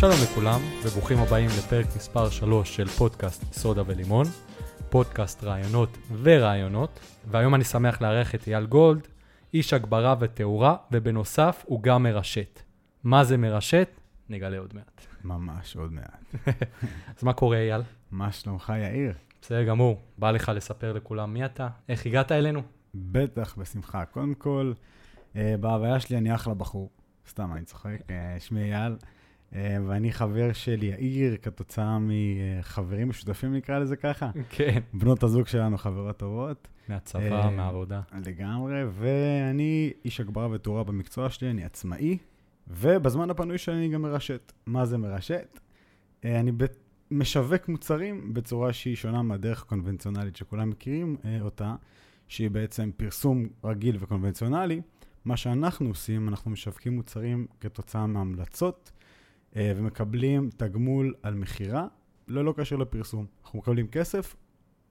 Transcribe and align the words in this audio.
שלום 0.00 0.16
לכולם, 0.22 0.60
וברוכים 0.82 1.18
הבאים 1.18 1.46
לפרק 1.58 1.86
מספר 1.96 2.30
3 2.30 2.76
של 2.76 2.88
פודקאסט 2.88 3.52
סודה 3.52 3.82
ולימון, 3.86 4.24
פודקאסט 4.88 5.44
רעיונות 5.44 5.98
ורעיונות, 6.22 7.00
והיום 7.30 7.54
אני 7.54 7.64
שמח 7.64 8.02
לארח 8.02 8.34
את 8.34 8.48
אייל 8.48 8.66
גולד, 8.66 9.08
איש 9.54 9.72
הגברה 9.72 10.14
ותאורה, 10.20 10.76
ובנוסף 10.92 11.64
הוא 11.66 11.82
גם 11.82 12.02
מרשת. 12.02 12.62
מה 13.04 13.24
זה 13.24 13.36
מרשת? 13.36 13.88
נגלה 14.28 14.58
עוד 14.58 14.74
מעט. 14.74 15.06
ממש, 15.24 15.76
עוד 15.76 15.92
מעט. 15.92 16.34
אז 17.16 17.24
מה 17.24 17.32
קורה 17.32 17.56
אייל? 17.56 17.82
מה 18.10 18.32
שלומך, 18.32 18.72
יאיר? 18.76 19.12
בסדר 19.42 19.64
גמור, 19.64 20.00
בא 20.18 20.30
לך 20.30 20.52
לספר 20.54 20.92
לכולם 20.92 21.34
מי 21.34 21.44
אתה, 21.44 21.68
איך 21.88 22.06
הגעת 22.06 22.32
אלינו? 22.32 22.62
בטח, 22.94 23.54
בשמחה. 23.58 24.04
קודם 24.04 24.34
כל, 24.34 24.72
אה, 25.36 25.54
בהוויה 25.60 26.00
שלי 26.00 26.18
אני 26.18 26.34
אחלה 26.34 26.54
בחור. 26.54 26.90
סתם, 27.28 27.52
אני 27.52 27.64
צוחק. 27.64 27.96
אה, 28.10 28.36
שמי 28.38 28.74
אייל, 28.74 28.96
ואני 29.52 30.12
חבר 30.12 30.52
של 30.52 30.82
יאיר 30.82 31.36
כתוצאה 31.42 31.98
מחברים 32.00 33.08
משותפים, 33.08 33.54
נקרא 33.54 33.78
לזה 33.78 33.96
ככה. 33.96 34.30
כן. 34.50 34.80
בנות 34.92 35.22
הזוג 35.22 35.46
שלנו 35.46 35.78
חברות 35.78 36.16
טובות. 36.16 36.68
מהצבא, 36.88 37.42
אה, 37.44 37.50
מהעבודה. 37.50 38.00
לגמרי, 38.26 38.84
ואני 38.90 39.92
איש 40.04 40.20
הגברה 40.20 40.48
ותאורה 40.50 40.84
במקצוע 40.84 41.30
שלי, 41.30 41.50
אני 41.50 41.64
עצמאי, 41.64 42.18
ובזמן 42.68 43.30
הפנוי 43.30 43.58
שלי 43.58 43.74
אני 43.74 43.88
גם 43.88 44.02
מרשת. 44.02 44.52
מה 44.66 44.86
זה 44.86 44.98
מרשת? 44.98 45.60
אה, 46.24 46.40
אני 46.40 46.52
ב- 46.52 46.64
משווק 47.10 47.68
מוצרים 47.68 48.34
בצורה 48.34 48.72
שהיא 48.72 48.96
שונה 48.96 49.22
מהדרך 49.22 49.62
הקונבנציונלית 49.62 50.36
שכולם 50.36 50.70
מכירים 50.70 51.16
אה, 51.24 51.38
אותה, 51.40 51.74
שהיא 52.28 52.50
בעצם 52.50 52.90
פרסום 52.96 53.48
רגיל 53.64 53.96
וקונבנציונלי. 54.00 54.80
מה 55.24 55.36
שאנחנו 55.36 55.88
עושים, 55.88 56.28
אנחנו 56.28 56.50
משווקים 56.50 56.96
מוצרים 56.96 57.46
כתוצאה 57.60 58.06
מהמלצות, 58.06 58.92
אה, 58.94 58.97
ומקבלים 59.56 60.50
תגמול 60.56 61.14
על 61.22 61.34
מכירה, 61.34 61.86
ללא 62.28 62.54
קשר 62.56 62.76
לפרסום. 62.76 63.26
אנחנו 63.42 63.58
מקבלים 63.58 63.88
כסף 63.88 64.36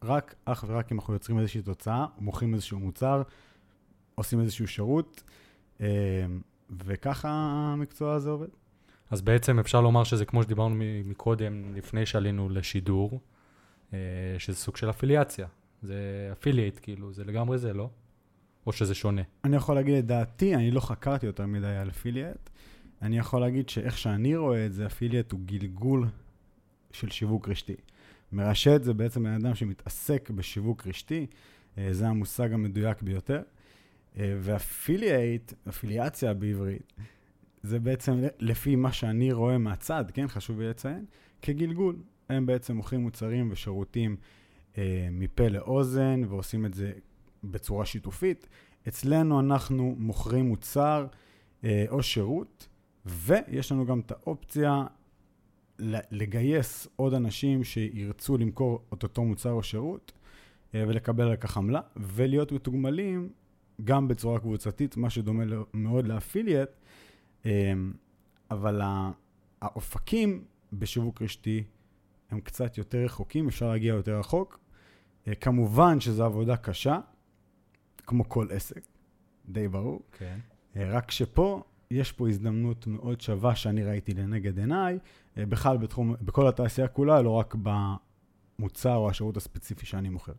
רק, 0.03 0.35
אך 0.45 0.65
ורק 0.67 0.91
אם 0.91 0.97
אנחנו 0.97 1.13
יוצרים 1.13 1.39
איזושהי 1.39 1.61
תוצאה, 1.61 2.05
מוכרים 2.19 2.53
איזשהו 2.53 2.79
מוצר, 2.79 3.21
עושים 4.15 4.39
איזשהו 4.39 4.67
שירות, 4.67 5.23
אה, 5.81 5.87
וככה 6.85 7.29
המקצוע 7.73 8.13
הזה 8.13 8.29
עובד. 8.29 8.47
אז 9.11 9.21
בעצם 9.21 9.59
אפשר 9.59 9.81
לומר 9.81 10.03
שזה 10.03 10.25
כמו 10.25 10.43
שדיברנו 10.43 10.75
מקודם, 11.05 11.75
לפני 11.75 12.05
שעלינו 12.05 12.49
לשידור, 12.49 13.19
אה, 13.93 13.99
שזה 14.37 14.57
סוג 14.57 14.77
של 14.77 14.89
אפיליאציה. 14.89 15.47
זה 15.81 16.29
affiliate, 16.31 16.79
כאילו, 16.81 17.13
זה 17.13 17.23
לגמרי 17.23 17.57
זה, 17.57 17.73
לא? 17.73 17.89
או 18.67 18.73
שזה 18.73 18.95
שונה? 18.95 19.21
אני 19.43 19.55
יכול 19.55 19.75
להגיד 19.75 19.95
את 19.95 20.05
דעתי, 20.05 20.55
אני 20.55 20.71
לא 20.71 20.79
חקרתי 20.79 21.25
יותר 21.25 21.45
מדי 21.45 21.67
על 21.67 21.89
affiliate. 21.89 22.49
אני 23.01 23.17
יכול 23.17 23.41
להגיד 23.41 23.69
שאיך 23.69 23.97
שאני 23.97 24.35
רואה 24.35 24.65
את 24.65 24.73
זה, 24.73 24.85
affiliate 24.85 25.31
הוא 25.31 25.39
גלגול 25.45 26.07
של 26.91 27.09
שיווק 27.09 27.49
רשתי. 27.49 27.75
מרשת 28.31 28.83
זה 28.83 28.93
בעצם 28.93 29.23
בן 29.23 29.33
אדם 29.33 29.55
שמתעסק 29.55 30.29
בשיווק 30.29 30.87
רשתי, 30.87 31.27
אה, 31.77 31.87
זה 31.91 32.07
המושג 32.07 32.53
המדויק 32.53 33.01
ביותר. 33.01 33.41
אה, 34.17 34.37
ו 34.39 34.50
affiliate, 34.50 35.53
אפיליאציה 35.69 36.33
בעברית, 36.33 36.93
זה 37.63 37.79
בעצם 37.79 38.23
לפי 38.39 38.75
מה 38.75 38.91
שאני 38.91 39.31
רואה 39.31 39.57
מהצד, 39.57 40.05
כן, 40.13 40.27
חשוב 40.27 40.59
לי 40.59 40.69
לציין, 40.69 41.05
כגלגול. 41.41 41.95
הם 42.29 42.45
בעצם 42.45 42.75
מוכרים 42.75 43.01
מוצרים 43.01 43.49
ושירותים 43.51 44.15
אה, 44.77 45.07
מפה 45.11 45.47
לאוזן, 45.47 46.21
ועושים 46.29 46.65
את 46.65 46.73
זה 46.73 46.91
בצורה 47.43 47.85
שיתופית. 47.85 48.47
אצלנו 48.87 49.39
אנחנו 49.39 49.95
מוכרים 49.97 50.45
מוצר 50.45 51.07
אה, 51.63 51.85
או 51.89 52.03
שירות, 52.03 52.67
ויש 53.07 53.71
לנו 53.71 53.85
גם 53.85 53.99
את 53.99 54.11
האופציה 54.11 54.85
לגייס 56.11 56.87
עוד 56.95 57.13
אנשים 57.13 57.63
שירצו 57.63 58.37
למכור 58.37 58.85
את 58.93 59.03
אותו 59.03 59.23
מוצר 59.23 59.51
או 59.51 59.63
שירות, 59.63 60.11
אה, 60.75 60.83
ולקבל 60.87 61.27
על 61.27 61.35
כך 61.35 61.57
עמלה, 61.57 61.81
ולהיות 61.95 62.51
מתוגמלים 62.51 63.29
גם 63.83 64.07
בצורה 64.07 64.39
קבוצתית, 64.39 64.97
מה 64.97 65.09
שדומה 65.09 65.43
מאוד 65.73 66.07
לאפילייט, 66.07 66.69
אה, 67.45 67.73
אבל 68.51 68.81
האופקים 69.61 70.43
בשיווק 70.73 71.21
רשתי 71.21 71.63
הם 72.29 72.39
קצת 72.39 72.77
יותר 72.77 72.97
רחוקים, 72.97 73.47
אפשר 73.47 73.69
להגיע 73.69 73.93
יותר 73.93 74.19
רחוק. 74.19 74.59
אה, 75.27 75.35
כמובן 75.35 75.99
שזו 75.99 76.25
עבודה 76.25 76.57
קשה, 76.57 76.99
כמו 77.97 78.29
כל 78.29 78.47
עסק, 78.51 78.81
די 79.49 79.67
ברור. 79.67 80.01
כן. 80.11 80.39
רק 80.75 81.11
שפה, 81.11 81.63
יש 81.91 82.11
פה 82.11 82.29
הזדמנות 82.29 82.87
מאוד 82.87 83.21
שווה 83.21 83.55
שאני 83.55 83.83
ראיתי 83.83 84.13
לנגד 84.13 84.59
עיניי, 84.59 84.99
אה, 85.37 85.45
בכלל 85.45 85.77
בתחום, 85.77 86.15
בכל 86.21 86.47
התעשייה 86.47 86.87
כולה, 86.87 87.21
לא 87.21 87.29
רק 87.29 87.55
במוצר 88.59 88.95
או 88.95 89.09
השירות 89.09 89.37
הספציפי 89.37 89.85
שאני 89.85 90.09
מוכר. 90.09 90.33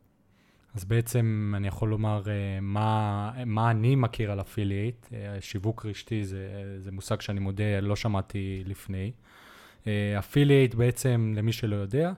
אז 0.75 0.85
בעצם 0.85 1.53
אני 1.57 1.69
יכול 1.69 1.89
לומר 1.89 2.23
אה, 2.29 2.61
מה, 2.61 3.33
מה 3.47 3.71
אני 3.71 3.95
מכיר 3.95 4.33
על 4.33 4.41
אפילייט. 4.41 5.07
אה, 5.13 5.37
שיווק 5.41 5.87
רשתי 5.87 6.25
זה, 6.25 6.49
זה 6.79 6.93
מושג 6.93 7.21
שאני 7.21 7.41
מודה, 7.41 7.81
לא 7.81 7.97
שמעתי 7.97 8.63
לפני. 8.67 9.13
אפילייט 10.19 10.75
בעצם, 10.75 11.33
למי 11.37 11.53
שלא 11.53 11.77
יודע, 11.77 12.13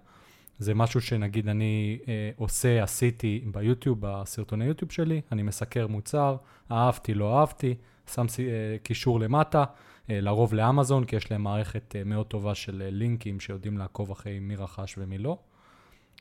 זה 0.61 0.75
משהו 0.75 1.01
שנגיד 1.01 1.49
אני 1.49 1.99
אה, 2.09 2.31
עושה, 2.37 2.83
עשיתי 2.83 3.45
ביוטיוב, 3.53 3.99
בסרטוני 4.01 4.65
יוטיוב 4.65 4.93
שלי, 4.93 5.21
אני 5.33 5.43
מסקר 5.43 5.87
מוצר, 5.87 6.37
אהבתי, 6.71 7.15
לא 7.15 7.39
אהבתי, 7.39 7.75
שם 8.15 8.27
אה, 8.39 8.77
קישור 8.83 9.21
למטה, 9.21 9.65
אה, 10.11 10.21
לרוב 10.21 10.55
לאמזון, 10.55 11.05
כי 11.05 11.17
יש 11.17 11.31
להם 11.31 11.43
מערכת 11.43 11.97
אה, 11.97 12.05
מאוד 12.05 12.27
טובה 12.27 12.55
של 12.55 12.83
לינקים 12.91 13.41
שיודעים 13.41 13.79
לעקוב 13.79 14.11
אחרי 14.11 14.39
מי 14.39 14.57
רכש 14.57 14.95
ומי 14.99 15.19
לא. 15.19 15.39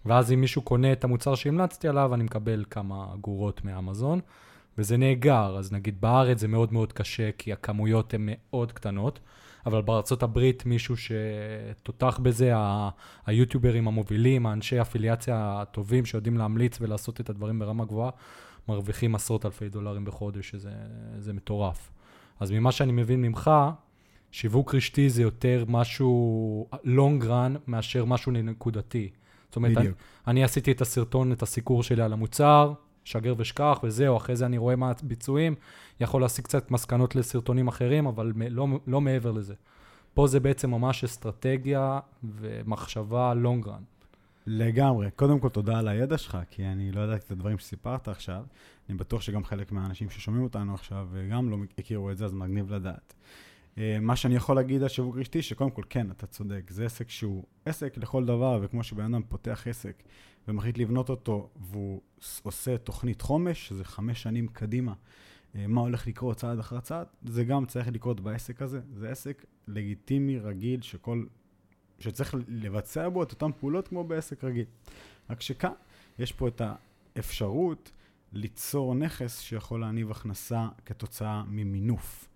ואז 0.06 0.32
אם 0.32 0.42
מישהו 0.42 0.62
קונה 0.62 0.92
את 0.92 1.04
המוצר 1.04 1.36
שהמלצתי 1.36 1.88
עליו, 1.88 2.14
אני 2.14 2.24
מקבל 2.24 2.66
כמה 2.70 3.06
אגורות 3.14 3.66
מאמזון, 3.66 4.20
וזה 4.78 4.98
נאגר. 4.98 5.58
אז 5.58 5.74
נגיד 5.74 6.02
בארץ 6.02 6.40
זה 6.40 6.48
מאוד 6.48 6.74
מאוד 6.74 6.94
קשה, 6.94 7.30
כי 7.38 7.54
הכמויות 7.54 8.14
הן 8.14 8.30
מאוד 8.32 8.72
קטנות, 8.72 9.20
אבל 9.66 9.82
בארצות 9.82 10.24
הברית 10.24 10.66
מישהו 10.66 10.96
שתותח 10.98 12.20
בזה, 12.24 12.54
היוטיוברים 13.26 13.88
המובילים, 13.88 14.46
האנשי 14.46 14.82
אפיליאציה 14.82 15.62
הטובים 15.62 16.06
שיודעים 16.06 16.38
להמליץ 16.38 16.78
ולעשות 16.82 17.22
את 17.22 17.30
הדברים 17.30 17.60
ברמה 17.60 17.86
גבוהה, 17.86 18.12
מרוויחים 18.70 19.16
עשרות 19.16 19.46
אלפי 19.46 19.70
דולרים 19.70 20.06
בחודש, 20.06 20.50
שזה 20.50 20.72
זה 21.18 21.34
מטורף. 21.34 21.92
אז 22.40 22.52
ממה 22.52 22.72
שאני 22.72 22.92
מבין 22.92 23.22
ממך, 23.22 23.52
שיווק 24.32 24.76
רשתי 24.76 25.10
זה 25.10 25.22
יותר 25.22 25.64
משהו 25.68 26.68
long 26.86 27.24
run 27.24 27.60
מאשר 27.68 28.06
משהו 28.06 28.32
נקודתי. 28.32 29.10
זאת 29.48 29.56
אומרת, 29.56 29.78
אני, 29.78 29.86
בדיוק. 29.86 29.98
אני 30.28 30.44
עשיתי 30.44 30.72
את 30.72 30.82
הסרטון, 30.82 31.32
את 31.32 31.42
הסיקור 31.42 31.84
שלי 31.84 32.02
על 32.02 32.14
המוצר, 32.14 32.74
שגר 33.04 33.34
ושכח 33.38 33.80
וזהו, 33.84 34.18
אחרי 34.18 34.36
זה 34.36 34.46
אני 34.46 34.58
רואה 34.58 34.76
מה 34.76 34.92
הביצועים, 35.04 35.56
יכול 36.00 36.22
להשיג 36.22 36.46
קצת 36.46 36.72
מסקנות 36.72 37.16
לסרטונים 37.16 37.68
אחרים, 37.68 38.08
אבל 38.08 38.32
מ- 38.36 38.42
לא, 38.56 38.68
לא 38.88 39.02
מעבר 39.02 39.32
לזה. 39.32 39.54
פה 40.14 40.28
זה 40.28 40.40
בעצם 40.40 40.72
ממש 40.72 41.04
אסטרטגיה 41.04 42.00
ומחשבה 42.24 43.34
long 43.44 43.66
run. 43.66 43.99
לגמרי. 44.48 45.12
קודם 45.12 45.40
כל, 45.40 45.50
תודה 45.50 45.80
על 45.80 45.88
הידע 45.88 46.18
שלך, 46.18 46.38
כי 46.50 46.66
אני 46.66 46.92
לא 46.92 47.02
ידעתי 47.02 47.26
את 47.26 47.32
הדברים 47.32 47.58
שסיפרת 47.58 48.08
עכשיו. 48.08 48.44
אני 48.90 48.98
בטוח 48.98 49.22
שגם 49.22 49.44
חלק 49.44 49.72
מהאנשים 49.72 50.10
ששומעים 50.10 50.44
אותנו 50.44 50.74
עכשיו 50.74 51.10
גם 51.32 51.50
לא 51.50 51.58
הכירו 51.78 52.12
את 52.12 52.18
זה, 52.18 52.26
אז 52.26 52.34
מגניב 52.34 52.74
לדעת. 52.74 53.14
אה, 53.78 53.98
מה 54.02 54.16
שאני 54.16 54.36
יכול 54.36 54.56
להגיד 54.56 54.82
על 54.82 54.88
שיווק 54.88 55.18
רשתי, 55.18 55.42
שקודם 55.42 55.70
כל, 55.70 55.82
כן, 55.90 56.12
אתה 56.12 56.28
צודק, 56.28 56.70
זה 56.70 56.86
עסק 56.86 57.10
שהוא 57.10 57.44
עסק 57.66 57.98
לכל 57.98 58.26
דבר, 58.26 58.60
וכמו 58.62 58.84
שבן 58.84 59.14
אדם 59.14 59.24
פותח 59.30 59.68
עסק 59.68 60.04
ומחליט 60.48 60.78
לבנות 60.78 61.10
אותו, 61.10 61.50
והוא 61.62 62.02
עושה 62.44 62.78
תוכנית 62.78 63.22
חומש, 63.22 63.68
שזה 63.68 63.84
חמש 63.84 64.24
שנים 64.24 64.48
קדימה, 64.48 64.94
אה, 65.56 65.68
מה 65.68 65.82
הולך 65.82 66.08
לקרות 66.08 66.38
צעד 66.38 66.60
אחר 66.60 66.80
צעד, 66.80 67.08
זה 67.26 67.44
גם 67.44 67.66
צריך 67.66 67.88
לקרות 67.88 68.20
בעסק 68.20 68.62
הזה. 68.62 68.82
זה 68.94 69.10
עסק 69.10 69.46
לגיטימי, 69.68 70.40
רגיל, 70.40 70.82
שכל, 70.82 71.24
שצריך 72.00 72.36
לבצע 72.48 73.10
בו 73.10 73.24
את 73.24 73.32
אותן 73.32 73.52
פעולות 73.60 73.88
כמו 73.88 74.04
בעסק 74.04 74.44
רגיל. 74.44 74.66
רק 75.30 75.42
שכאן 75.42 75.72
יש 76.20 76.32
פה 76.32 76.48
את 76.48 76.62
האפשרות 77.16 77.92
ליצור 78.32 78.96
נכס 78.96 79.40
שיכול 79.40 79.82
להניב 79.82 80.12
הכנסה 80.12 80.68
כתוצאה 80.86 81.44
ממינוף, 81.48 82.28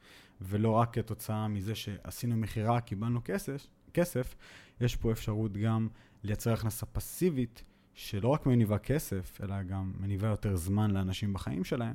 ולא 0.41 0.69
רק 0.71 0.93
כתוצאה 0.93 1.47
מזה 1.47 1.75
שעשינו 1.75 2.37
מכירה, 2.37 2.81
קיבלנו 2.81 3.21
כסף, 3.25 3.67
כסף, 3.93 4.35
יש 4.81 4.95
פה 4.95 5.11
אפשרות 5.11 5.57
גם 5.57 5.87
לייצר 6.23 6.53
הכנסה 6.53 6.85
פסיבית, 6.85 7.63
שלא 7.93 8.27
רק 8.27 8.45
מניבה 8.45 8.77
כסף, 8.77 9.41
אלא 9.43 9.63
גם 9.63 9.93
מניבה 9.99 10.27
יותר 10.27 10.55
זמן 10.55 10.91
לאנשים 10.91 11.33
בחיים 11.33 11.63
שלהם, 11.63 11.93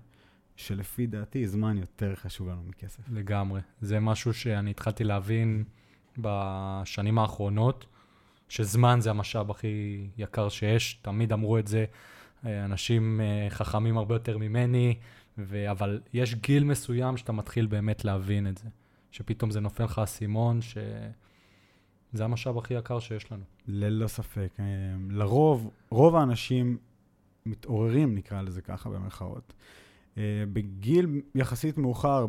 שלפי 0.56 1.06
דעתי 1.06 1.48
זמן 1.48 1.78
יותר 1.78 2.14
חשוב 2.14 2.48
לנו 2.48 2.62
מכסף. 2.62 3.02
לגמרי. 3.08 3.60
זה 3.80 4.00
משהו 4.00 4.34
שאני 4.34 4.70
התחלתי 4.70 5.04
להבין 5.04 5.64
בשנים 6.18 7.18
האחרונות, 7.18 7.86
שזמן 8.48 8.98
זה 9.00 9.10
המשאב 9.10 9.50
הכי 9.50 10.06
יקר 10.18 10.48
שיש. 10.48 10.94
תמיד 11.02 11.32
אמרו 11.32 11.58
את 11.58 11.66
זה 11.66 11.84
אה, 12.46 12.64
אנשים 12.64 13.20
אה, 13.20 13.50
חכמים 13.50 13.98
הרבה 13.98 14.14
יותר 14.14 14.38
ממני, 14.38 14.94
ו... 15.38 15.70
אבל 15.70 16.00
יש 16.12 16.34
גיל 16.34 16.64
מסוים 16.64 17.16
שאתה 17.16 17.32
מתחיל 17.32 17.66
באמת 17.66 18.04
להבין 18.04 18.46
את 18.46 18.58
זה. 18.58 18.68
שפתאום 19.10 19.50
זה 19.50 19.60
נופל 19.60 19.84
לך 19.84 19.98
האסימון, 19.98 20.60
זה 22.12 22.24
המשאב 22.24 22.58
הכי 22.58 22.74
יקר 22.74 22.98
שיש 22.98 23.32
לנו. 23.32 23.42
ללא 23.66 24.06
ספק. 24.06 24.48
אה, 24.60 24.64
לרוב, 25.10 25.70
רוב 25.90 26.16
האנשים 26.16 26.78
מתעוררים, 27.46 28.14
נקרא 28.14 28.42
לזה 28.42 28.62
ככה 28.62 28.90
במרכאות, 28.90 29.52
בגיל 30.52 31.20
יחסית 31.34 31.78
מאוחר, 31.78 32.26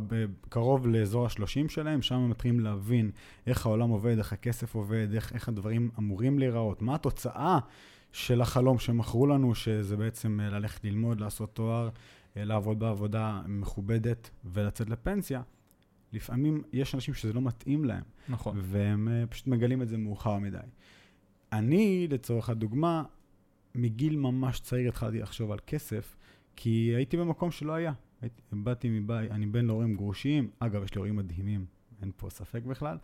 קרוב 0.50 0.88
לאזור 0.88 1.26
ה-30 1.26 1.70
שלהם, 1.70 2.02
שם 2.02 2.16
הם 2.16 2.30
מתחילים 2.30 2.60
להבין 2.60 3.12
איך 3.48 3.66
העולם 3.66 3.90
עובד, 3.90 4.18
איך 4.18 4.34
הכסף 4.34 4.76
עובד, 4.76 5.08
איך, 5.14 5.34
איך 5.34 5.50
הדברים 5.50 5.90
אמורים 6.00 6.40
להיראות, 6.40 6.82
מה 6.82 6.96
התוצאה 6.96 7.60
של 8.12 8.42
החלום 8.42 8.80
שמכרו 8.80 9.28
לנו, 9.28 9.56
שזה 9.56 9.98
בעצם 9.98 10.40
אה, 10.40 10.50
ללכת 10.50 10.84
ללמוד, 10.84 11.20
לעשות 11.20 11.56
תואר, 11.56 11.90
אה, 12.38 12.44
לעבוד 12.44 12.80
בעבודה 12.80 13.42
מכובדת 13.48 14.30
ולצאת 14.46 14.90
לפנסיה. 14.90 15.42
לפעמים 16.14 16.64
יש 16.74 16.96
אנשים 16.96 17.14
שזה 17.14 17.34
לא 17.34 17.42
מתאים 17.42 17.86
להם. 17.86 18.04
נכון. 18.30 18.60
והם 18.62 19.08
פשוט 19.30 19.48
מגלים 19.48 19.82
את 19.82 19.90
זה 19.90 19.98
מאוחר 19.98 20.38
מדי. 20.38 20.58
אני, 21.52 22.08
לצורך 22.12 22.50
הדוגמה, 22.50 23.04
מגיל 23.76 24.16
ממש 24.16 24.60
צעיר 24.60 24.90
התחלתי 24.90 25.20
לחשוב 25.20 25.52
על 25.52 25.60
כסף, 25.68 26.16
כי 26.62 26.94
הייתי 26.96 27.18
במקום 27.18 27.52
שלא 27.52 27.74
היה. 27.74 27.94
הייתי, 28.22 28.42
באתי 28.52 28.90
מבית, 28.90 29.32
אני 29.32 29.46
בן 29.46 29.66
להורים 29.66 29.96
גרושים, 29.96 30.50
אגב, 30.60 30.84
יש 30.84 30.96
לי 30.96 31.00
הורים 31.00 31.16
מדהימים, 31.16 31.66
אין 32.02 32.12
פה 32.18 32.30
ספק 32.30 32.64
בכלל, 32.64 32.98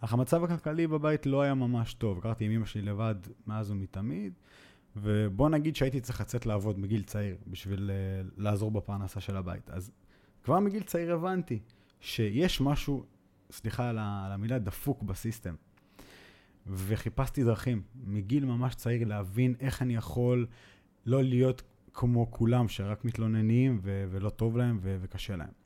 אך 0.00 0.12
המצב 0.12 0.44
הכלכלי 0.44 0.86
בבית 0.86 1.26
לא 1.26 1.42
היה 1.42 1.54
ממש 1.54 1.94
טוב. 1.94 2.20
גרתי 2.20 2.44
עם 2.44 2.52
אמא 2.52 2.66
שלי 2.66 2.82
לבד 2.82 3.14
מאז 3.46 3.70
ומתמיד, 3.70 4.32
ובוא 4.96 5.48
נגיד 5.48 5.76
שהייתי 5.76 6.00
צריך 6.00 6.20
לצאת 6.20 6.46
לעבוד 6.46 6.78
מגיל 6.78 7.02
צעיר 7.02 7.36
בשביל 7.46 7.90
uh, 7.90 8.30
לעזור 8.36 8.70
בפרנסה 8.70 9.20
של 9.20 9.36
הבית. 9.36 9.70
אז 9.70 9.90
כבר 10.44 10.60
מגיל 10.60 10.82
צעיר 10.82 11.14
הבנתי 11.14 11.58
שיש 12.00 12.60
משהו, 12.60 13.04
סליחה 13.50 13.88
על 13.88 13.98
המילה, 13.98 14.58
דפוק 14.58 15.02
בסיסטם. 15.02 15.54
וחיפשתי 16.66 17.44
דרכים 17.44 17.82
מגיל 18.04 18.44
ממש 18.44 18.74
צעיר 18.74 19.08
להבין 19.08 19.54
איך 19.60 19.82
אני 19.82 19.96
יכול 19.96 20.46
לא 21.06 21.22
להיות 21.22 21.62
כמו 21.94 22.30
כולם, 22.30 22.68
שרק 22.68 23.04
מתלוננים 23.04 23.78
ו- 23.82 24.04
ולא 24.10 24.30
טוב 24.30 24.56
להם 24.56 24.78
ו- 24.82 24.96
וקשה 25.00 25.36
להם. 25.36 25.62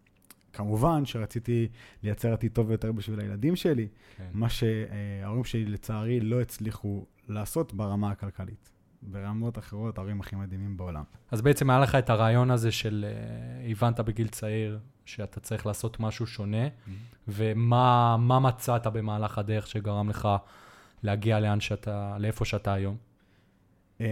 כמובן 0.53 1.05
שרציתי 1.05 1.69
לייצר 2.03 2.33
עתיד 2.33 2.53
טוב 2.53 2.71
יותר 2.71 2.93
בשביל 2.93 3.21
הילדים 3.21 3.57
שלי, 3.57 3.89
כן. 4.17 4.25
מה 4.33 4.49
שההורים 4.49 5.45
שלי 5.45 5.65
לצערי 5.65 6.21
לא 6.21 6.41
הצליחו 6.41 7.07
לעשות 7.29 7.75
ברמה 7.75 8.11
הכלכלית. 8.11 8.71
ברמות 9.03 9.59
אחרות, 9.59 9.99
ההורים 9.99 10.21
הכי 10.21 10.37
מדהימים 10.37 10.77
בעולם. 10.77 11.03
אז 11.31 11.43
בעצם 11.43 11.71
היה 11.71 11.79
לך 11.81 11.95
את 11.95 12.11
הרעיון 12.11 12.51
הזה 12.51 12.73
של, 12.73 13.05
uh, 13.09 13.71
הבנת 13.71 14.01
בגיל 14.01 14.29
צעיר 14.29 14.79
שאתה 15.05 15.41
צריך 15.41 15.67
לעשות 15.67 16.01
משהו 16.01 16.27
שונה, 16.27 16.67
mm-hmm. 16.67 16.91
ומה 17.29 18.39
מצאת 18.41 18.87
במהלך 18.87 19.39
הדרך 19.39 19.67
שגרם 19.67 20.09
לך 20.09 20.29
להגיע 21.03 21.41
לאן 21.41 21.61
שאתה, 21.61 22.17
לאיפה 22.19 22.45
שאתה 22.45 22.73
היום? 22.73 22.97
Um, 23.99 24.03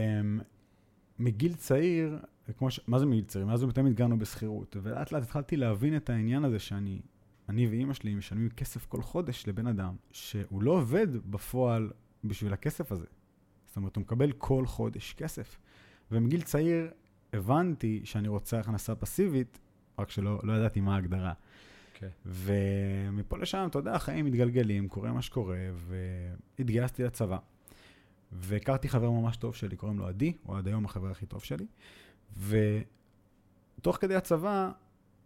מגיל 1.18 1.54
צעיר, 1.54 2.18
כמו 2.58 2.70
ש... 2.70 2.80
מה 2.86 2.98
זה 2.98 3.06
מגיל 3.06 3.24
צעיר? 3.24 3.46
מאז 3.46 3.62
ותמיד 3.62 3.94
גרנו 3.94 4.18
בשכירות, 4.18 4.76
ולאט 4.82 5.12
לאט 5.12 5.22
התחלתי 5.22 5.56
להבין 5.56 5.96
את 5.96 6.10
העניין 6.10 6.44
הזה 6.44 6.58
שאני, 6.58 7.00
אני 7.48 7.66
ואימא 7.66 7.94
שלי 7.94 8.14
משלמים 8.14 8.48
כסף 8.50 8.86
כל 8.86 9.02
חודש 9.02 9.48
לבן 9.48 9.66
אדם, 9.66 9.96
שהוא 10.10 10.62
לא 10.62 10.70
עובד 10.70 11.30
בפועל 11.30 11.90
בשביל 12.24 12.52
הכסף 12.52 12.92
הזה. 12.92 13.06
זאת 13.66 13.76
אומרת, 13.76 13.96
הוא 13.96 14.02
מקבל 14.02 14.32
כל 14.32 14.66
חודש 14.66 15.12
כסף. 15.12 15.58
ומגיל 16.12 16.42
צעיר 16.42 16.90
הבנתי 17.32 18.00
שאני 18.04 18.28
רוצה 18.28 18.60
הכנסה 18.60 18.94
פסיבית, 18.94 19.58
רק 19.98 20.10
שלא 20.10 20.40
לא 20.42 20.52
ידעתי 20.52 20.80
מה 20.80 20.94
ההגדרה. 20.94 21.32
Okay. 21.32 21.96
אוקיי. 21.96 22.08
ומפה 22.26 23.38
לשם, 23.38 23.66
אתה 23.70 23.78
יודע, 23.78 23.94
החיים 23.94 24.24
מתגלגלים, 24.24 24.88
קורה 24.88 25.12
מה 25.12 25.22
שקורה, 25.22 25.58
והתגייסתי 25.74 27.02
לצבא. 27.02 27.38
והכרתי 28.34 28.88
חבר 28.88 29.10
ממש 29.10 29.36
טוב 29.36 29.54
שלי, 29.54 29.76
קוראים 29.76 29.98
לו 29.98 30.06
עדי, 30.06 30.32
הוא 30.42 30.56
עד 30.56 30.66
היום 30.68 30.84
החבר 30.84 31.10
הכי 31.10 31.26
טוב 31.26 31.42
שלי. 31.42 31.66
ותוך 33.78 33.96
כדי 33.96 34.14
הצבא, 34.14 34.70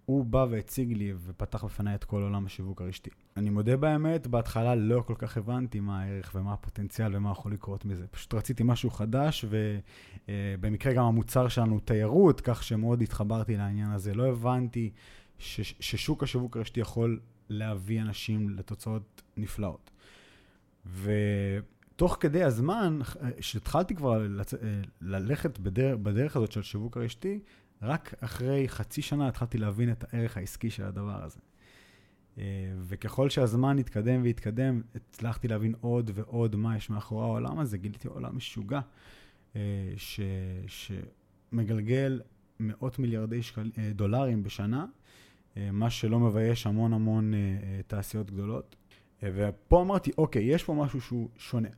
הוא 0.05 0.25
בא 0.25 0.47
והציג 0.51 0.93
לי 0.93 1.13
ופתח 1.25 1.65
בפניי 1.65 1.95
את 1.95 2.05
כל 2.05 2.23
עולם 2.23 2.47
השיווק 2.47 2.83
הרשתי. 2.83 3.11
אני 3.37 3.51
מודה 3.51 3.77
באמת, 3.77 4.27
בהתחלה 4.27 4.75
לא 4.75 5.03
כל 5.07 5.15
כך 5.19 5.37
הבנתי 5.37 5.81
מה 5.81 6.03
הערך 6.03 6.33
ומה 6.35 6.53
הפוטנציאל 6.53 7.17
ומה 7.17 7.31
יכול 7.31 7.53
לקרות 7.53 7.85
מזה. 7.85 8.07
פשוט 8.07 8.35
רציתי 8.35 8.63
משהו 8.67 8.91
חדש, 8.91 9.45
ובמקרה 10.29 10.93
גם 10.93 11.05
המוצר 11.05 11.49
שלנו 11.49 11.73
הוא 11.73 11.81
תיירות, 11.81 12.41
כך 12.41 12.63
שמאוד 12.63 13.03
התחברתי 13.03 13.57
לעניין 13.57 13.91
הזה. 13.91 14.15
לא 14.15 14.27
הבנתי 14.27 14.91
ש- 15.39 15.75
ששוק 15.81 16.23
השיווק 16.23 16.57
הרשתי 16.57 16.81
יכול 16.81 17.21
להביא 17.49 18.01
אנשים 18.01 18.51
לתוצאות 18.51 19.23
נפלאות. 19.37 19.91
ו... 20.87 21.13
תוך 21.99 22.17
כדי 22.21 22.45
הזמן, 22.45 22.99
שהתחלתי 23.41 23.95
כבר 23.95 24.19
לצ... 24.29 24.55
אה, 24.55 24.59
ללכת 25.01 25.59
בדרך, 25.59 25.99
בדרך 26.03 26.37
הזאת 26.37 26.53
של 26.53 26.63
שיווק 26.63 26.97
הרשתי, 26.97 27.41
רק 27.83 28.15
אחרי 28.21 28.69
חצי 28.69 29.03
שנה 29.03 29.29
התחלתי 29.29 29.59
להבין 29.59 29.93
את 29.93 30.05
הערך 30.09 30.37
העסקי 30.37 30.71
של 30.71 30.85
הדבר 30.85 31.25
הזה. 31.25 31.41
אה, 32.39 32.45
וככל 32.81 33.29
שהזמן 33.29 33.79
התקדם 33.79 34.23
והתקדם, 34.23 34.83
הצלחתי 34.95 35.49
להבין 35.49 35.75
עוד 35.81 36.11
ועוד 36.15 36.57
מה 36.57 36.77
יש 36.77 36.91
מאחורי 36.91 37.25
העולם 37.25 37.59
הזה. 37.59 37.79
גיליתי 37.79 38.09
עולם 38.09 38.37
משוגע, 38.37 38.81
אה, 39.57 39.61
ש... 39.97 40.21
שמגלגל 40.67 42.21
מאות 42.61 42.99
מיליארדי 42.99 43.43
שקל... 43.43 43.71
דולרים 43.95 44.43
בשנה, 44.43 44.87
מה 45.57 45.91
שלא 45.91 46.21
מבייש 46.21 46.67
המון 46.67 46.93
המון 46.93 47.33
תעשיות 47.87 48.31
גדולות. 48.31 48.77
ופה 49.23 49.83
אמרתי, 49.83 50.11
אוקיי, 50.19 50.43
יש 50.43 50.65
פה 50.65 50.75
משהו 50.75 51.01
שהוא 51.01 51.29
שונה. 51.37 51.69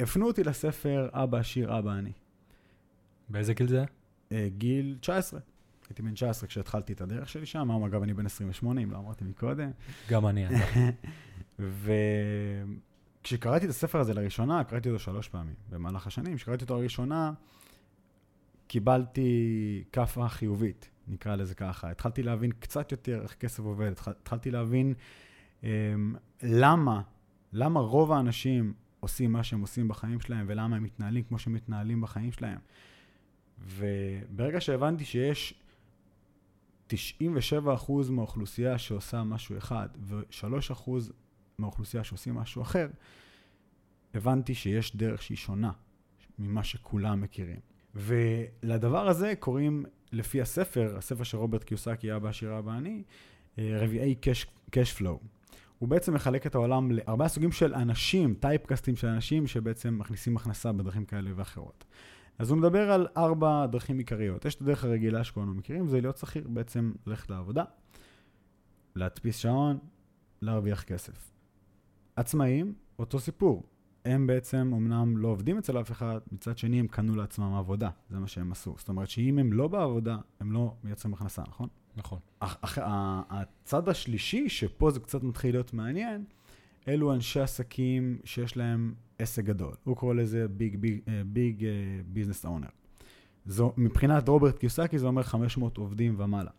הפנו 0.00 0.26
אותי 0.26 0.44
לספר 0.44 1.08
אבא 1.12 1.38
עשיר, 1.38 1.78
אבא 1.78 1.92
אני. 1.92 2.12
באיזה 3.28 3.54
גיל 3.54 3.68
זה? 3.68 3.84
Uh, 4.30 4.32
גיל 4.48 4.96
19. 5.00 5.40
הייתי 5.88 6.02
בן 6.02 6.14
19 6.14 6.48
כשהתחלתי 6.48 6.92
את 6.92 7.00
הדרך 7.00 7.28
שלי 7.28 7.46
שם, 7.46 7.70
היום 7.70 7.84
אגב 7.84 8.02
אני 8.02 8.14
בן 8.14 8.26
28, 8.26 8.80
אם 8.80 8.90
לא 8.90 8.98
אמרתי 8.98 9.24
מקודם. 9.24 9.70
גם 10.10 10.26
אני, 10.26 10.44
וכשקראתי 13.22 13.64
את 13.64 13.70
הספר 13.70 14.00
הזה 14.00 14.14
לראשונה, 14.14 14.64
קראתי 14.64 14.88
אותו 14.88 14.98
שלוש 14.98 15.28
פעמים 15.28 15.54
במהלך 15.70 16.06
השנים. 16.06 16.36
כשקראתי 16.36 16.64
אותו 16.64 16.80
לראשונה, 16.80 17.32
קיבלתי 18.66 19.84
כאפה 19.92 20.28
חיובית, 20.28 20.90
נקרא 21.08 21.36
לזה 21.36 21.54
ככה. 21.54 21.90
התחלתי 21.90 22.22
להבין 22.22 22.50
קצת 22.50 22.92
יותר 22.92 23.22
איך 23.22 23.34
כסף 23.34 23.60
עובד, 23.60 23.92
התחלתי 24.06 24.50
להבין 24.50 24.94
um, 25.62 25.64
למה, 26.42 27.02
למה 27.52 27.80
רוב 27.80 28.12
האנשים 28.12 28.74
עושים 29.06 29.32
מה 29.32 29.44
שהם 29.44 29.60
עושים 29.60 29.88
בחיים 29.88 30.20
שלהם 30.20 30.46
ולמה 30.48 30.76
הם 30.76 30.82
מתנהלים 30.82 31.24
כמו 31.24 31.38
שהם 31.38 31.52
מתנהלים 31.52 32.00
בחיים 32.00 32.32
שלהם. 32.32 32.58
וברגע 33.58 34.60
שהבנתי 34.60 35.04
שיש 35.04 35.54
97% 36.90 36.94
מהאוכלוסייה 38.10 38.78
שעושה 38.78 39.22
משהו 39.24 39.58
אחד 39.58 39.88
ו-3% 40.00 40.90
מהאוכלוסייה 41.58 42.04
שעושים 42.04 42.34
משהו 42.34 42.62
אחר, 42.62 42.88
הבנתי 44.14 44.54
שיש 44.54 44.96
דרך 44.96 45.22
שהיא 45.22 45.36
שונה 45.36 45.70
ממה 46.38 46.64
שכולם 46.64 47.20
מכירים. 47.20 47.60
ולדבר 47.94 49.08
הזה 49.08 49.34
קוראים, 49.38 49.84
לפי 50.12 50.40
הספר, 50.40 50.96
הספר 50.98 51.24
של 51.24 51.36
רוברט 51.36 51.64
קיוסקי, 51.64 52.16
אבא 52.16 52.28
עשיר 52.28 52.58
אבא 52.58 52.72
אני, 52.72 53.02
אה, 53.58 53.78
רביעי 53.80 54.14
cash 54.72 54.98
flow. 54.98 55.18
הוא 55.78 55.88
בעצם 55.88 56.14
מחלק 56.14 56.46
את 56.46 56.54
העולם 56.54 56.90
לארבעה 56.90 57.28
סוגים 57.28 57.52
של 57.52 57.74
אנשים, 57.74 58.34
טייפקאסטים 58.34 58.96
של 58.96 59.06
אנשים 59.06 59.46
שבעצם 59.46 59.98
מכניסים 59.98 60.36
הכנסה 60.36 60.72
בדרכים 60.72 61.04
כאלה 61.04 61.30
ואחרות. 61.36 61.84
אז 62.38 62.50
הוא 62.50 62.58
מדבר 62.58 62.90
על 62.90 63.06
ארבע 63.16 63.66
דרכים 63.66 63.98
עיקריות. 63.98 64.44
יש 64.44 64.54
את 64.54 64.60
הדרך 64.60 64.84
הרגילה 64.84 65.24
שכולנו 65.24 65.54
מכירים, 65.54 65.86
זה 65.86 66.00
להיות 66.00 66.16
שכיר, 66.16 66.48
בעצם 66.48 66.92
ללכת 67.06 67.30
לעבודה, 67.30 67.64
להדפיס 68.96 69.36
שעון, 69.36 69.78
להרוויח 70.42 70.82
כסף. 70.82 71.32
עצמאים, 72.16 72.74
אותו 72.98 73.20
סיפור. 73.20 73.62
הם 74.04 74.26
בעצם 74.26 74.70
אמנם 74.76 75.16
לא 75.16 75.28
עובדים 75.28 75.58
אצל 75.58 75.80
אף 75.80 75.90
אחד, 75.90 76.18
מצד 76.32 76.58
שני 76.58 76.80
הם 76.80 76.86
קנו 76.86 77.16
לעצמם 77.16 77.54
עבודה, 77.54 77.90
זה 78.10 78.18
מה 78.18 78.28
שהם 78.28 78.52
עשו. 78.52 78.74
זאת 78.78 78.88
אומרת 78.88 79.08
שאם 79.08 79.38
הם 79.38 79.52
לא 79.52 79.68
בעבודה, 79.68 80.16
הם 80.40 80.52
לא 80.52 80.74
מייצרים 80.84 81.14
הכנסה, 81.14 81.42
נכון? 81.48 81.68
נכון. 81.96 82.18
אח, 82.38 82.56
אח, 82.60 82.78
הצד 83.30 83.88
השלישי, 83.88 84.48
שפה 84.48 84.90
זה 84.90 85.00
קצת 85.00 85.22
מתחיל 85.22 85.54
להיות 85.54 85.74
מעניין, 85.74 86.24
אלו 86.88 87.14
אנשי 87.14 87.40
עסקים 87.40 88.18
שיש 88.24 88.56
להם 88.56 88.94
עסק 89.18 89.44
גדול. 89.44 89.74
הוא 89.84 89.96
קורא 89.96 90.14
לזה 90.14 90.48
ביג 90.48 90.76
ביג 91.26 91.66
ביזנס 92.06 92.46
אונר. 92.46 92.68
מבחינת 93.76 94.28
רוברט 94.28 94.58
קיוסקי 94.58 94.98
זה 94.98 95.06
אומר 95.06 95.22
500 95.22 95.76
עובדים 95.76 96.14
ומעלה. 96.18 96.50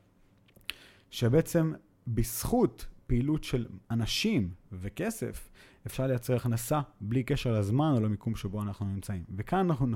שבעצם 1.10 1.74
בזכות 2.08 2.86
פעילות 3.08 3.44
של 3.44 3.68
אנשים 3.92 4.50
וכסף, 4.72 5.50
אפשר 5.88 6.08
לייצר 6.08 6.36
הכנסה 6.36 6.82
בלי 7.02 7.24
קשר 7.24 7.60
לזמן 7.60 7.94
או 7.96 8.00
למיקום 8.00 8.36
שבו 8.36 8.62
אנחנו 8.62 8.86
נמצאים. 8.86 9.24
וכאן 9.36 9.70
אנחנו, 9.70 9.88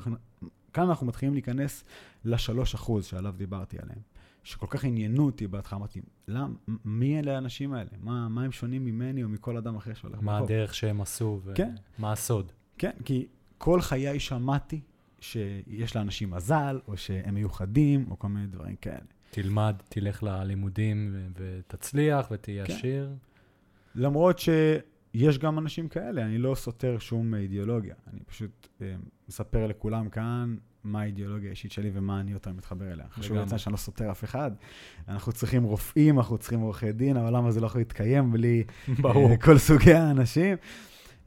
כאן 0.73 0.83
אנחנו 0.89 1.07
מתחילים 1.07 1.33
להיכנס 1.33 1.83
לשלוש 2.25 2.75
אחוז 2.75 3.05
שעליו 3.05 3.33
דיברתי 3.37 3.77
עליהם. 3.81 4.01
שכל 4.43 4.67
כך 4.69 4.83
עניינו 4.83 5.25
אותי 5.25 5.47
בהתחלה, 5.47 5.79
אמרתי, 5.79 6.01
למה, 6.27 6.53
מי 6.85 7.19
אלה 7.19 7.35
האנשים 7.35 7.73
האלה? 7.73 7.89
מה, 7.99 8.29
מה 8.29 8.43
הם 8.43 8.51
שונים 8.51 8.85
ממני 8.85 9.23
או 9.23 9.29
מכל 9.29 9.57
אדם 9.57 9.75
אחר 9.75 9.93
שהולך 9.93 10.19
מה 10.21 10.37
הדרך 10.37 10.75
שהם 10.75 11.01
עשו 11.01 11.41
ומה 11.43 11.55
כן. 11.55 11.73
הסוד. 12.03 12.51
כן, 12.77 12.91
כי 13.05 13.27
כל 13.57 13.81
חיי 13.81 14.19
שמעתי 14.19 14.81
שיש 15.19 15.95
לאנשים 15.95 16.31
מזל, 16.31 16.79
או 16.87 16.97
שהם 16.97 17.33
מיוחדים, 17.35 18.05
או 18.11 18.19
כל 18.19 18.27
מיני 18.27 18.47
דברים 18.47 18.75
כאלה. 18.75 19.05
תלמד, 19.29 19.75
תלך 19.89 20.23
ללימודים 20.23 21.15
ותצליח 21.35 22.27
ותהיה 22.31 22.65
כן. 22.65 22.73
עשיר. 22.73 23.09
למרות 23.95 24.39
שיש 25.15 25.39
גם 25.39 25.59
אנשים 25.59 25.87
כאלה, 25.87 26.25
אני 26.25 26.37
לא 26.37 26.55
סותר 26.55 26.99
שום 26.99 27.35
אידיאולוגיה. 27.35 27.95
אני 28.13 28.19
פשוט 28.25 28.67
אה, 28.81 28.95
מספר 29.29 29.67
לכולם 29.67 30.09
כאן 30.09 30.55
מה 30.83 31.01
האידיאולוגיה 31.01 31.49
האישית 31.49 31.71
שלי 31.71 31.91
ומה 31.93 32.19
אני 32.19 32.31
יותר 32.31 32.51
מתחבר 32.51 32.91
אליה. 32.91 33.05
חשוב. 33.11 33.37
לציין 33.37 33.57
שאני 33.57 33.73
לא 33.73 33.77
סותר 33.77 34.11
אף 34.11 34.23
אחד. 34.23 34.51
אנחנו 35.07 35.31
צריכים 35.31 35.63
רופאים, 35.63 36.17
אנחנו 36.17 36.37
צריכים 36.37 36.59
עורכי 36.59 36.91
דין, 36.91 37.17
העולם 37.17 37.45
הזה 37.45 37.61
לא 37.61 37.65
יכול 37.65 37.81
להתקיים 37.81 38.31
בלי 38.31 38.63
ברור. 39.01 39.31
אה, 39.31 39.37
כל 39.37 39.57
סוגי 39.57 39.93
האנשים. 39.93 40.57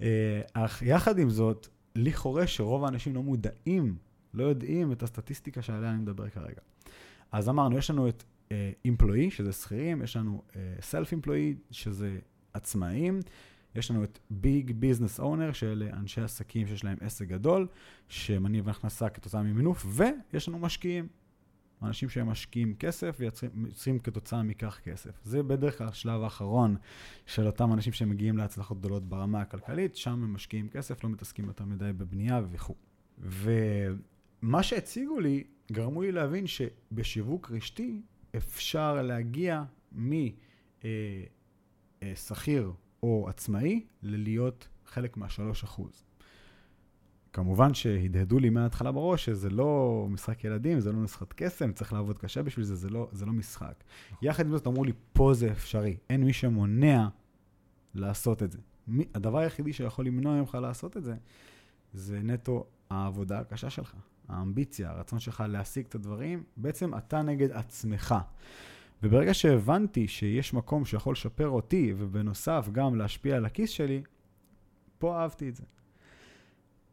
אה, 0.00 0.40
אך 0.52 0.82
יחד 0.82 1.18
עם 1.18 1.30
זאת, 1.30 1.68
לי 1.94 2.12
חורש 2.12 2.56
שרוב 2.56 2.84
האנשים 2.84 3.14
לא 3.14 3.22
מודעים, 3.22 3.96
לא 4.34 4.44
יודעים 4.44 4.92
את 4.92 5.02
הסטטיסטיקה 5.02 5.62
שעליה 5.62 5.90
אני 5.90 5.98
מדבר 5.98 6.28
כרגע. 6.28 6.60
אז 7.32 7.48
אמרנו, 7.48 7.78
יש 7.78 7.90
לנו 7.90 8.08
את 8.08 8.24
אמפלואי, 8.86 9.30
שזה 9.30 9.52
שכירים, 9.52 10.02
יש 10.02 10.16
לנו 10.16 10.42
סלף 10.80 11.12
אמפלואי, 11.12 11.54
שזה 11.70 12.18
עצמאים, 12.54 13.20
יש 13.74 13.90
לנו 13.90 14.04
את 14.04 14.18
ביג 14.30 14.72
ביזנס 14.72 15.20
אונר, 15.20 15.52
שאלה 15.52 15.90
אנשי 15.92 16.20
עסקים 16.20 16.66
שיש 16.66 16.84
להם 16.84 16.96
עסק 17.00 17.26
גדול, 17.26 17.66
שמניב 18.08 18.68
הכנסה 18.68 19.08
כתוצאה 19.08 19.42
ממינוף, 19.42 19.86
ויש 19.88 20.48
לנו 20.48 20.58
משקיעים. 20.58 21.08
אנשים 21.82 22.08
שהם 22.08 22.26
משקיעים 22.26 22.74
כסף 22.74 23.16
ויוצרים 23.18 23.98
כתוצאה 23.98 24.42
מכך 24.42 24.80
כסף. 24.84 25.10
זה 25.24 25.42
בדרך 25.42 25.78
כלל 25.78 25.88
השלב 25.88 26.22
האחרון 26.22 26.76
של 27.26 27.46
אותם 27.46 27.72
אנשים 27.72 27.92
שמגיעים 27.92 28.36
להצלחות 28.36 28.78
גדולות 28.78 29.08
ברמה 29.08 29.40
הכלכלית, 29.40 29.96
שם 29.96 30.10
הם 30.10 30.34
משקיעים 30.34 30.68
כסף, 30.68 31.04
לא 31.04 31.10
מתעסקים 31.10 31.44
יותר 31.44 31.64
מדי 31.64 31.90
בבנייה 31.96 32.42
וכו'. 32.50 32.74
ומה 33.18 34.62
שהציגו 34.62 35.20
לי, 35.20 35.44
גרמו 35.72 36.02
לי 36.02 36.12
להבין 36.12 36.44
שבשיווק 36.46 37.50
רשתי 37.50 38.02
אפשר 38.36 39.02
להגיע 39.02 39.64
משכיר 42.02 42.72
או 43.04 43.28
עצמאי 43.28 43.84
ללהיות 44.02 44.68
חלק 44.86 45.16
מהשלוש 45.16 45.64
אחוז. 45.64 46.04
כמובן 47.32 47.74
שהדהדו 47.74 48.38
לי 48.38 48.50
מההתחלה 48.50 48.92
בראש 48.92 49.24
שזה 49.24 49.50
לא 49.50 50.06
משחק 50.10 50.44
ילדים, 50.44 50.80
זה 50.80 50.92
לא 50.92 50.98
נוסחת 50.98 51.32
קסם, 51.32 51.72
צריך 51.72 51.92
לעבוד 51.92 52.18
קשה 52.18 52.42
בשביל 52.42 52.64
זה, 52.64 52.74
זה 52.74 52.90
לא, 52.90 53.08
זה 53.12 53.26
לא 53.26 53.32
משחק. 53.32 53.84
יחד 54.22 54.46
עם 54.46 54.56
זאת 54.56 54.66
אמרו 54.66 54.84
לי, 54.84 54.92
פה 55.12 55.34
זה 55.34 55.52
אפשרי, 55.52 55.96
אין 56.10 56.24
מי 56.24 56.32
שמונע 56.32 57.08
לעשות 57.94 58.42
את 58.42 58.52
זה. 58.52 58.58
מי, 58.88 59.04
הדבר 59.14 59.38
היחידי 59.38 59.72
שיכול 59.72 60.06
למנוע 60.06 60.34
ממך 60.34 60.58
לעשות 60.62 60.96
את 60.96 61.04
זה, 61.04 61.14
זה 61.92 62.20
נטו 62.22 62.66
העבודה 62.90 63.38
הקשה 63.38 63.70
שלך, 63.70 63.94
האמביציה, 64.28 64.90
הרצון 64.90 65.18
שלך 65.18 65.44
להשיג 65.48 65.86
את 65.88 65.94
הדברים, 65.94 66.42
בעצם 66.56 66.98
אתה 66.98 67.22
נגד 67.22 67.50
עצמך. 67.50 68.14
וברגע 69.04 69.34
שהבנתי 69.34 70.08
שיש 70.08 70.54
מקום 70.54 70.84
שיכול 70.84 71.12
לשפר 71.12 71.48
אותי, 71.48 71.94
ובנוסף 71.96 72.68
גם 72.72 72.94
להשפיע 72.94 73.36
על 73.36 73.44
הכיס 73.44 73.70
שלי, 73.70 74.02
פה 74.98 75.16
אהבתי 75.20 75.48
את 75.48 75.56
זה. 75.56 75.64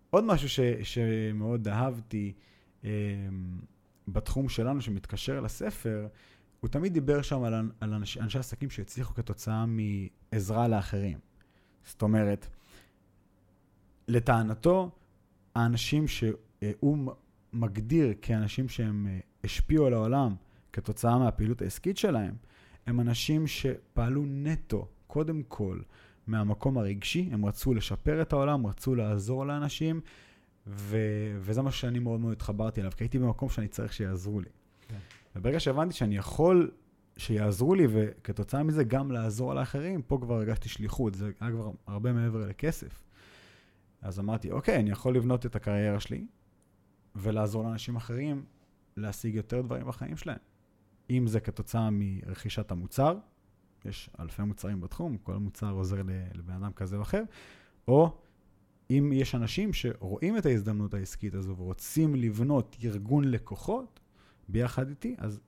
עוד 0.10 0.24
משהו 0.24 0.50
ש, 0.50 0.60
שמאוד 0.84 1.68
אהבתי 1.68 2.34
אה, 2.84 2.90
בתחום 4.08 4.50
שלנו, 4.50 4.82
שמתקשר 4.82 5.40
לספר, 5.40 6.08
הוא 6.60 6.70
תמיד 6.70 6.94
דיבר 6.94 7.22
שם 7.22 7.44
על, 7.44 7.54
על 7.80 7.94
אנש, 7.94 8.18
אנשי 8.18 8.40
עסקים 8.40 8.70
שהצליחו 8.70 9.14
כתוצאה 9.14 9.66
מעזרה 9.66 10.68
לאחרים. 10.68 11.20
זאת 11.84 12.02
אומרת, 12.02 12.48
לטענתו, 14.08 14.92
האנשים 15.56 16.06
שהוא 16.08 17.14
מגדיר 17.54 18.14
כאנשים 18.22 18.70
שהם 18.70 19.08
השפיעו 19.44 19.86
על 19.86 19.94
העולם 19.94 20.36
כתוצאה 20.74 21.18
מהפעילות 21.18 21.62
העסקית 21.62 21.98
שלהם, 21.98 22.36
הם 22.86 23.00
אנשים 23.00 23.48
שפעלו 23.48 24.24
נטו, 24.28 24.88
קודם 25.08 25.44
כל, 25.44 25.80
מהמקום 26.28 26.78
הרגשי, 26.78 27.30
הם 27.32 27.46
רצו 27.46 27.74
לשפר 27.74 28.22
את 28.22 28.34
העולם, 28.34 28.68
רצו 28.68 28.96
לעזור 28.96 29.46
לאנשים, 29.46 30.02
ו- 30.68 31.38
וזה 31.40 31.62
מה 31.62 31.72
שאני 31.72 32.00
מאוד 32.00 32.20
מאוד 32.20 32.32
התחברתי 32.32 32.82
אליו, 32.82 32.92
כי 32.98 33.04
הייתי 33.04 33.20
במקום 33.20 33.50
שאני 33.50 33.68
צריך 33.68 33.94
שיעזרו 33.94 34.40
לי. 34.40 34.50
כן. 34.88 34.98
וברגע 35.36 35.60
שהבנתי 35.60 35.94
שאני 35.94 36.18
יכול 36.18 36.72
שיעזרו 37.18 37.76
לי, 37.76 37.88
וכתוצאה 37.90 38.64
מזה 38.64 38.84
גם 38.84 39.12
לעזור 39.12 39.54
לאחרים, 39.54 40.02
פה 40.02 40.18
כבר 40.22 40.36
הרגשתי 40.36 40.70
שליחות, 40.70 41.16
זה 41.16 41.32
היה 41.40 41.52
כבר 41.52 41.72
הרבה 41.88 42.14
מעבר 42.14 42.48
לכסף. 42.48 43.04
אז 44.02 44.20
אמרתי, 44.20 44.52
אוקיי, 44.52 44.80
אני 44.80 44.90
יכול 44.90 45.16
לבנות 45.16 45.46
את 45.46 45.56
הקריירה 45.56 46.00
שלי, 46.00 46.26
ולעזור 47.16 47.64
לאנשים 47.64 47.96
אחרים 47.96 48.46
להשיג 48.98 49.36
יותר 49.36 49.62
דברים 49.62 49.88
בחיים 49.88 50.18
שלהם. 50.18 50.38
אם 51.18 51.28
זה 51.28 51.40
כתוצאה 51.40 51.90
מרכישת 51.92 52.72
המוצר, 52.72 53.18
יש 53.86 54.10
אלפי 54.20 54.42
מוצרים 54.42 54.82
בתחום, 54.82 55.18
כל 55.18 55.38
מוצר 55.38 55.72
עוזר 55.72 56.02
לבן 56.34 56.54
אדם 56.54 56.74
כזה 56.74 56.96
או 56.96 57.02
אחר, 57.02 57.24
או 57.88 58.18
אם 58.90 59.12
יש 59.14 59.36
אנשים 59.36 59.74
שרואים 59.74 60.38
את 60.38 60.46
ההזדמנות 60.46 60.94
העסקית 60.94 61.34
הזו 61.34 61.58
ורוצים 61.58 62.16
לבנות 62.16 62.76
ארגון 62.84 63.24
לקוחות 63.24 64.00
ביחד 64.50 64.90
איתי, 64.90 65.16
אז 65.18 65.40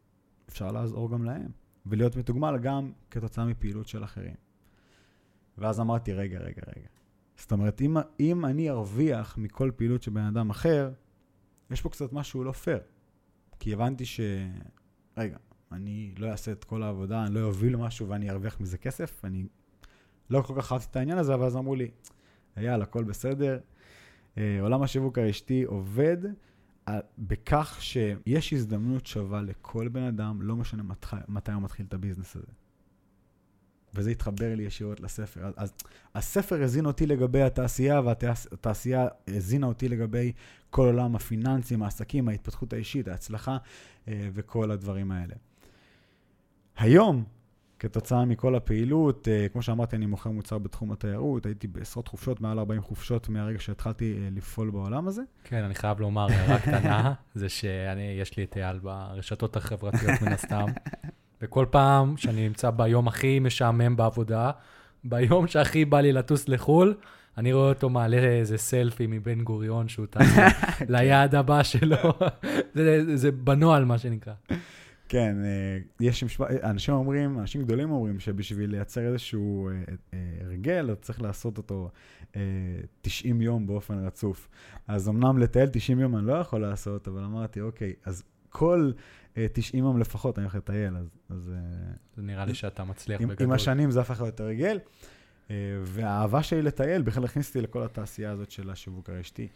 אפשר 0.50 0.72
לעזור 0.72 1.12
גם 1.12 1.24
להם, 1.24 1.51
ולהיות 1.86 2.15
מתוגמל 2.15 2.58
גם 2.58 2.91
כתוצאה 3.12 3.46
מפעילות 3.46 3.88
של 3.88 4.03
אחרים. 4.03 4.36
ואז 5.58 5.79
אמרתי, 5.79 6.13
רגע, 6.13 6.39
רגע, 6.39 6.62
רגע. 6.75 6.88
זאת 7.38 7.51
אומרת, 7.51 7.82
אם, 7.82 7.98
אם 8.20 8.46
אני 8.46 8.70
ארוויח 8.70 9.38
מכל 9.38 9.72
פעילות 9.75 10.03
של 10.03 10.12
בן 10.12 10.25
אדם 10.25 10.50
אחר, 10.50 10.91
יש 11.72 11.82
פה 11.82 11.89
קצת 11.89 12.13
משהו 12.13 12.43
לא 12.43 12.51
פייר. 12.51 12.79
כי 13.60 13.74
הבנתי 13.74 14.05
ש... 14.05 14.20
רגע, 15.17 15.38
אני 15.74 16.13
לא 16.18 16.27
אעשה 16.27 16.51
את 16.51 16.63
כל 16.63 16.84
העבודה, 16.84 17.24
אני 17.24 17.36
לא 17.36 17.44
אוביל 17.44 17.75
משהו 17.75 18.10
ואני 18.10 18.30
ארוויח 18.30 18.60
מזה 18.60 18.77
כסף. 18.77 19.25
אני 19.25 19.46
לא 20.30 20.42
כל 20.42 20.53
כך 20.58 20.72
אהבתי 20.72 20.88
את 20.92 20.96
העניין 20.96 21.18
הזה, 21.18 21.34
אבל 21.34 21.46
אז 21.46 21.56
אמרו 21.56 21.75
לי, 21.75 21.92
אייל, 22.58 22.82
הכל 22.82 23.03
בסדר. 23.03 23.60
אה, 24.38 24.58
עולם 24.62 24.84
השיווק 24.84 25.18
הרשתי 25.18 25.63
עובד 25.63 26.18
על, 26.86 27.00
בכך 27.18 27.77
שיש 27.82 28.53
הזדמנות 28.53 29.06
שווה 29.06 29.42
לכל 29.42 29.88
בן 29.88 30.03
אדם, 30.03 30.42
לא 30.42 30.56
משנה 30.56 30.84
מת, 30.84 31.06
מתי 31.27 31.51
הוא 31.51 31.62
מתחיל 31.62 31.86
את 31.86 31.94
הביזנס 31.94 32.36
הזה. 32.36 32.48
וזה 33.96 34.12
התחבר 34.12 34.56
לי 34.56 34.63
ישירות 34.63 35.00
לספר. 35.00 35.51
אז 35.56 35.74
הספר 36.15 36.63
הזין 36.63 36.86
אותי 36.86 37.06
לגבי 37.06 37.42
התעשייה, 37.42 38.01
והתעשייה 38.01 39.08
הזינה 39.27 39.68
אותי 39.68 39.89
לגבי 39.89 40.32
כל 40.70 40.86
עולם 40.86 41.15
הפיננסים, 41.15 41.84
העסקים, 41.84 42.30
ההתפתחות 42.30 42.74
האישית, 42.74 43.08
ההצלחה 43.08 43.58
אה, 44.08 44.30
וכל 44.34 44.72
הדברים 44.72 45.12
האלה. 45.12 45.36
היום, 46.77 47.24
כתוצאה 47.80 48.25
מכל 48.25 48.56
הפעילות, 48.56 49.27
אה, 49.27 49.48
כמו 49.53 49.62
שאמרתי, 49.62 49.96
אני 49.96 50.06
מוכר 50.06 50.30
מוצר 50.30 50.58
בתחום 50.58 50.92
התיירות, 50.92 51.46
הייתי 51.46 51.68
בעשרות 51.68 52.08
חופשות, 52.08 52.42
מעל 52.42 52.60
40 52.60 52.82
חופשות 52.82 53.30
מהרגע 53.30 53.60
שהתחלתי 53.60 54.13
אה, 54.13 54.30
לפעול 54.36 54.70
בעולם 54.70 55.08
הזה. 55.08 55.22
כן, 55.44 55.63
אני 55.63 55.75
חייב 55.75 56.00
לומר, 56.00 56.27
הערה 56.32 56.60
קטנה, 56.65 57.13
זה 57.34 57.50
שיש 57.50 58.38
לי 58.38 58.44
את 58.44 58.58
אייל 58.58 58.80
ברשתות 58.80 59.56
החברתיות 59.56 60.22
מן 60.22 60.32
הסתם, 60.32 60.65
וכל 61.42 61.65
פעם 61.70 62.18
שאני 62.18 62.48
נמצא 62.48 62.70
ביום 62.70 63.08
הכי 63.08 63.39
משעמם 63.39 63.96
בעבודה, 63.96 64.51
ביום 65.03 65.48
שהכי 65.48 65.86
בא 65.86 66.01
לי 66.01 66.12
לטוס 66.12 66.50
לחו"ל, 66.50 66.96
אני 67.38 67.53
רואה 67.53 67.70
אותו 67.70 67.89
מעלה 67.89 68.18
איזה 68.18 68.58
סלפי 68.58 69.08
מבן 69.08 69.42
גוריון 69.44 69.88
שהוא 69.88 70.06
טס 70.06 70.38
ליעד 70.89 71.36
הבא 71.36 71.63
שלו. 71.63 72.13
זה, 72.75 73.18
זה 73.18 73.32
בנוהל, 73.32 73.86
מה 73.86 73.98
שנקרא. 73.98 74.34
כן, 75.10 75.38
יש 76.00 76.24
משפט, 76.24 76.48
אנשים 76.63 76.93
אומרים, 76.93 77.39
אנשים 77.39 77.62
גדולים 77.62 77.91
אומרים 77.91 78.19
שבשביל 78.19 78.72
לייצר 78.72 79.01
איזשהו 79.01 79.69
הרגל, 80.41 80.89
אתה 80.91 81.01
צריך 81.01 81.22
לעשות 81.22 81.57
אותו 81.57 81.89
90 83.01 83.41
יום 83.41 83.67
באופן 83.67 84.05
רצוף. 84.05 84.50
אז 84.88 85.10
אמנם 85.10 85.38
לטייל 85.38 85.69
90 85.69 86.00
יום 86.00 86.17
אני 86.17 86.27
לא 86.27 86.33
יכול 86.33 86.62
לעשות, 86.62 87.07
אבל 87.07 87.24
אמרתי, 87.24 87.62
אוקיי, 87.62 87.93
אז 88.05 88.24
כל 88.50 88.91
90 89.53 89.83
יום 89.83 90.00
לפחות 90.00 90.38
אני 90.39 90.43
הולך 90.43 90.55
לטייל, 90.55 90.98
אז... 90.98 91.10
אז 91.29 91.51
זה 92.15 92.22
נראה 92.22 92.45
לי 92.45 92.55
שאתה 92.55 92.83
מצליח 92.83 93.22
עם, 93.22 93.29
בגדול. 93.29 93.48
עם 93.48 93.53
השנים 93.53 93.91
זה 93.91 94.01
הפך 94.01 94.22
להיות 94.22 94.39
הרגל. 94.39 94.79
והאהבה 95.83 96.43
שלי 96.43 96.62
לטייל 96.62 97.01
בכלל 97.01 97.25
הכניס 97.25 97.48
אותי 97.48 97.62
לכל 97.62 97.83
התעשייה 97.83 98.31
הזאת 98.31 98.51
של 98.51 98.69
השיווק 98.69 99.10
הרשתי. 99.10 99.48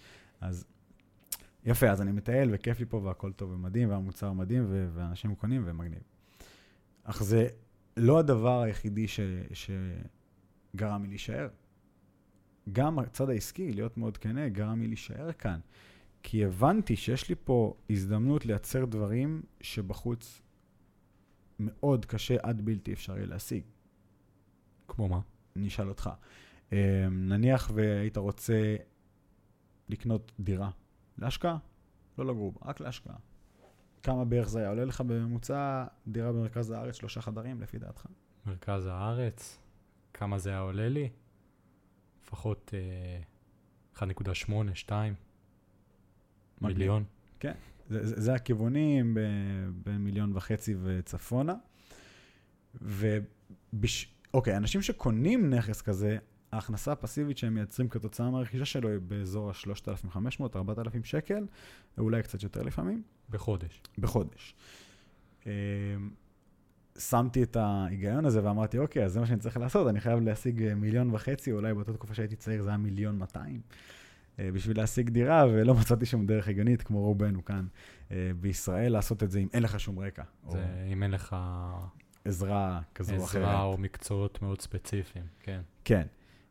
אז 0.42 0.66
יפה, 1.68 1.90
אז 1.90 2.02
אני 2.02 2.12
מטייל 2.12 2.50
וכיף 2.54 2.80
לי 2.80 2.86
פה 2.86 2.98
והכל 2.98 3.32
טוב 3.32 3.52
ומדהים, 3.52 3.90
והמוצר 3.90 4.34
מדהים 4.34 4.66
ואנשים 4.94 5.36
קונים 5.36 5.64
ומגניב. 5.66 6.02
אך 7.04 7.24
זה 7.24 7.48
לא 7.98 8.20
הדבר 8.20 8.62
היחידי 8.62 9.08
ש, 9.08 9.20
שגרם 9.54 11.04
לי 11.04 11.08
להישאר. 11.08 11.48
גם 12.72 13.00
הצד 13.00 13.30
העסקי, 13.30 13.74
להיות 13.74 13.98
מאוד 13.98 14.18
כנה, 14.18 14.50
גרם 14.50 14.82
לי 14.82 14.88
להישאר 14.88 15.32
כאן. 15.32 15.60
כי 16.24 16.46
הבנתי 16.46 16.96
שיש 16.96 17.30
לי 17.30 17.36
פה 17.44 17.74
הזדמנות 17.90 18.46
לייצר 18.46 18.86
דברים 18.86 19.42
שבחוץ 19.62 20.42
מאוד 21.60 22.06
קשה 22.06 22.36
עד 22.44 22.62
בלתי 22.62 22.94
אפשרי 22.94 23.26
להשיג. 23.26 23.64
כמו 24.88 25.08
מה? 25.08 25.20
אני 25.56 25.68
אשאל 25.68 25.90
אותך. 25.90 26.10
אה, 26.74 27.08
נניח 27.12 27.72
והיית 27.74 28.18
רוצה 28.18 28.76
לקנות 29.90 30.32
דירה 30.40 30.70
להשקעה, 31.18 31.58
לא 32.18 32.26
לגור 32.26 32.52
בה, 32.52 32.60
רק 32.70 32.80
להשקעה. 32.80 33.16
כמה 34.04 34.26
בערך 34.26 34.50
זה 34.50 34.60
היה 34.60 34.70
עולה 34.70 34.86
לך 34.86 35.02
בממוצע 35.02 35.86
דירה 36.08 36.32
במרכז 36.32 36.72
הארץ, 36.72 36.96
שלושה 36.96 37.22
חדרים, 37.22 37.62
לפי 37.62 37.78
דעתך? 37.80 38.06
מרכז 38.46 38.86
הארץ, 38.86 39.58
כמה 40.14 40.38
זה 40.38 40.50
היה 40.50 40.60
עולה 40.60 40.90
לי? 40.90 41.10
לפחות 42.24 42.74
אה, 43.96 44.08
1.8, 44.08 44.52
2, 44.74 45.14
מגניב. 46.62 46.78
מיליון. 46.78 47.04
זה, 47.90 48.08
זה, 48.08 48.22
זה 48.22 48.34
הכיוונים 48.34 49.14
ב- 49.14 49.20
בין 49.84 49.98
מיליון 49.98 50.32
וחצי 50.36 50.76
וצפונה. 50.84 51.56
ובש... 52.82 54.14
אוקיי, 54.34 54.58
אנשים 54.58 54.82
שקונים 54.82 55.50
נכס 55.54 55.82
כזה, 55.82 56.18
ההכנסה 56.52 56.92
הפסיבית 56.92 57.38
שהם 57.38 57.54
מייצרים 57.54 57.90
כתוצאה 57.90 58.30
מהרכישה 58.30 58.66
שלו 58.66 58.90
היא 58.90 59.00
באזור 59.00 59.50
ה-3,500-4,000 59.50 61.04
שקל, 61.04 61.46
אולי 61.98 62.24
קצת 62.24 62.44
יותר 62.44 62.64
לפעמים, 62.64 63.04
בחודש. 63.30 63.82
בחודש. 63.98 64.56
אה, 65.48 65.52
שמתי 67.00 67.44
את 67.44 67.56
ההיגיון 67.56 68.26
הזה 68.26 68.44
ואמרתי, 68.44 68.78
אוקיי, 68.78 69.06
אז 69.06 69.14
זה 69.14 69.20
מה 69.20 69.26
שאני 69.26 69.40
צריך 69.40 69.58
לעשות, 69.58 69.88
אני 69.88 70.00
חייב 70.00 70.20
להשיג 70.20 70.64
אה, 70.64 70.76
מיליון 70.76 71.14
וחצי, 71.14 71.52
אולי 71.52 71.74
באותה 71.74 71.94
תקופה 71.94 72.14
שהייתי 72.14 72.36
צעיר 72.36 72.64
זה 72.64 72.70
היה 72.70 72.78
מיליון 72.78 73.18
200, 73.18 73.62
אה, 74.40 74.50
בשביל 74.54 74.78
להשיג 74.78 75.10
דירה, 75.10 75.46
ולא 75.52 75.74
מצאתי 75.76 76.06
שום 76.06 76.26
דרך 76.26 76.48
הגיונית, 76.48 76.82
כמו 76.82 77.02
רובנו 77.02 77.46
כאן 77.46 77.68
אה, 78.12 78.32
בישראל, 78.40 78.92
לעשות 78.92 79.24
את 79.24 79.32
זה 79.32 79.40
אם 79.40 79.48
אין 79.54 79.64
לך 79.64 79.80
שום 79.80 80.00
רקע, 80.00 80.24
או 80.46 80.52
זה 80.52 80.66
אם 80.92 81.04
אין 81.04 81.12
לך 81.12 81.36
עזרה 82.26 82.82
כזו 82.96 83.16
או 83.16 83.24
אחרת. 83.24 83.42
עזרה 83.42 83.62
או 83.62 83.78
מקצועות 83.78 84.42
מאוד 84.42 84.62
ספציפיים, 84.62 85.26
כן. 85.40 85.62
כן. 85.84 86.08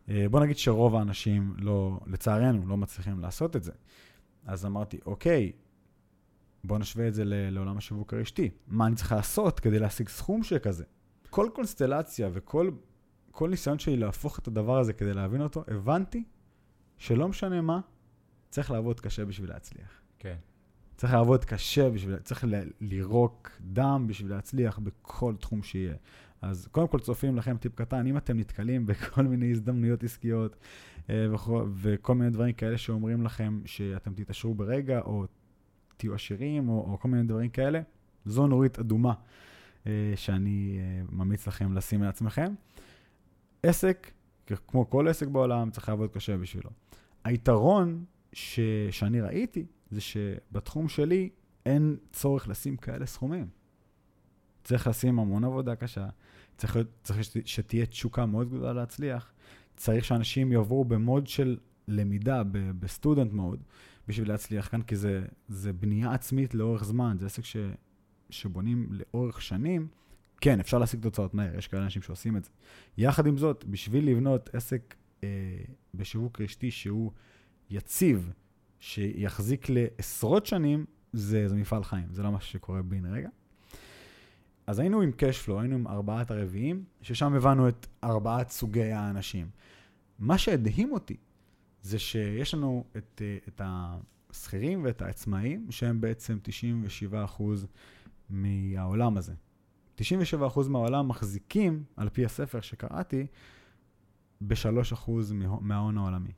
אה, 0.09 0.27
בוא 0.31 0.41
נגיד 0.41 0.59
שרוב 0.59 0.95
האנשים 0.95 1.55
לא, 1.59 2.01
לצערנו, 2.07 2.67
לא 2.67 2.77
מצליחים 2.77 3.21
לעשות 3.21 3.57
את 3.57 3.63
זה. 3.63 3.73
אז 4.45 4.67
אמרתי, 4.67 4.99
אוקיי, 5.07 5.53
בוא 6.65 6.79
נשווה 6.79 7.09
את 7.09 7.15
זה 7.15 7.23
לעולם 7.27 7.77
השיווק 7.77 8.15
הרשתי. 8.15 8.51
מה 8.67 8.87
אני 8.87 8.97
צריך 8.97 9.13
לעשות 9.13 9.61
כדי 9.61 9.79
להשיג 9.79 10.09
סכום 10.09 10.43
שכזה? 10.43 10.85
כל 11.31 11.51
קונסטלציה 11.55 12.29
וכל 12.33 12.71
כל 13.37 13.51
ניסיון 13.51 13.79
שלי 13.79 13.97
להפוך 13.97 14.39
את 14.39 14.49
הדבר 14.49 14.79
הזה 14.79 14.93
כדי 14.93 15.15
להבין 15.15 15.41
אותו, 15.43 15.65
הבנתי 15.69 16.25
שלא 16.99 17.29
משנה 17.29 17.61
מה, 17.61 17.81
צריך 18.51 18.71
לעבוד 18.71 19.01
קשה 19.01 19.25
בשביל 19.25 19.51
להצליח. 19.51 20.03
כן. 20.19 20.37
צריך 20.97 21.13
לעבוד 21.13 21.45
קשה 21.45 21.91
בשביל, 21.91 22.17
צריך 22.17 22.45
ל- 22.45 22.71
לירוק 22.81 23.51
דם 23.61 24.05
בשביל 24.09 24.31
להצליח 24.31 24.79
בכל 24.79 25.35
תחום 25.41 25.63
שיהיה. 25.63 25.95
אז 26.47 26.69
קודם 26.73 26.89
כל 26.89 26.99
צופים 26.99 27.37
לכם 27.37 27.57
טיפ 27.57 27.75
קטן, 27.75 28.07
אם 28.07 28.17
אתם 28.17 28.39
נתקלים 28.39 28.87
בכל 28.87 29.23
מיני 29.23 29.51
הזדמנויות 29.51 30.05
עסקיות 30.05 30.57
אה, 31.11 31.27
וכל, 31.75 32.15
מיני 32.15 32.31
דברים 32.31 32.53
כאלה 32.53 32.79
שאומרים 32.79 33.23
לכם 33.23 33.61
שאתם 33.65 34.15
תתעשרו 34.15 34.55
ברגע, 34.55 35.01
או 35.01 35.25
תהיו 35.97 36.15
עשירים, 36.15 36.69
או, 36.69 36.91
או 36.93 36.99
כל 37.01 37.09
מיני 37.09 37.23
דברים 37.23 37.51
כאלה, 37.51 37.81
זו 38.25 38.47
נורית 38.47 38.79
אדומה 38.79 39.13
אה, 39.87 40.13
שאני 40.17 40.79
אה, 40.81 41.03
ממליץ 41.13 41.49
לכם 41.49 41.73
לשים 41.73 42.03
לעצמכם. 42.03 42.55
עסק, 43.63 44.11
כמו 44.69 44.91
כל 44.91 45.09
עסק 45.09 45.27
בעולם, 45.27 45.71
צריך 45.71 45.89
לעבוד 45.89 46.11
קשה 46.11 46.37
בשבילו. 46.37 46.71
היתרון 47.25 48.05
ש, 48.33 48.61
שאני 48.91 49.21
ראיתי, 49.21 49.67
זה 49.91 50.01
שבתחום 50.01 50.89
שלי 50.89 51.31
אין 51.67 51.97
צורך 52.13 52.49
לשים 52.49 52.77
כאלה 52.77 53.07
סכומים. 53.07 53.49
צריך 54.65 54.87
לשים 54.87 55.19
המון 55.19 55.45
עבודה 55.45 55.77
קשה, 55.77 56.07
צריך, 56.57 56.77
להיות- 56.77 56.89
צריך 57.03 57.25
שת- 57.25 57.47
שתהיה 57.47 57.87
תשוקה 57.87 58.27
מאוד 58.27 58.49
גדולה 58.49 58.73
להצליח, 58.73 59.33
צריך 59.77 60.05
שאנשים 60.05 60.53
יבואו 60.53 60.85
במוד 60.85 61.27
של 61.27 61.57
למידה, 61.89 62.43
בסטודנט 62.79 63.33
מוד, 63.33 63.63
בשביל 64.09 64.29
להצליח 64.29 64.69
כאן, 64.69 64.83
כי 64.83 64.97
זה, 64.97 65.25
זה 65.49 65.73
בנייה 65.73 66.13
עצמית 66.13 66.55
לאורך 66.55 66.85
זמן, 66.85 67.17
זה 67.21 67.27
עסק 67.27 67.45
ש, 67.45 67.57
שבונים 68.31 68.89
לאורך 68.91 69.43
שנים. 69.43 69.89
כן, 70.41 70.61
אפשר 70.61 70.79
להשיג 70.79 71.01
תוצאות 71.01 71.35
מהר, 71.35 71.59
יש 71.59 71.69
כאלה 71.69 71.85
אנשים 71.85 72.03
שעושים 72.03 72.37
את 72.37 72.45
זה. 72.45 72.51
יחד 72.99 73.27
עם 73.27 73.39
זאת, 73.39 73.65
בשביל 73.65 74.11
לבנות 74.11 74.55
עסק 74.55 74.95
אה, 75.25 75.29
בשיווק 75.95 76.41
רשתי 76.41 76.71
שהוא 76.71 77.13
יציב, 77.71 78.31
שיחזיק 78.81 79.67
לעשרות 79.69 80.47
שנים, 80.47 80.85
זה, 81.13 81.49
זה 81.49 81.55
מפעל 81.57 81.85
חיים, 81.85 82.07
זה 82.11 82.23
לא 82.23 82.33
משהו 82.33 82.51
שקורה 82.51 82.83
בן 82.83 83.07
רגע. 83.07 83.29
אז 84.67 84.79
היינו 84.79 85.01
עם 85.01 85.11
קשפלו, 85.17 85.61
היינו 85.61 85.75
עם 85.75 85.87
ארבעת 85.89 86.31
הרביעים, 86.31 86.85
ששם 87.03 87.35
הבנו 87.35 87.69
את 87.69 87.87
ארבעת 88.05 88.51
סוגי 88.51 88.83
האנשים. 88.93 89.49
מה 90.19 90.39
שהדהים 90.39 90.93
אותי, 90.93 91.17
זה 91.83 91.99
שיש 91.99 92.55
לנו 92.55 92.85
את, 92.97 93.23
אה, 93.25 93.37
את 93.49 93.61
השכירים 93.65 94.85
ואת 94.85 95.03
העצמאים, 95.03 95.67
שהם 95.71 96.01
בעצם 96.01 96.39
97% 96.43 97.67
מהעולם 98.31 99.17
הזה. 99.17 99.35
97% 100.01 100.03
מהעולם 100.69 101.09
מחזיקים, 101.09 101.85
על 101.97 102.09
פי 102.09 102.25
הספר 102.25 102.61
שקראתי, 102.61 103.27
ב-3% 104.41 105.11
מההון 105.61 105.99
העולמי. 105.99 106.33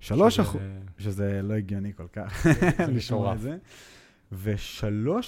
3 0.00 0.40
אחוז, 0.40 0.60
שזה- 0.60 0.80
שזה 0.98 1.40
לא 1.42 1.54
הגיוני 1.54 1.92
כל 1.94 2.06
כך 2.12 2.46
לשמוע. 2.96 3.34
את 3.34 3.40
זה, 3.40 3.56
ו-3 4.32 4.86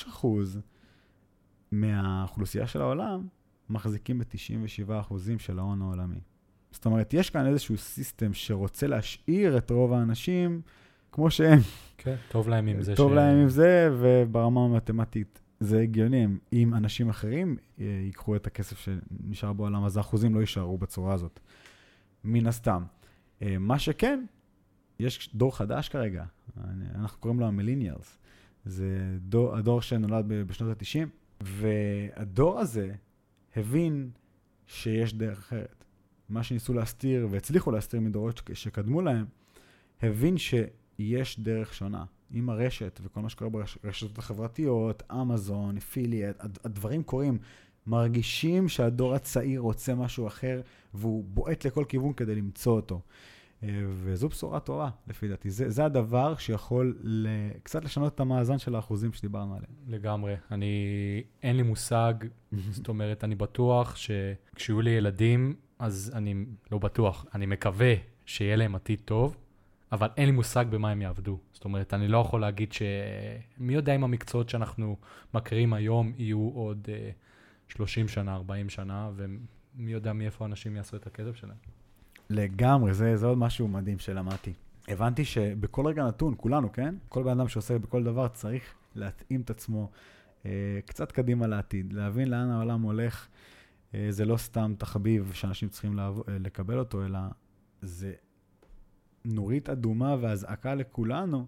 אחוז 0.08 0.60
מהאוכלוסייה 1.80 2.66
של 2.66 2.80
העולם 2.80 3.26
מחזיקים 3.70 4.18
ב-97 4.18 5.00
אחוזים 5.00 5.38
של 5.38 5.58
ההון 5.58 5.82
העולמי. 5.82 6.20
זאת 6.72 6.86
אומרת, 6.86 7.14
יש 7.14 7.30
כאן 7.30 7.46
איזשהו 7.46 7.76
סיסטם 7.78 8.34
שרוצה 8.34 8.86
להשאיר 8.86 9.58
את 9.58 9.70
רוב 9.70 9.92
האנשים 9.92 10.60
כמו 11.12 11.30
שהם. 11.30 11.58
כן, 11.98 12.16
טוב 12.28 12.48
להם 12.48 12.66
עם 12.66 12.82
זה 12.82 12.94
טוב 12.96 13.12
להם 13.12 13.38
עם 13.38 13.48
זה, 13.48 13.90
וברמה 13.98 14.64
המתמטית 14.64 15.40
זה 15.60 15.80
הגיוני. 15.80 16.26
אם- 16.52 16.74
אנשים 16.74 17.08
אחרים 17.08 17.56
אה, 17.80 17.84
ייקחו 18.04 18.36
את 18.36 18.46
הכסף 18.46 18.78
שנשאר 18.78 19.52
בעולם, 19.52 19.84
אז 19.84 19.96
האחוזים 19.96 20.34
לא 20.34 20.40
יישארו 20.40 20.78
בצורה 20.78 21.14
הזאת. 21.14 21.40
מן 22.24 22.46
הסתם. 22.46 22.82
אה, 23.42 23.58
מה 23.58 23.78
שכן, 23.78 24.24
יש 25.00 25.30
דור 25.34 25.56
חדש 25.56 25.88
כרגע, 25.88 26.24
אני- 26.64 26.84
אנחנו 26.94 27.20
קוראים 27.20 27.40
לו 27.40 27.46
המליניאלס. 27.46 28.18
זה 28.64 28.88
דור, 29.20 29.56
הדור 29.56 29.82
שנולד 29.82 30.24
בשנות 30.28 30.70
ה-90, 30.82 31.08
והדור 31.44 32.58
הזה 32.60 32.92
הבין 33.56 34.10
שיש 34.66 35.14
דרך 35.14 35.38
אחרת. 35.38 35.84
מה 36.28 36.42
שניסו 36.42 36.74
להסתיר, 36.74 37.28
והצליחו 37.30 37.70
להסתיר 37.70 38.00
מדורות 38.00 38.36
שק- 38.38 38.52
שקדמו 38.54 39.02
להם, 39.02 39.24
הבין 40.02 40.34
שיש 40.38 41.40
דרך 41.40 41.74
שונה. 41.74 42.04
עם 42.30 42.50
הרשת 42.50 43.00
וכל 43.02 43.20
מה 43.20 43.28
שקורה 43.28 43.50
ברשתות 43.82 44.18
החברתיות, 44.18 45.02
אמזון, 45.12 45.76
אפילייט, 45.76 46.36
הד- 46.40 46.58
הדברים 46.64 47.02
קורים. 47.02 47.38
מרגישים 47.86 48.68
שהדור 48.68 49.14
הצעיר 49.14 49.60
רוצה 49.60 49.94
משהו 49.94 50.26
אחר, 50.26 50.60
והוא 50.94 51.24
בועט 51.24 51.66
לכל 51.66 51.84
כיוון 51.88 52.12
כדי 52.12 52.34
למצוא 52.34 52.72
אותו. 52.72 53.00
אה, 53.68 53.84
וזו 53.88 54.28
בשורה 54.28 54.60
טובה, 54.60 54.88
לפי 55.06 55.28
דעתי. 55.28 55.50
זה, 55.50 55.70
זה 55.70 55.84
הדבר 55.84 56.36
שיכול 56.36 56.98
ל... 57.02 57.28
קצת 57.62 57.84
לשנות 57.84 58.14
את 58.14 58.20
המאזן 58.20 58.58
של 58.58 58.74
האחוזים 58.74 59.12
שדיברנו 59.12 59.54
עליהם. 59.54 59.72
לגמרי. 59.86 60.34
אני, 60.50 60.74
אין 61.42 61.56
לי 61.56 61.62
מושג, 61.62 62.14
זאת 62.76 62.88
אומרת, 62.88 63.24
אני 63.24 63.34
בטוח 63.34 63.96
שכשיהיו 63.96 64.80
לי 64.80 64.90
ילדים, 64.90 65.54
אז 65.78 66.12
אני 66.14 66.44
לא 66.72 66.78
בטוח, 66.78 67.26
אני 67.34 67.46
מקווה 67.46 67.94
שיהיה 68.26 68.56
להם 68.56 68.74
עתיד 68.74 69.00
טוב, 69.04 69.36
אבל 69.92 70.08
אין 70.16 70.26
לי 70.26 70.32
מושג 70.32 70.64
במה 70.70 70.90
הם 70.90 71.02
יעבדו. 71.02 71.38
זאת 71.52 71.64
אומרת, 71.64 71.94
אני 71.94 72.08
לא 72.08 72.18
יכול 72.18 72.40
להגיד 72.40 72.72
ש... 72.72 72.82
מי 73.58 73.74
יודע 73.74 73.94
אם 73.94 74.04
המקצועות 74.04 74.48
שאנחנו 74.48 74.96
מכירים 75.34 75.72
היום 75.72 76.12
יהיו 76.16 76.50
עוד 76.54 76.88
uh, 77.68 77.72
30 77.74 78.08
שנה, 78.08 78.34
40 78.34 78.68
שנה, 78.68 79.10
ומי 79.16 79.92
יודע 79.92 80.12
מאיפה 80.12 80.44
אנשים 80.44 80.76
יעשו 80.76 80.96
את 80.96 81.06
הכסף 81.06 81.36
שלהם. 81.36 81.56
לגמרי, 82.30 82.94
זה, 82.94 83.16
זה 83.16 83.26
עוד 83.26 83.38
משהו 83.38 83.68
מדהים 83.68 83.98
שלמדתי. 83.98 84.52
הבנתי 84.88 85.24
שבכל 85.24 85.86
רגע 85.86 86.04
נתון, 86.04 86.34
כולנו, 86.36 86.72
כן? 86.72 86.94
כל 87.08 87.22
בן 87.22 87.30
אדם 87.30 87.48
שעושה 87.48 87.78
בכל 87.78 88.04
דבר 88.04 88.28
צריך 88.28 88.62
להתאים 88.94 89.40
את 89.40 89.50
עצמו 89.50 89.90
אה, 90.46 90.50
קצת 90.86 91.12
קדימה 91.12 91.46
לעתיד, 91.46 91.92
להבין 91.92 92.28
לאן 92.28 92.50
העולם 92.50 92.82
הולך. 92.82 93.28
אה, 93.94 94.06
זה 94.10 94.24
לא 94.24 94.36
סתם 94.36 94.74
תחביב 94.78 95.30
שאנשים 95.34 95.68
צריכים 95.68 95.94
לעב, 95.94 96.20
אה, 96.28 96.38
לקבל 96.38 96.78
אותו, 96.78 97.04
אלא 97.04 97.18
זה 97.82 98.12
נורית 99.24 99.68
אדומה 99.68 100.16
ואזעקה 100.20 100.74
לכולנו, 100.74 101.46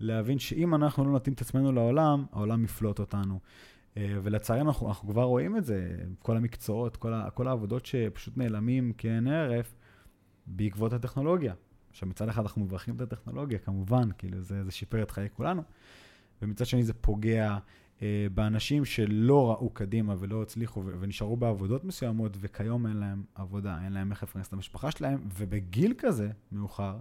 להבין 0.00 0.38
שאם 0.38 0.74
אנחנו 0.74 1.04
לא 1.04 1.12
נתאים 1.12 1.34
את 1.34 1.40
עצמנו 1.40 1.72
לעולם, 1.72 2.24
העולם 2.32 2.64
יפלוט 2.64 2.98
אותנו. 2.98 3.40
אה, 3.96 4.18
ולצערנו 4.22 4.70
אנחנו, 4.70 4.88
אנחנו 4.88 5.08
כבר 5.08 5.22
רואים 5.22 5.56
את 5.56 5.64
זה, 5.64 5.96
כל 6.18 6.36
המקצועות, 6.36 6.96
כל, 6.96 7.14
ה, 7.14 7.30
כל 7.30 7.48
העבודות 7.48 7.86
שפשוט 7.86 8.36
נעלמים 8.36 8.92
כעין 8.98 9.28
הרף 9.28 9.74
בעקבות 10.46 10.92
הטכנולוגיה. 10.92 11.54
עכשיו 11.90 12.08
מצד 12.08 12.28
אחד 12.28 12.42
אנחנו 12.42 12.64
מברכים 12.64 12.96
את 12.96 13.00
הטכנולוגיה, 13.00 13.58
כמובן, 13.58 14.08
כאילו 14.18 14.40
זה, 14.40 14.64
זה 14.64 14.70
שיפר 14.70 15.02
את 15.02 15.10
חיי 15.10 15.28
כולנו, 15.32 15.62
ומצד 16.42 16.66
שני 16.66 16.84
זה 16.84 16.94
פוגע 16.94 17.58
אה, 18.02 18.26
באנשים 18.34 18.84
שלא 18.84 19.50
ראו 19.50 19.70
קדימה 19.70 20.14
ולא 20.18 20.42
הצליחו 20.42 20.82
ו- 20.86 20.92
ונשארו 21.00 21.36
בעבודות 21.36 21.84
מסוימות, 21.84 22.36
וכיום 22.40 22.86
אין 22.86 22.96
להם 22.96 23.24
עבודה, 23.34 23.78
אין 23.84 23.92
להם 23.92 24.10
איך 24.10 24.22
לפרנס 24.22 24.48
את 24.48 24.52
המשפחה 24.52 24.90
שלהם, 24.90 25.28
ובגיל 25.38 25.94
כזה, 25.98 26.30
מאוחר, 26.52 26.98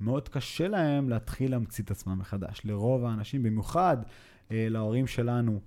מאוד 0.00 0.28
קשה 0.28 0.68
להם 0.68 1.08
להתחיל 1.08 1.50
להמציא 1.50 1.84
את 1.84 1.90
עצמם 1.90 2.18
מחדש. 2.18 2.60
לרוב 2.64 3.04
האנשים, 3.04 3.42
במיוחד 3.42 3.96
אה, 4.50 4.66
להורים 4.70 5.06
שלנו, 5.06 5.60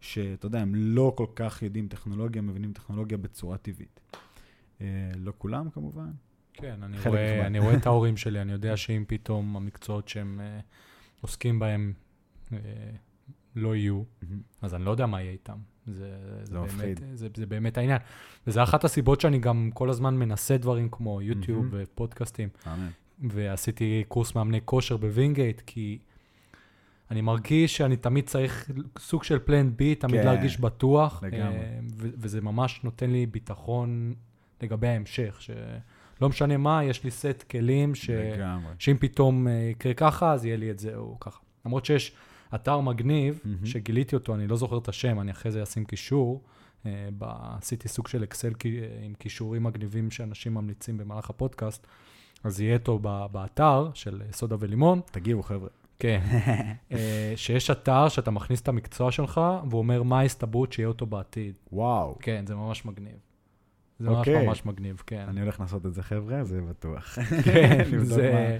שאתה 0.00 0.46
יודע, 0.46 0.60
הם 0.60 0.74
לא 0.74 1.12
כל 1.16 1.26
כך 1.36 1.62
יודעים 1.62 1.88
טכנולוגיה, 1.88 2.42
מבינים 2.42 2.72
טכנולוגיה 2.72 3.18
בצורה 3.18 3.58
טבעית. 3.58 4.00
אה, 4.80 4.86
לא 5.16 5.32
כולם 5.38 5.70
כמובן. 5.70 6.10
כן, 6.54 6.82
אני 6.82 6.96
רואה. 7.06 7.46
אני 7.46 7.58
רואה 7.58 7.74
את 7.74 7.86
ההורים 7.86 8.16
שלי, 8.16 8.40
אני 8.40 8.52
יודע 8.52 8.76
שאם 8.76 9.04
פתאום 9.08 9.56
המקצועות 9.56 10.08
שהם 10.08 10.40
אה, 10.40 10.60
עוסקים 11.20 11.58
בהם 11.58 11.92
אה, 12.52 12.58
לא 13.56 13.76
יהיו, 13.76 14.02
אז 14.62 14.74
אני 14.74 14.84
לא 14.84 14.90
יודע 14.90 15.06
מה 15.06 15.20
יהיה 15.20 15.32
איתם. 15.32 15.58
זה, 15.86 15.92
זה, 15.94 16.44
זה 16.44 16.58
באמת, 16.58 16.72
מפחיד. 16.74 17.00
זה, 17.14 17.28
זה 17.36 17.46
באמת 17.46 17.78
העניין. 17.78 17.98
וזה 18.46 18.62
אחת 18.62 18.84
הסיבות 18.84 19.20
שאני 19.20 19.38
גם 19.38 19.70
כל 19.74 19.90
הזמן 19.90 20.16
מנסה 20.16 20.56
דברים 20.56 20.88
כמו 20.88 21.22
יוטיוב. 21.22 21.66
ופודקאסטים. 21.70 22.48
ועשיתי 23.20 24.04
קורס 24.08 24.34
מאמני 24.34 24.60
כושר 24.64 24.96
בווינגייט, 24.96 25.62
כי 25.66 25.98
אני 27.10 27.20
מרגיש 27.20 27.76
שאני 27.76 27.96
תמיד 27.96 28.26
צריך 28.26 28.70
סוג 28.98 29.24
של 29.24 29.38
plan 29.38 29.76
B, 29.76 29.94
תמיד 29.94 30.20
כן, 30.20 30.26
להרגיש 30.26 30.60
בטוח. 30.60 31.22
לגמרי. 31.22 31.58
אה, 31.58 31.78
וזה 31.96 32.40
ממש 32.40 32.80
נותן 32.84 33.10
לי 33.10 33.26
ביטחון 33.26 34.14
לגבי 34.62 34.88
ההמשך, 34.88 35.40
שלא 36.22 36.28
משנה 36.28 36.56
מה, 36.56 36.84
יש 36.84 37.04
לי 37.04 37.10
סט 37.10 37.44
כלים, 37.50 37.94
ש... 37.94 38.10
לגמרי. 38.10 38.72
שאם 38.78 38.96
פתאום 39.00 39.48
אה, 39.48 39.52
יקרה 39.52 39.94
ככה, 39.94 40.32
אז 40.32 40.44
יהיה 40.44 40.56
לי 40.56 40.70
את 40.70 40.78
זה 40.78 40.96
או 40.96 41.20
ככה. 41.20 41.40
למרות 41.66 41.84
שיש 41.84 42.12
אתר 42.54 42.80
מגניב, 42.80 43.40
מהמם. 43.44 43.66
שגיליתי 43.66 44.16
אותו, 44.16 44.34
אני 44.34 44.46
לא 44.46 44.56
זוכר 44.56 44.78
את 44.78 44.88
השם, 44.88 45.20
אני 45.20 45.30
אחרי 45.30 45.52
זה 45.52 45.62
אשים 45.62 45.84
קישור. 45.84 46.42
אה, 46.86 47.08
עשיתי 47.58 47.88
סוג 47.88 48.08
של 48.08 48.22
אקסל 48.22 48.52
אה, 48.66 48.70
עם 49.04 49.14
קישורים 49.14 49.62
מגניבים 49.62 50.10
שאנשים 50.10 50.54
ממליצים 50.54 50.98
במהלך 50.98 51.30
הפודקאסט, 51.30 51.86
אז 52.44 52.60
יהיה 52.60 52.76
אותו 52.76 52.98
באתר 53.32 53.90
של 53.94 54.22
סודה 54.32 54.56
ולימון. 54.58 55.00
תגיבו, 55.10 55.42
חבר'ה. 55.42 55.68
כן. 55.98 56.20
שיש 57.36 57.70
אתר 57.70 58.08
שאתה 58.08 58.30
מכניס 58.30 58.60
את 58.60 58.68
המקצוע 58.68 59.12
שלך, 59.12 59.40
והוא 59.70 59.78
אומר 59.78 60.02
מה 60.02 60.18
ההסתברות 60.18 60.72
שיהיה 60.72 60.88
אותו 60.88 61.06
בעתיד. 61.06 61.54
וואו. 61.72 62.18
כן, 62.20 62.44
זה 62.46 62.54
ממש 62.54 62.84
מגניב. 62.84 63.31
זה 64.02 64.10
ממש 64.10 64.18
אוקיי. 64.28 64.46
ממש 64.46 64.66
מגניב, 64.66 65.02
כן. 65.06 65.24
אני 65.28 65.40
הולך 65.40 65.60
לעשות 65.60 65.86
את 65.86 65.94
זה, 65.94 66.02
חבר'ה, 66.02 66.44
זה 66.44 66.60
בטוח. 66.60 67.18
כן, 67.44 67.84
זה... 67.98 68.58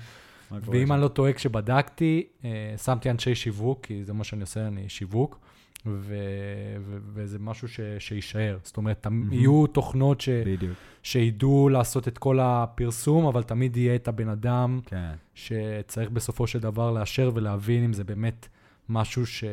ואם. 0.51 0.93
אני 0.93 1.03
לא 1.03 1.09
טועה, 1.09 1.33
כשבדקתי, 1.33 2.27
אה, 2.45 2.75
שמתי 2.85 3.11
אנשי 3.11 3.35
שיווק, 3.35 3.87
כי 3.87 4.05
זה 4.05 4.13
מה 4.13 4.25
שאני 4.25 4.41
עושה, 4.41 4.67
אני 4.67 4.89
שיווק, 4.89 5.39
ו- 5.87 6.17
ו- 6.81 6.99
וזה 7.15 7.39
משהו 7.39 7.69
ש- 7.69 7.81
שיישאר. 7.99 8.59
זאת 8.63 8.77
אומרת, 8.77 9.07
מהמם. 9.07 9.33
יהיו 9.33 9.67
תוכנות 9.67 10.21
ש- 10.21 10.29
בדיוק, 10.29 10.73
שידעו 11.03 11.69
לעשות 11.69 12.09
את 12.09 12.19
כל 12.19 12.39
הפרסום, 12.43 13.27
אבל 13.27 13.43
תמיד 13.43 13.77
יהיה 13.77 13.95
את 13.95 14.09
הבן 14.09 14.29
אדם 14.29 14.81
כן. 14.87 15.13
שצריך 15.35 16.11
בסופו 16.11 16.47
של 16.47 16.59
דבר 16.59 16.91
לאשר 16.91 17.31
ולהבין 17.35 17.85
אם 17.85 17.93
זה 17.93 18.05
באמת 18.05 18.49
משהו 18.89 19.27
ש... 19.27 19.45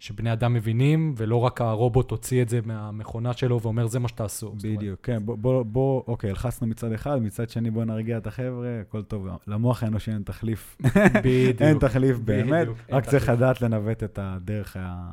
שבני 0.00 0.32
אדם 0.32 0.54
מבינים, 0.54 1.14
ולא 1.16 1.36
רק 1.36 1.60
הרובוט 1.60 2.10
הוציא 2.10 2.42
את 2.42 2.48
זה 2.48 2.60
מהמכונה 2.64 3.32
שלו 3.32 3.60
ואומר, 3.60 3.86
זה 3.86 3.98
מה 3.98 4.08
שתעשו. 4.08 4.54
בדיוק, 4.62 5.00
כן, 5.02 5.26
בוא, 5.26 5.36
בוא, 5.36 5.62
בוא, 5.62 6.02
אוקיי, 6.06 6.30
הלחצנו 6.30 6.66
מצד 6.66 6.92
אחד, 6.92 7.22
מצד 7.22 7.50
שני 7.50 7.70
בוא 7.70 7.84
נרגיע 7.84 8.18
את 8.18 8.26
החבר'ה, 8.26 8.80
הכל 8.80 9.02
טוב, 9.02 9.26
למוח 9.46 9.82
האנושי 9.82 10.10
אין 10.10 10.22
תחליף. 10.22 10.76
בדיוק. 11.24 11.62
אין 11.62 11.78
תחליף 11.78 12.18
באמת, 12.18 12.68
בדיוק, 12.68 12.78
רק 12.90 13.04
צריך. 13.04 13.28
לדעת 13.28 13.62
לנווט 13.62 14.02
את 14.02 14.18
הדרך, 14.22 14.76
ה... 14.80 15.12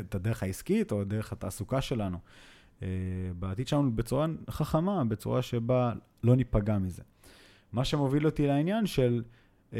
את 0.00 0.14
הדרך 0.14 0.42
העסקית 0.42 0.92
או 0.92 1.04
דרך 1.04 1.32
התעסוקה 1.32 1.80
שלנו. 1.80 2.18
אה, 2.82 2.88
בעתיד 3.38 3.68
שלנו 3.68 3.92
בצורה 3.92 4.26
חכמה, 4.50 5.04
בצורה 5.04 5.42
שבה 5.42 5.92
לא 6.24 6.36
ניפגע 6.36 6.78
מזה. 6.78 7.02
מה 7.72 7.84
שמוביל 7.84 8.26
אותי 8.26 8.46
לעניין 8.46 8.86
של, 8.86 9.22
אה, 9.74 9.78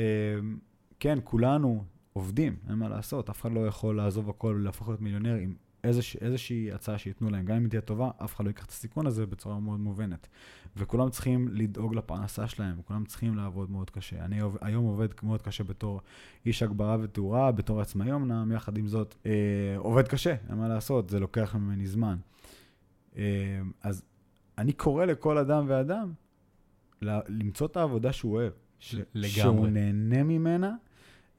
כן, 1.00 1.18
כולנו 1.24 1.84
עובדים, 2.16 2.56
אין 2.68 2.74
מה 2.74 2.88
לעשות, 2.88 3.30
אף 3.30 3.40
אחד 3.40 3.52
לא 3.52 3.66
יכול 3.66 3.96
לעזוב 3.96 4.30
הכל 4.30 4.56
ולהפוך 4.60 4.88
להיות 4.88 5.00
מיליונר 5.00 5.34
עם 5.34 5.54
איזוש, 5.84 6.16
איזושהי 6.16 6.72
הצעה 6.72 6.98
שייתנו 6.98 7.30
להם. 7.30 7.44
גם 7.44 7.56
אם 7.56 7.62
היא 7.62 7.70
תהיה 7.70 7.80
טובה, 7.80 8.10
אף 8.24 8.34
אחד 8.36 8.44
לא 8.44 8.50
ייקח 8.50 8.64
את 8.64 8.70
הסיכון 8.70 9.06
הזה 9.06 9.26
בצורה 9.26 9.60
מאוד 9.60 9.80
מובנת. 9.80 10.28
וכולם 10.76 11.10
צריכים 11.10 11.48
לדאוג 11.48 11.94
לפרנסה 11.94 12.48
שלהם, 12.48 12.76
וכולם 12.80 13.04
צריכים 13.04 13.36
לעבוד 13.36 13.70
מאוד 13.70 13.90
קשה. 13.90 14.24
אני 14.24 14.40
היום 14.60 14.84
עובד 14.84 15.08
מאוד 15.22 15.42
קשה 15.42 15.64
בתור 15.64 16.00
איש 16.46 16.62
הגברה 16.62 16.96
ותאורה, 17.00 17.52
בתור 17.52 17.80
עצמאי 17.80 18.12
אמנם, 18.12 18.52
יחד 18.52 18.78
עם 18.78 18.86
זאת, 18.86 19.14
אה, 19.26 19.32
עובד 19.76 20.08
קשה, 20.08 20.34
אין 20.48 20.58
מה 20.58 20.68
לעשות, 20.68 21.10
זה 21.10 21.20
לוקח 21.20 21.54
ממני 21.54 21.86
זמן. 21.86 22.16
אה, 23.16 23.22
אז 23.82 24.02
אני 24.58 24.72
קורא 24.72 25.04
לכל 25.04 25.38
אדם 25.38 25.64
ואדם 25.68 26.12
למצוא 27.28 27.66
את 27.66 27.76
העבודה 27.76 28.12
שהוא 28.12 28.32
אוהב. 28.34 28.52
ש- 28.78 28.94
לגמרי. 28.94 29.28
שהוא 29.30 29.66
נהנה 29.66 30.22
ממנה, 30.22 30.74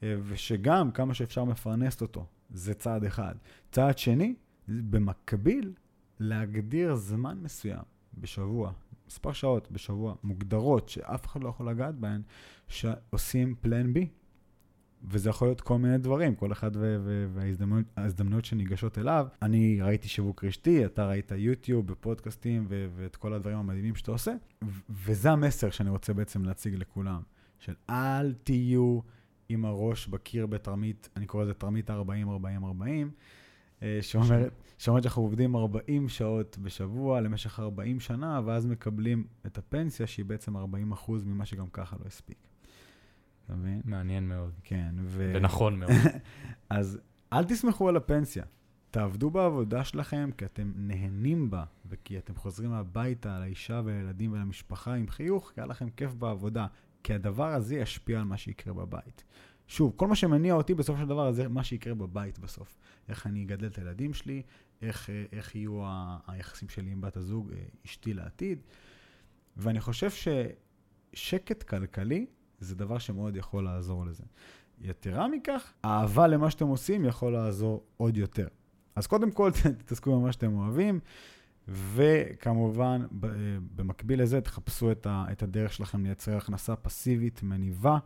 ושגם 0.03 0.91
כמה 0.91 1.13
שאפשר 1.13 1.43
מפרנסת 1.43 2.01
אותו. 2.01 2.25
זה 2.49 2.73
צעד 2.73 3.03
אחד. 3.03 3.35
צעד 3.71 3.97
שני, 3.97 4.35
במקביל, 4.67 5.73
להגדיר 6.19 6.95
זמן 6.95 7.37
מסוים 7.41 7.83
בשבוע, 8.17 8.71
מספר 9.07 9.33
שעות 9.33 9.71
בשבוע, 9.71 10.15
מוגדרות, 10.23 10.89
שאף 10.89 11.25
אחד 11.25 11.43
לא 11.43 11.49
יכול 11.49 11.69
לגעת 11.69 11.95
בהן, 11.95 12.21
שעושים 12.67 13.55
פלן 13.61 13.93
בי. 13.93 14.07
וזה 15.03 15.29
יכול 15.29 15.47
להיות 15.47 15.61
כל 15.61 15.77
מיני 15.77 15.97
דברים, 15.97 16.35
כל 16.35 16.51
אחד 16.51 16.71
וההזדמנויות 17.33 17.85
ההזדמנויות 17.97 18.45
שניגשות 18.45 18.97
אליו. 18.97 19.27
אני 19.41 19.81
ראיתי 19.81 20.07
שיווק 20.07 20.43
רשתי, 20.43 20.85
אתה 20.85 21.07
ראית 21.07 21.31
יוטיוב 21.35 21.87
בפודקאסטים 21.87 22.65
ו- 22.69 22.87
ואת 22.95 23.15
כל 23.15 23.33
הדברים 23.33 23.57
המדהימים 23.57 23.95
שאתה 23.95 24.11
עושה, 24.11 24.33
ו- 24.63 24.67
וזה 24.89 25.31
המסר 25.31 25.69
שאני 25.69 25.89
רוצה 25.89 26.13
בעצם 26.13 26.45
להציג 26.45 26.75
לכולם, 26.75 27.21
של 27.59 27.73
אל 27.89 28.33
תהיו 28.33 28.99
עם 29.49 29.65
הראש 29.65 30.07
בקיר 30.07 30.45
בתרמית, 30.45 31.09
אני 31.15 31.25
קורא 31.25 31.43
לזה 31.43 31.53
תרמית 31.53 31.89
ה-40-40-40, 31.89 32.83
אה, 33.83 33.99
שאומרת, 34.01 34.51
שאומרת 34.77 35.03
שאנחנו 35.03 35.21
עובדים 35.21 35.55
40 35.55 36.09
שעות 36.09 36.57
בשבוע 36.61 37.21
למשך 37.21 37.59
40 37.59 37.99
שנה, 37.99 38.41
ואז 38.45 38.65
מקבלים 38.65 39.27
את 39.45 39.57
הפנסיה 39.57 40.07
שהיא 40.07 40.25
בעצם 40.25 40.57
40% 40.57 40.59
ממה 41.25 41.45
שגם 41.45 41.67
ככה 41.67 41.95
לא 41.99 42.05
הספיק. 42.05 42.37
אתה 43.45 43.55
מבין? 43.55 43.81
מעניין 43.85 44.27
מאוד. 44.27 44.53
כן, 44.63 44.95
ו... 45.03 45.31
ונכון 45.35 45.79
מאוד. 45.79 45.91
אז 46.69 46.99
אל 47.33 47.43
תסמכו 47.43 47.89
על 47.89 47.97
הפנסיה. 47.97 48.43
תעבדו 48.91 49.29
בעבודה 49.29 49.83
שלכם 49.83 50.29
כי 50.37 50.45
אתם 50.45 50.71
נהנים 50.75 51.49
בה, 51.49 51.63
וכי 51.85 52.17
אתם 52.17 52.35
חוזרים 52.35 52.71
הביתה 52.71 53.39
לאישה 53.39 53.81
ולילדים 53.85 54.31
ולמשפחה 54.31 54.93
עם 54.93 55.07
חיוך, 55.07 55.51
כי 55.55 55.61
היה 55.61 55.67
לכם 55.67 55.89
כיף 55.89 56.13
בעבודה. 56.13 56.67
כי 57.07 57.13
הדבר 57.13 57.53
הזה 57.53 57.75
ישפיע 57.75 58.19
על 58.19 58.23
מה 58.23 58.37
שיקרה 58.37 58.73
בבית. 58.73 59.23
שוב, 59.67 59.93
כל 59.95 60.07
מה 60.07 60.15
שמניע 60.15 60.53
אותי 60.53 60.73
בסופו 60.73 60.99
של 60.99 61.07
דבר 61.07 61.31
זה 61.31 61.47
מה 61.47 61.63
שיקרה 61.63 61.93
בבית 61.93 62.39
בסוף. 62.39 62.77
איך 63.09 63.27
אני 63.27 63.43
אגדל 63.43 63.67
את 63.67 63.77
הילדים 63.77 64.13
שלי, 64.13 64.41
איך, 64.81 65.09
אה, 65.09 65.25
איך 65.31 65.55
יהיו 65.55 65.85
ה- 65.85 66.17
היחסים 66.27 66.69
שלי 66.69 66.91
עם 66.91 67.01
בת 67.01 67.17
הזוג, 67.17 67.51
אה, 67.51 67.57
אשתי 67.85 68.13
לעתיד. 68.13 68.59
ואני 69.57 69.79
חושב 69.81 70.09
ששקט 71.13 71.63
כלכלי 71.63 72.25
זה 72.59 72.75
דבר 72.75 72.97
שמאוד 72.97 73.35
יכול 73.35 73.63
לעזור 73.63 74.05
לזה. 74.05 74.23
יתרה 74.81 75.27
מכך, 75.27 75.73
אהבה 75.85 76.27
למה 76.27 76.51
שאתם 76.51 76.67
עושים 76.67 77.05
יכול 77.05 77.33
לעזור 77.33 77.83
עוד 77.97 78.17
יותר. 78.17 78.47
אז 78.95 79.07
קודם 79.07 79.31
כל, 79.31 79.51
תתעסקו 79.79 80.19
במה 80.19 80.31
שאתם 80.31 80.53
אוהבים, 80.53 80.99
וכמובן, 81.67 83.01
אה, 83.23 83.29
במקביל 83.75 84.21
לזה, 84.21 84.41
תחפשו 84.41 84.91
את, 84.91 85.05
ה, 85.05 85.25
את 85.31 85.43
הדרך 85.43 85.73
שלכם 85.73 86.03
לייצר 86.03 86.37
הכנסה 86.37 86.75
פסיבית, 86.75 87.43
מניבה, 87.43 87.97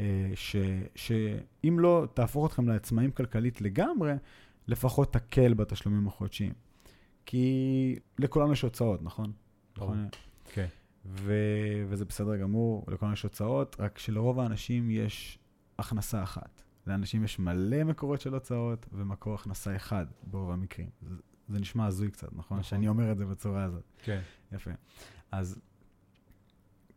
אה, 0.00 0.30
ש, 0.34 0.56
שאם 0.94 1.78
לא 1.78 2.06
תהפוך 2.14 2.46
אתכם 2.46 2.68
לעצמאים 2.68 3.10
כלכלית 3.10 3.60
לגמרי, 3.60 4.12
לפחות 4.68 5.12
תקל 5.12 5.54
בתשלומים 5.54 6.06
החודשיים. 6.06 6.52
כי 7.26 7.98
לכולנו 8.18 8.52
יש 8.52 8.62
הוצאות, 8.62 9.02
נכון? 9.02 9.32
נכון? 9.76 10.08
כן. 10.52 10.66
ו... 11.06 11.34
וזה 11.88 12.04
בסדר 12.04 12.36
גמור, 12.36 12.84
לכולנו 12.88 13.12
יש 13.12 13.22
הוצאות, 13.22 13.76
רק 13.78 13.98
שלרוב 13.98 14.40
האנשים 14.40 14.90
יש 14.90 15.38
הכנסה 15.78 16.22
אחת. 16.22 16.62
לאנשים 16.86 17.24
יש 17.24 17.38
מלא 17.38 17.84
מקורות 17.84 18.20
של 18.20 18.34
הוצאות, 18.34 18.86
ומקור 18.92 19.34
הכנסה 19.34 19.76
אחד 19.76 20.06
ברוב 20.22 20.50
המקרים. 20.50 20.88
זה, 21.50 21.58
נשמע 21.58 21.86
הזוי 21.86 22.10
קצת, 22.10 22.28
נכון? 22.32 22.40
נכון. 22.58 22.62
שאני 22.62 22.88
אומר 22.88 23.12
את 23.12 23.18
זה 23.18 23.26
בצורה 23.26 23.64
הזאת. 23.64 23.82
כן. 24.02 24.20
יפה. 24.52 24.70
אז 25.32 25.60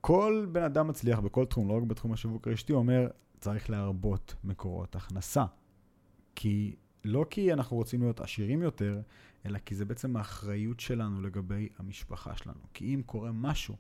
כל 0.02 0.46
בן 0.52 0.64
אדם 0.64 0.88
מצליח 0.88 1.20
בכל 1.20 1.46
תחום, 1.46 1.68
לא 1.68 1.78
רק 1.78 1.84
בתחום 1.84 2.14
השיווק 2.14 2.48
הרשתי, 2.48 2.74
אומר, 2.74 3.08
צריך 3.40 3.70
להרבות 3.70 4.36
מקורות 4.44 4.96
הכנסה. 4.96 5.46
כי, 6.36 6.76
לא 7.06 7.26
כי 7.30 7.54
אנחנו 7.54 7.78
רוצים 7.78 8.02
להיות 8.02 8.20
עשירים 8.20 8.62
יותר, 8.62 9.02
אלא 9.46 9.60
כי 9.60 9.76
זה 9.76 9.86
בעצם 9.86 10.18
האחריות 10.18 10.80
שלנו 10.80 11.22
לגבי 11.22 11.70
המשפחה 11.78 12.36
שלנו. 12.36 12.60
כי 12.74 12.96
אם 12.96 13.02
קורה 13.06 13.32
משהו, 13.32 13.76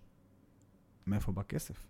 מאיפה 1.07 1.31
בא 1.31 1.43
כסף? 1.43 1.88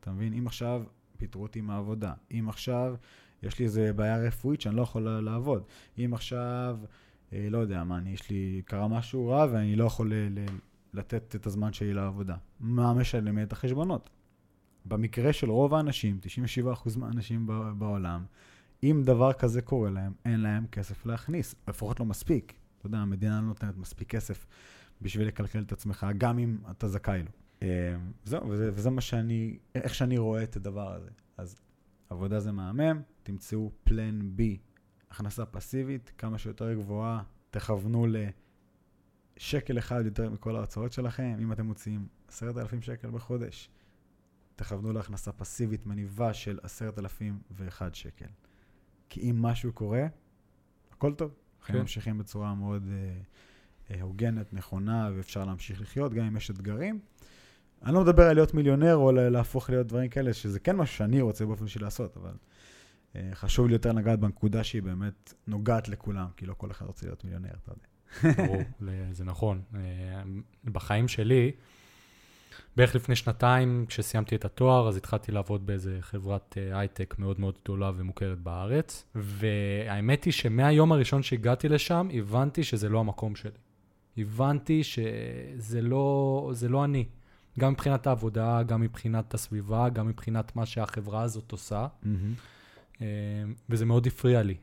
אתה 0.00 0.12
מבין? 0.12 0.34
אם 0.34 0.46
עכשיו 0.46 0.82
פיטרו 1.16 1.42
אותי 1.42 1.60
מהעבודה, 1.60 2.12
אם 2.30 2.48
עכשיו 2.48 2.94
יש 3.42 3.58
לי 3.58 3.64
איזה 3.64 3.92
בעיה 3.92 4.18
רפואית 4.18 4.60
שאני 4.60 4.76
לא 4.76 4.82
יכול 4.82 5.02
לעבוד. 5.02 5.62
אם 5.98 6.14
עכשיו, 6.14 6.78
לא 7.32 7.58
יודע 7.58 7.84
מה, 7.84 7.98
אני, 7.98 8.10
יש 8.10 8.30
לי, 8.30 8.62
קרה 8.64 8.88
משהו 8.88 9.28
רע 9.28 9.46
ואני 9.52 9.76
לא 9.76 9.84
יכול 9.84 10.14
ל, 10.14 10.38
ל, 10.38 10.44
לתת 10.94 11.36
את 11.36 11.46
הזמן 11.46 11.72
שלי 11.72 11.94
לעבודה. 11.94 12.36
מה 12.60 12.94
משלם 12.94 13.42
את 13.42 13.52
החשבונות? 13.52 14.10
במקרה 14.84 15.32
של 15.32 15.50
רוב 15.50 15.74
האנשים, 15.74 16.18
97% 16.94 16.98
מהאנשים 16.98 17.46
בעולם, 17.78 18.24
אם 18.82 19.02
דבר 19.04 19.32
כזה 19.32 19.62
קורה 19.62 19.90
להם, 19.90 20.12
אין 20.24 20.40
להם 20.40 20.66
כסף 20.66 21.06
להכניס, 21.06 21.54
לפחות 21.68 22.00
לא 22.00 22.06
מספיק. 22.06 22.54
אתה 22.78 22.86
יודע, 22.86 22.98
המדינה 22.98 23.40
לא 23.40 23.46
נותנת 23.46 23.76
מספיק 23.76 24.08
כסף 24.08 24.46
בשביל 25.02 25.28
לקלקל 25.28 25.62
את 25.62 25.72
עצמך, 25.72 26.06
גם 26.18 26.38
אם 26.38 26.58
אתה 26.70 26.88
זכאי 26.88 27.22
לו. 27.22 27.30
אה, 27.62 27.96
זהו, 28.24 28.48
וזה, 28.48 28.70
וזה 28.74 28.90
מה 28.90 29.00
שאני, 29.00 29.58
איך 29.74 29.94
שאני 29.94 30.18
רואה 30.18 30.42
את 30.42 30.56
הדבר 30.56 30.92
הזה. 30.94 31.10
אז 31.36 31.56
עבודה 32.10 32.40
זה 32.40 32.52
מהמם, 32.52 33.02
תמצאו 33.22 33.70
פלן 33.84 34.20
B, 34.36 34.40
הכנסה 35.10 35.46
פסיבית, 35.46 36.12
כמה 36.18 36.38
שיותר 36.38 36.74
גבוהה, 36.74 37.22
תכוונו 37.50 38.06
לשקל 39.36 39.78
אחד 39.78 40.04
יותר 40.04 40.30
מכל 40.30 40.56
ההוצאות 40.56 40.92
שלכם. 40.92 41.36
אם 41.40 41.52
אתם 41.52 41.66
מוציאים 41.66 42.08
עשרת 42.28 42.56
אלפים 42.56 42.82
שקל 42.82 43.10
בחודש, 43.10 43.70
תכוונו 44.56 44.92
להכנסה 44.92 45.32
פסיבית 45.32 45.86
מניבה 45.86 46.34
של 46.34 46.58
עשרת 46.62 46.98
אלפים 46.98 47.38
ואחד 47.50 47.94
שקל. 47.94 48.26
כי 49.08 49.30
אם 49.30 49.42
משהו 49.42 49.72
קורה, 49.72 50.06
הכל 50.92 51.14
טוב. 51.14 51.34
החיים 51.62 51.76
כן. 51.76 51.80
ממשיכים 51.80 52.18
בצורה 52.18 52.54
מאוד 52.54 52.82
uh, 52.82 53.92
uh, 53.92 53.94
הוגנת, 54.00 54.52
נכונה, 54.52 55.10
ואפשר 55.16 55.44
להמשיך 55.44 55.80
לחיות, 55.80 56.14
גם 56.14 56.24
אם 56.24 56.36
יש 56.36 56.50
אתגרים. 56.50 57.00
אני 57.82 57.94
לא 57.94 58.00
מדבר 58.00 58.22
על 58.22 58.34
להיות 58.34 58.54
מיליונר 58.54 58.96
או 58.96 59.12
להפוך 59.12 59.70
להיות 59.70 59.86
דברים 59.86 60.10
כאלה, 60.10 60.32
שזה 60.32 60.60
כן 60.60 60.76
משהו 60.76 60.96
שאני 60.96 61.20
רוצה 61.20 61.46
באופן 61.46 61.68
שלי 61.68 61.82
לעשות, 61.82 62.16
אבל 62.16 62.32
חשוב 63.34 63.66
לי 63.66 63.72
יותר 63.72 63.92
לגעת 63.92 64.20
בנקודה 64.20 64.64
שהיא 64.64 64.82
באמת 64.82 65.34
נוגעת 65.46 65.88
לכולם, 65.88 66.26
כי 66.36 66.46
לא 66.46 66.54
כל 66.54 66.70
אחד 66.70 66.86
רוצה 66.86 67.06
להיות 67.06 67.24
מיליונר, 67.24 67.50
אתה 67.62 67.72
יודע. 67.72 68.44
ברור, 68.46 68.62
זה 69.12 69.24
נכון. 69.24 69.62
בחיים 70.64 71.08
שלי, 71.08 71.52
בערך 72.76 72.94
לפני 72.94 73.16
שנתיים, 73.16 73.84
כשסיימתי 73.88 74.36
את 74.36 74.44
התואר, 74.44 74.88
אז 74.88 74.96
התחלתי 74.96 75.32
לעבוד 75.32 75.66
באיזה 75.66 75.98
חברת 76.00 76.58
אה, 76.58 76.78
הייטק 76.78 77.14
מאוד 77.18 77.40
מאוד 77.40 77.54
גדולה 77.64 77.92
ומוכרת 77.96 78.38
בארץ. 78.38 79.04
והאמת 79.14 80.24
היא 80.24 80.32
שמהיום 80.32 80.92
הראשון 80.92 81.22
שהגעתי 81.22 81.68
לשם, 81.68 82.08
הבנתי 82.12 82.64
שזה 82.64 82.88
לא 82.88 83.00
המקום 83.00 83.36
שלי. 83.36 83.58
הבנתי 84.16 84.84
שזה 84.84 85.82
לא, 85.82 86.52
לא 86.68 86.84
אני. 86.84 87.04
גם 87.58 87.72
מבחינת 87.72 88.06
העבודה, 88.06 88.62
גם 88.62 88.80
מבחינת 88.80 89.34
הסביבה, 89.34 89.88
גם 89.88 90.08
מבחינת 90.08 90.56
מה 90.56 90.66
שהחברה 90.66 91.22
הזאת 91.22 91.52
עושה. 91.52 91.86
Mm-hmm. 91.86 92.06
וזה 93.70 93.86
מאוד 93.86 94.06
הפריע 94.06 94.42
לי. 94.42 94.54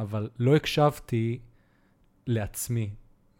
אבל 0.00 0.28
לא 0.38 0.56
הקשבתי 0.56 1.38
לעצמי, 2.26 2.90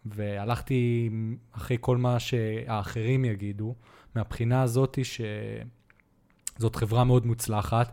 והלכתי 0.06 1.10
אחרי 1.52 1.76
כל 1.80 1.96
מה 1.96 2.18
שהאחרים 2.18 3.24
יגידו, 3.24 3.74
מהבחינה 4.14 4.62
הזאת 4.62 4.98
שזאת 6.56 6.76
חברה 6.76 7.04
מאוד 7.04 7.26
מוצלחת. 7.26 7.92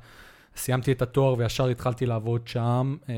סיימתי 0.56 0.92
את 0.92 1.02
התואר 1.02 1.36
וישר 1.38 1.68
התחלתי 1.68 2.06
לעבוד 2.06 2.48
שם. 2.48 2.96
אה, 3.10 3.16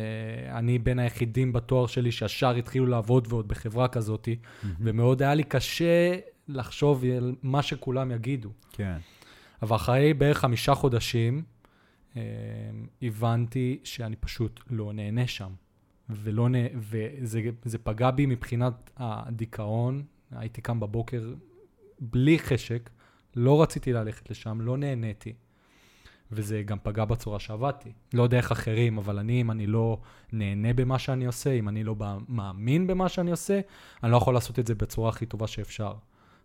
אני 0.57 0.79
בין 0.79 0.99
היחידים 0.99 1.53
בתואר 1.53 1.87
שלי 1.87 2.11
שישר 2.11 2.55
התחילו 2.55 2.85
לעבוד 2.85 3.27
ועוד 3.29 3.47
בחברה 3.47 3.87
כזאת, 3.87 4.27
mm-hmm. 4.27 4.67
ומאוד 4.79 5.21
היה 5.21 5.33
לי 5.33 5.43
קשה 5.43 6.15
לחשוב 6.47 7.05
על 7.05 7.35
מה 7.43 7.61
שכולם 7.61 8.11
יגידו. 8.11 8.49
כן. 8.71 8.97
אבל 9.61 9.75
אחרי 9.75 10.13
בערך 10.13 10.37
חמישה 10.37 10.75
חודשים, 10.75 11.43
הבנתי 13.01 13.80
שאני 13.84 14.15
פשוט 14.15 14.60
לא 14.69 14.93
נהנה 14.93 15.28
שם. 15.28 15.51
ולא 16.10 16.49
נה... 16.49 16.58
וזה 17.63 17.78
פגע 17.84 18.12
בי 18.12 18.25
מבחינת 18.25 18.91
הדיכאון. 18.97 20.04
הייתי 20.32 20.62
קם 20.62 20.80
בבוקר 20.80 21.34
בלי 21.99 22.39
חשק, 22.39 22.89
לא 23.36 23.62
רציתי 23.62 23.93
ללכת 23.93 24.30
לשם, 24.30 24.62
לא 24.62 24.78
נהניתי. 24.78 25.34
וזה 26.32 26.63
גם 26.65 26.78
פגע 26.84 27.06
בצורה 27.06 27.39
שעבדתי. 27.39 27.91
לא 28.13 28.23
יודע 28.23 28.38
איך 28.38 28.51
אחרים, 28.51 28.97
אבל 28.97 29.19
אני, 29.19 29.41
אם 29.41 29.51
אני 29.51 29.67
לא 29.67 29.97
נהנה 30.32 30.73
במה 30.73 30.99
שאני 30.99 31.25
עושה, 31.25 31.51
אם 31.51 31.69
אני 31.69 31.84
לא 31.84 31.95
מאמין 32.28 32.88
במה 32.88 33.10
שאני 33.10 33.32
עושה, 33.32 33.62
אני 34.04 34.12
לא 34.12 34.17
יכול 34.17 34.34
לעשות 34.34 34.60
את 34.60 34.67
זה 34.67 34.75
בצורה 34.75 35.10
הכי 35.10 35.25
טובה 35.25 35.47
שאפשר. 35.47 35.93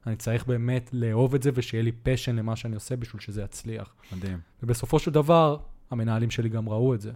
אני 0.07 0.17
צריך 0.17 0.47
באמת 0.47 0.91
לאהוב 0.93 1.35
את 1.35 1.43
זה 1.43 1.51
ושיהיה 1.55 1.83
לי 1.83 1.93
פשן 1.93 2.37
למה 2.37 2.57
שאני 2.57 2.75
עושה 2.75 2.97
בשביל 2.97 3.23
שזה 3.23 3.43
יצליח. 3.43 3.95
מדהים. 4.17 4.39
ובסופו 4.63 4.99
של 4.99 5.11
דבר, 5.11 5.59
המנהלים 5.91 6.31
שלי 6.31 6.49
גם 6.49 6.69
ראו 6.69 6.95
את 6.95 7.01
זה. 7.01 7.13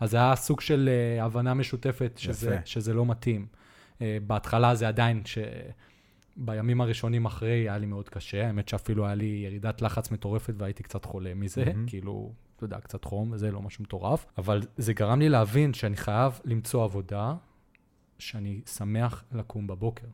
אז 0.00 0.10
זה 0.10 0.16
היה 0.16 0.36
סוג 0.36 0.60
של 0.60 0.88
uh, 1.18 1.22
הבנה 1.24 1.54
משותפת 1.54 2.12
שזה, 2.16 2.58
שזה 2.64 2.94
לא 2.94 3.06
מתאים. 3.06 3.46
Uh, 3.94 4.00
בהתחלה 4.26 4.74
זה 4.74 4.88
עדיין, 4.88 5.22
ש... 5.24 5.38
בימים 6.36 6.80
הראשונים 6.80 7.24
אחרי 7.24 7.50
היה 7.50 7.78
לי 7.78 7.86
מאוד 7.86 8.08
קשה, 8.08 8.46
האמת 8.46 8.68
שאפילו 8.68 9.06
היה 9.06 9.14
לי 9.14 9.42
ירידת 9.46 9.82
לחץ 9.82 10.10
מטורפת 10.10 10.54
והייתי 10.58 10.82
קצת 10.82 11.04
חולה 11.04 11.34
מזה, 11.34 11.64
mm-hmm. 11.64 11.76
כאילו, 11.86 12.32
אתה 12.56 12.64
יודע, 12.64 12.80
קצת 12.80 13.04
חום 13.04 13.32
וזה 13.32 13.50
לא 13.50 13.62
משהו 13.62 13.84
מטורף, 13.84 14.26
אבל 14.38 14.62
זה 14.76 14.92
גרם 14.92 15.18
לי 15.18 15.28
להבין 15.28 15.74
שאני 15.74 15.96
חייב 15.96 16.40
למצוא 16.44 16.84
עבודה 16.84 17.34
שאני 18.18 18.60
שמח 18.66 19.24
לקום 19.32 19.66
בבוקר. 19.66 20.06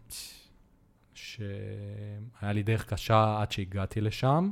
שהיה 1.14 2.52
לי 2.52 2.62
דרך 2.62 2.84
קשה 2.92 3.36
עד 3.40 3.52
שהגעתי 3.52 4.00
לשם, 4.00 4.50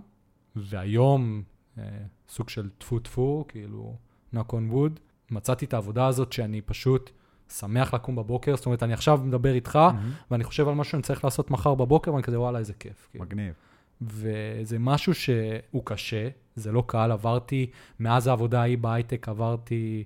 והיום, 0.57 1.43
אה, 1.79 1.85
סוג 2.29 2.49
של 2.49 2.71
טפו 2.79 2.99
טפו, 2.99 3.45
כאילו, 3.49 3.97
knock 4.35 4.49
on 4.51 4.73
wood, 4.73 5.01
מצאתי 5.31 5.65
את 5.65 5.75
העבודה 5.75 6.07
הזאת 6.07 6.33
שאני 6.33 6.61
פשוט 6.61 7.11
שמח 7.49 7.95
לקום 7.95 8.17
בבוקר, 8.17 8.57
זאת 8.57 8.67
אומרת, 8.67 8.83
אני 8.83 8.93
עכשיו 8.93 9.21
מדבר 9.25 9.55
איתך, 9.55 9.77
mm-hmm. 9.77 10.25
ואני 10.31 10.45
חושב 10.45 10.69
על 10.69 10.75
משהו 10.75 10.91
שאני 10.91 11.03
צריך 11.03 11.25
לעשות 11.25 11.51
מחר 11.51 11.75
בבוקר, 11.75 12.13
ואני 12.13 12.23
כזה, 12.23 12.41
וואלה, 12.41 12.59
איזה 12.59 12.73
כיף. 12.73 13.09
כאילו. 13.11 13.25
מגניב. 13.25 13.55
וזה 14.01 14.79
משהו 14.79 15.15
שהוא 15.15 15.83
קשה, 15.85 16.29
זה 16.57 16.73
לא 16.73 16.85
קל, 16.87 17.13
עברתי, 17.13 17.71
מאז 18.01 18.27
העבודה 18.27 18.61
ההיא 18.61 18.79
בהייטק 18.79 19.29
עברתי 19.29 20.05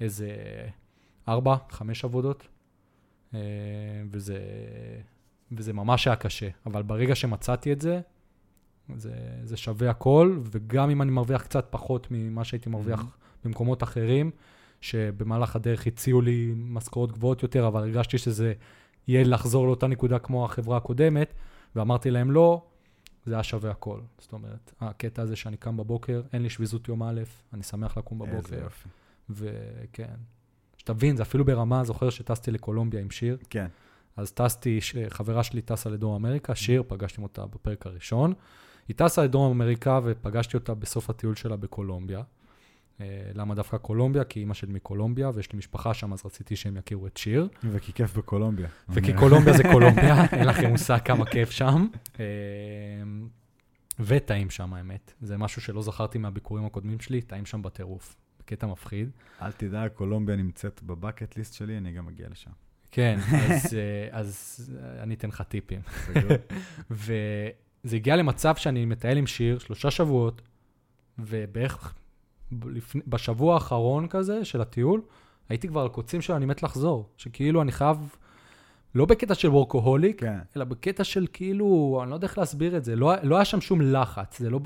איזה 0.00 0.36
ארבע, 1.28 1.56
חמש 1.70 2.04
עבודות, 2.04 2.48
אה, 3.34 3.40
וזה, 4.10 4.38
וזה 5.52 5.72
ממש 5.72 6.06
היה 6.06 6.16
קשה. 6.16 6.48
אבל 6.66 6.82
ברגע 6.82 7.14
שמצאתי 7.14 7.72
את 7.72 7.80
זה, 7.80 8.00
זה, 8.96 9.14
זה 9.42 9.56
שווה 9.56 9.90
הכל, 9.90 10.38
וגם 10.42 10.90
אם 10.90 11.02
אני 11.02 11.10
מרוויח 11.10 11.42
קצת 11.42 11.66
פחות 11.70 12.08
ממה 12.10 12.44
שהייתי 12.44 12.70
מרוויח 12.70 13.00
mm-hmm. 13.00 13.44
במקומות 13.44 13.82
אחרים, 13.82 14.30
שבמהלך 14.80 15.56
הדרך 15.56 15.86
הציעו 15.86 16.20
לי 16.20 16.52
משכורות 16.56 17.12
גבוהות 17.12 17.42
יותר, 17.42 17.66
אבל 17.66 17.80
הרגשתי 17.80 18.18
שזה 18.18 18.52
יהיה 19.08 19.24
לחזור 19.24 19.66
לאותה 19.66 19.86
נקודה 19.86 20.18
כמו 20.18 20.44
החברה 20.44 20.76
הקודמת, 20.76 21.34
ואמרתי 21.76 22.10
להם 22.10 22.30
לא, 22.30 22.62
זה 23.26 23.34
היה 23.34 23.42
שווה 23.42 23.70
הכל. 23.70 24.00
זאת 24.18 24.32
אומרת, 24.32 24.72
הקטע 24.80 25.22
הזה 25.22 25.36
שאני 25.36 25.56
קם 25.56 25.76
בבוקר, 25.76 26.22
אין 26.32 26.42
לי 26.42 26.50
שביזות 26.50 26.88
יום 26.88 27.02
א', 27.02 27.20
אני 27.52 27.62
שמח 27.62 27.98
לקום 27.98 28.18
בבוקר. 28.18 28.36
איזה 28.36 28.56
יופי. 28.56 28.88
וכן, 29.30 30.14
שתבין, 30.76 31.16
זה 31.16 31.22
אפילו 31.22 31.44
ברמה, 31.44 31.84
זוכר 31.84 32.10
שטסתי 32.10 32.50
לקולומביה 32.50 33.00
עם 33.00 33.10
שיר. 33.10 33.38
כן. 33.50 33.66
אז 34.16 34.32
טסתי, 34.32 34.78
חברה 35.08 35.42
שלי 35.42 35.62
טסה 35.62 35.90
לדרום 35.90 36.14
אמריקה, 36.14 36.54
שיר, 36.54 36.82
פגשתי 36.86 37.22
אותה 37.22 37.46
בפרק 37.46 37.86
הראשון. 37.86 38.32
היא 38.88 38.96
טסה 38.96 39.24
לדרום 39.24 39.50
אמריקה 39.52 40.00
ופגשתי 40.04 40.56
אותה 40.56 40.74
בסוף 40.74 41.10
הטיול 41.10 41.34
שלה 41.34 41.56
בקולומביה. 41.56 42.22
אה, 43.00 43.30
למה 43.34 43.54
דווקא 43.54 43.76
קולומביה? 43.76 44.24
כי 44.24 44.40
אימא 44.40 44.54
שלי 44.54 44.72
מקולומביה, 44.72 45.30
ויש 45.34 45.52
לי 45.52 45.58
משפחה 45.58 45.94
שם, 45.94 46.12
אז 46.12 46.22
רציתי 46.26 46.56
שהם 46.56 46.76
יכירו 46.76 47.06
את 47.06 47.16
שיר. 47.16 47.48
וכי 47.62 47.92
כיף 47.92 48.16
בקולומביה. 48.16 48.68
וכי 48.88 49.12
קולומביה 49.12 49.52
זה 49.52 49.62
קולומביה, 49.72 50.24
אין 50.32 50.46
לכם 50.46 50.70
מושג 50.70 50.98
כמה 51.04 51.26
כיף 51.26 51.50
שם. 51.50 51.86
אה, 52.20 52.24
וטעים 54.00 54.50
שם, 54.50 54.74
האמת. 54.74 55.12
זה 55.20 55.36
משהו 55.36 55.62
שלא 55.62 55.82
זכרתי 55.82 56.18
מהביקורים 56.18 56.64
הקודמים 56.64 57.00
שלי, 57.00 57.22
טעים 57.22 57.46
שם 57.46 57.62
בטירוף. 57.62 58.16
בקטע 58.40 58.66
מפחיד. 58.66 59.10
אל 59.42 59.52
תדאג, 59.52 59.90
קולומביה 59.90 60.36
נמצאת 60.36 60.82
בבקט 60.82 61.36
ליסט 61.36 61.54
שלי, 61.54 61.78
אני 61.78 61.92
גם 61.92 62.08
אגיע 62.08 62.28
לשם. 62.28 62.50
כן, 62.90 63.18
אז, 63.50 63.74
אה, 63.74 64.18
אז 64.18 64.60
אני 65.02 65.14
אתן 65.14 65.28
לך 65.28 65.42
טיפים. 65.42 65.80
וזה 66.90 67.96
הגיע 67.96 68.16
למצב 68.16 68.56
שאני 68.56 68.84
מטייל 68.84 69.18
עם 69.18 69.26
שיר 69.26 69.58
שלושה 69.58 69.90
שבועות, 69.90 70.42
ובערך 71.18 71.94
לפני, 72.52 73.00
בשבוע 73.06 73.54
האחרון 73.54 74.08
כזה 74.08 74.44
של 74.44 74.60
הטיול, 74.60 75.02
הייתי 75.48 75.68
כבר 75.68 75.80
על 75.80 75.88
קוצים 75.88 76.20
של 76.20 76.32
אני 76.32 76.46
מת 76.46 76.62
לחזור. 76.62 77.08
שכאילו 77.16 77.62
אני 77.62 77.72
חייב, 77.72 78.16
לא 78.96 79.04
בקטע 79.04 79.34
של 79.34 79.48
וורקוהוליק, 79.48 80.20
כן. 80.20 80.38
אלא 80.56 80.64
בקטע 80.64 81.04
של 81.04 81.26
כאילו, 81.32 82.00
אני 82.02 82.10
לא 82.10 82.14
יודע 82.14 82.26
איך 82.26 82.38
להסביר 82.38 82.76
את 82.76 82.84
זה, 82.84 82.96
לא, 82.96 83.14
לא 83.22 83.36
היה 83.36 83.44
שם 83.44 83.60
שום 83.60 83.80
לחץ, 83.80 84.38
זה 84.38 84.50
לא 84.50 84.60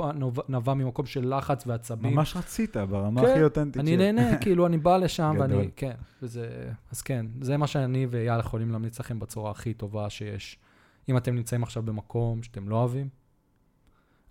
נבע 0.49 0.75
ממקום 0.75 1.07
של 1.07 1.37
לחץ 1.37 1.67
ועצבים. 1.67 2.15
ממש 2.15 2.37
רצית, 2.37 2.77
ברמה 2.77 3.21
כן, 3.21 3.31
הכי 3.31 3.43
אותנטית. 3.43 3.83
אני 3.83 3.97
נהנה, 3.97 4.37
כאילו, 4.43 4.67
אני 4.67 4.79
בא 4.79 4.97
לשם 4.97 5.37
ואני, 5.39 5.71
כן, 5.77 5.95
וזה, 6.23 6.71
אז 6.93 7.03
כן, 7.03 7.27
זה 7.41 7.57
מה 7.57 7.67
שאני 7.67 8.07
ואייל 8.11 8.41
יכולים 8.41 8.71
להמליץ 8.71 9.01
לכם 9.01 9.19
בצורה 9.19 9.51
הכי 9.51 9.75
טובה 9.75 10.11
שיש. 10.11 10.59
אם 11.09 11.17
אתם 11.17 11.35
נמצאים 11.35 11.63
עכשיו 11.63 11.83
במקום 11.83 12.43
שאתם 12.43 12.69
לא 12.69 12.77
אוהבים, 12.77 13.09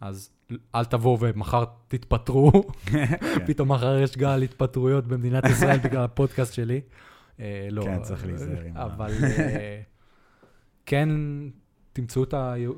אז 0.01 0.29
אל 0.75 0.85
תבואו 0.85 1.19
ומחר 1.19 1.63
תתפטרו, 1.87 2.51
כן. 2.85 3.15
פתאום 3.47 3.71
מחר 3.71 3.97
יש 3.97 4.17
גל 4.17 4.41
התפטרויות 4.43 5.07
במדינת 5.07 5.45
ישראל 5.45 5.79
בגלל 5.79 6.03
הפודקאסט 6.03 6.53
שלי. 6.53 6.81
אה, 7.39 7.67
לא, 7.71 7.83
כן, 7.83 8.01
צריך 8.01 8.25
להיזהר 8.25 8.61
עם 8.61 8.77
ה- 8.77 8.83
אבל 8.85 9.11
אה, 9.39 9.81
כן, 10.85 11.09
תמצאו 11.93 12.23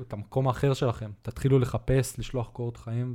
את 0.02 0.12
המקום 0.12 0.48
האחר 0.48 0.74
שלכם. 0.74 1.10
תתחילו 1.22 1.58
לחפש, 1.58 2.18
לשלוח 2.18 2.48
קורות 2.48 2.76
חיים, 2.76 3.14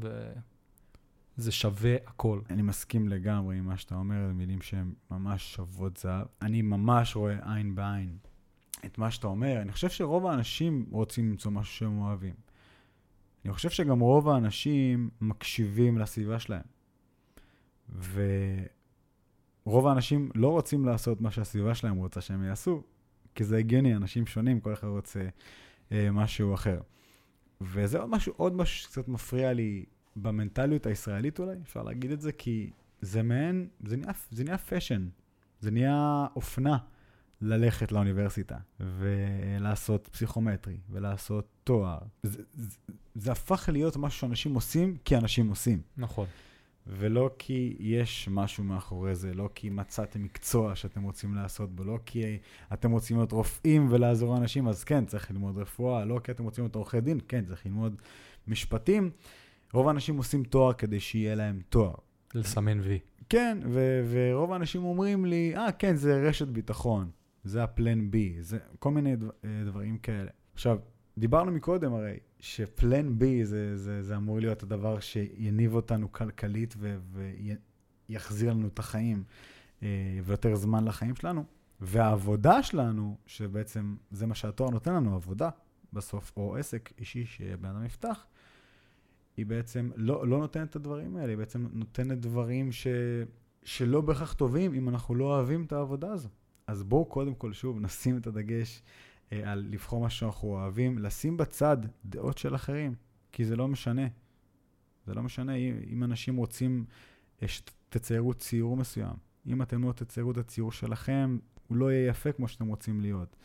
וזה 1.38 1.52
שווה 1.52 1.96
הכל. 2.08 2.42
אני 2.50 2.62
מסכים 2.62 3.08
לגמרי 3.08 3.58
עם 3.58 3.66
מה 3.66 3.78
שאתה 3.78 3.96
אומר, 3.96 4.28
זה 4.28 4.34
מילים 4.34 4.62
שהן 4.62 4.94
ממש 5.12 5.54
שוות 5.56 5.98
זהב. 5.98 6.26
אני 6.42 6.62
ממש 6.62 7.16
רואה 7.16 7.56
עין 7.56 7.76
בעין 7.76 8.18
את 8.86 8.98
מה 8.98 9.12
שאתה 9.12 9.28
אומר. 9.28 9.62
אני 9.62 9.72
חושב 9.72 9.90
שרוב 9.90 10.26
האנשים 10.26 10.86
רוצים 10.92 11.30
למצוא 11.30 11.52
משהו 11.52 11.74
שהם 11.76 12.00
אוהבים. 12.02 12.34
אני 13.46 13.54
חושב 13.54 13.70
שגם 13.70 14.00
רוב 14.00 14.30
האנשים 14.30 15.10
מקשיבים 15.22 15.98
לסביבה 15.98 16.40
שלהם. 16.40 16.62
ורוב 19.68 19.88
האנשים 19.88 20.30
לא 20.36 20.48
רוצים 20.48 20.86
לעשות 20.86 21.22
מה 21.22 21.32
שהסביבה 21.32 21.76
שלהם 21.76 21.96
רוצה 21.96 22.22
שהם 22.22 22.44
יעשו, 22.44 22.84
כי 23.36 23.44
זה 23.44 23.58
הגיוני, 23.58 23.96
אנשים 23.96 24.26
שונים, 24.26 24.60
כל 24.60 24.74
אחד 24.74 24.88
רוצה 24.88 25.28
אה, 25.92 26.12
משהו 26.12 26.54
אחר. 26.54 26.80
וזה 27.62 28.00
עוד 28.00 28.10
משהו, 28.10 28.34
עוד 28.38 28.54
משהו 28.56 28.84
שקצת 28.84 29.08
מפריע 29.08 29.54
לי 29.54 29.86
במנטליות 30.16 30.86
הישראלית 30.86 31.40
אולי, 31.40 31.56
אפשר 31.64 31.84
להגיד 31.84 32.12
את 32.12 32.22
זה, 32.22 32.32
כי 32.32 32.72
זה 33.02 33.24
מעין, 33.24 33.68
זה 33.86 33.98
נהיה, 33.98 34.14
זה 34.32 34.44
נהיה 34.44 34.58
fashion, 34.58 35.08
זה 35.60 35.72
נהיה 35.72 36.28
אופנה 36.36 36.78
ללכת 37.42 37.92
לאוניברסיטה 37.92 38.58
ולעשות 38.80 40.10
פסיכומטרי 40.12 40.78
ולעשות 40.90 41.48
תואר. 41.64 42.00
זה, 42.24 42.44
זה, 42.54 42.78
זה 43.16 43.32
הפך 43.32 43.70
להיות 43.74 43.98
משהו 43.98 44.20
שאנשים 44.20 44.54
עושים 44.54 44.98
כי 45.06 45.18
אנשים 45.18 45.50
עושים. 45.50 45.82
נכון. 45.98 46.28
ולא 46.90 47.30
כי 47.38 47.76
יש 47.80 48.30
משהו 48.32 48.64
מאחורי 48.64 49.16
זה, 49.16 49.34
לא 49.34 49.50
כי 49.56 49.70
מצאתם 49.70 50.24
מקצוע 50.24 50.76
שאתם 50.76 51.04
רוצים 51.04 51.36
לעשות 51.36 51.76
בו, 51.76 51.84
לא 51.84 52.00
כי 52.06 52.38
אתם 52.74 52.92
רוצים 52.92 53.18
להיות 53.18 53.32
רופאים 53.32 53.88
ולעזור 53.90 54.34
לאנשים, 54.34 54.68
אז 54.68 54.84
כן, 54.84 55.06
צריך 55.06 55.32
ללמוד 55.32 55.58
רפואה, 55.58 56.06
לא 56.06 56.20
כי 56.24 56.32
אתם 56.32 56.44
רוצים 56.44 56.64
להיות 56.64 56.76
עורכי 56.76 57.02
דין, 57.02 57.20
כן, 57.28 57.46
צריך 57.46 57.66
ללמוד 57.66 57.96
משפטים. 58.48 59.10
רוב 59.74 59.88
האנשים 59.88 60.18
עושים 60.18 60.44
תואר 60.44 60.74
כדי 60.74 61.00
שיהיה 61.00 61.36
להם 61.36 61.60
תואר. 61.70 61.94
לסמן 62.34 62.80
וי. 62.80 63.00
כן, 63.30 63.58
ו- 63.66 64.02
ורוב 64.12 64.54
האנשים 64.54 64.84
אומרים 64.84 65.26
לי, 65.26 65.54
אה, 65.56 65.72
כן, 65.72 65.96
זה 65.96 66.22
רשת 66.22 66.48
ביטחון, 66.48 67.10
זה 67.44 67.64
הפלן 67.64 68.12
בי, 68.12 68.38
זה 68.42 68.58
כל 68.80 68.92
מיני 68.92 69.16
דבר, 69.16 69.30
אה, 69.46 69.50
דברים 69.66 69.98
כאלה. 69.98 70.30
עכשיו, 70.54 70.78
דיברנו 71.18 71.52
מקודם 71.52 71.94
הרי, 71.94 72.18
שפלן 72.40 73.20
בי 73.20 73.46
זה, 73.46 73.78
זה, 73.78 74.04
זה 74.04 74.16
אמור 74.16 74.40
להיות 74.40 74.64
הדבר 74.64 75.00
שיניב 75.00 75.74
אותנו 75.74 76.12
כלכלית 76.12 76.74
ו- 76.78 76.98
ויחזיר 78.10 78.54
לנו 78.54 78.68
את 78.68 78.80
החיים 78.80 79.24
אה, 79.84 80.20
ויותר 80.24 80.56
זמן 80.56 80.86
לחיים 80.86 81.16
שלנו. 81.16 81.44
והעבודה 81.82 82.64
שלנו, 82.64 83.18
שבעצם 83.26 83.96
זה 84.12 84.26
מה 84.26 84.36
שהתואר 84.36 84.70
נותן 84.70 84.94
לנו, 84.94 85.16
עבודה 85.16 85.50
בסוף, 85.94 86.32
או 86.38 86.56
עסק 86.56 86.94
אישי 87.00 87.26
שבן 87.26 87.70
אדם 87.70 87.86
יפתח, 87.86 88.26
היא 89.38 89.46
בעצם 89.46 89.90
לא, 89.96 90.28
לא 90.28 90.38
נותנת 90.38 90.70
את 90.70 90.76
הדברים 90.76 91.18
האלה, 91.18 91.30
היא 91.30 91.38
בעצם 91.38 91.68
נותנת 91.74 92.20
דברים 92.20 92.72
ש, 92.72 92.88
שלא 93.64 94.02
בהכרח 94.02 94.34
טובים 94.34 94.74
אם 94.74 94.90
אנחנו 94.90 95.16
לא 95.16 95.26
אוהבים 95.26 95.64
את 95.64 95.72
העבודה 95.72 96.12
הזו. 96.12 96.30
אז 96.68 96.84
בואו 96.84 97.06
קודם 97.06 97.36
כל, 97.36 97.54
שוב, 97.54 97.80
נשים 97.80 98.18
את 98.18 98.28
הדגש 98.28 98.82
על 99.32 99.66
לבחור 99.70 100.02
מה 100.02 100.10
שאנחנו 100.10 100.48
אוהבים, 100.48 100.98
לשים 100.98 101.38
בצד 101.38 101.78
דעות 102.06 102.38
של 102.38 102.56
אחרים, 102.56 102.96
כי 103.32 103.46
זה 103.46 103.56
לא 103.56 103.68
משנה. 103.68 104.08
זה 105.06 105.14
לא 105.14 105.24
משנה 105.24 105.56
אם, 105.56 105.76
אם 105.90 106.04
אנשים 106.04 106.36
רוצים 106.36 106.86
אה, 107.44 107.48
שתציירו 107.48 108.34
ציור 108.34 108.78
מסוים. 108.78 109.14
אם 109.48 109.62
אתם 109.62 109.84
לא 109.84 109.92
תציירו 109.92 110.32
את 110.32 110.38
הציור 110.38 110.72
שלכם, 110.72 111.38
הוא 111.68 111.78
לא 111.78 111.92
יהיה 111.92 112.10
יפה 112.10 112.32
כמו 112.32 112.48
שאתם 112.48 112.68
רוצים 112.68 113.02
להיות. 113.02 113.36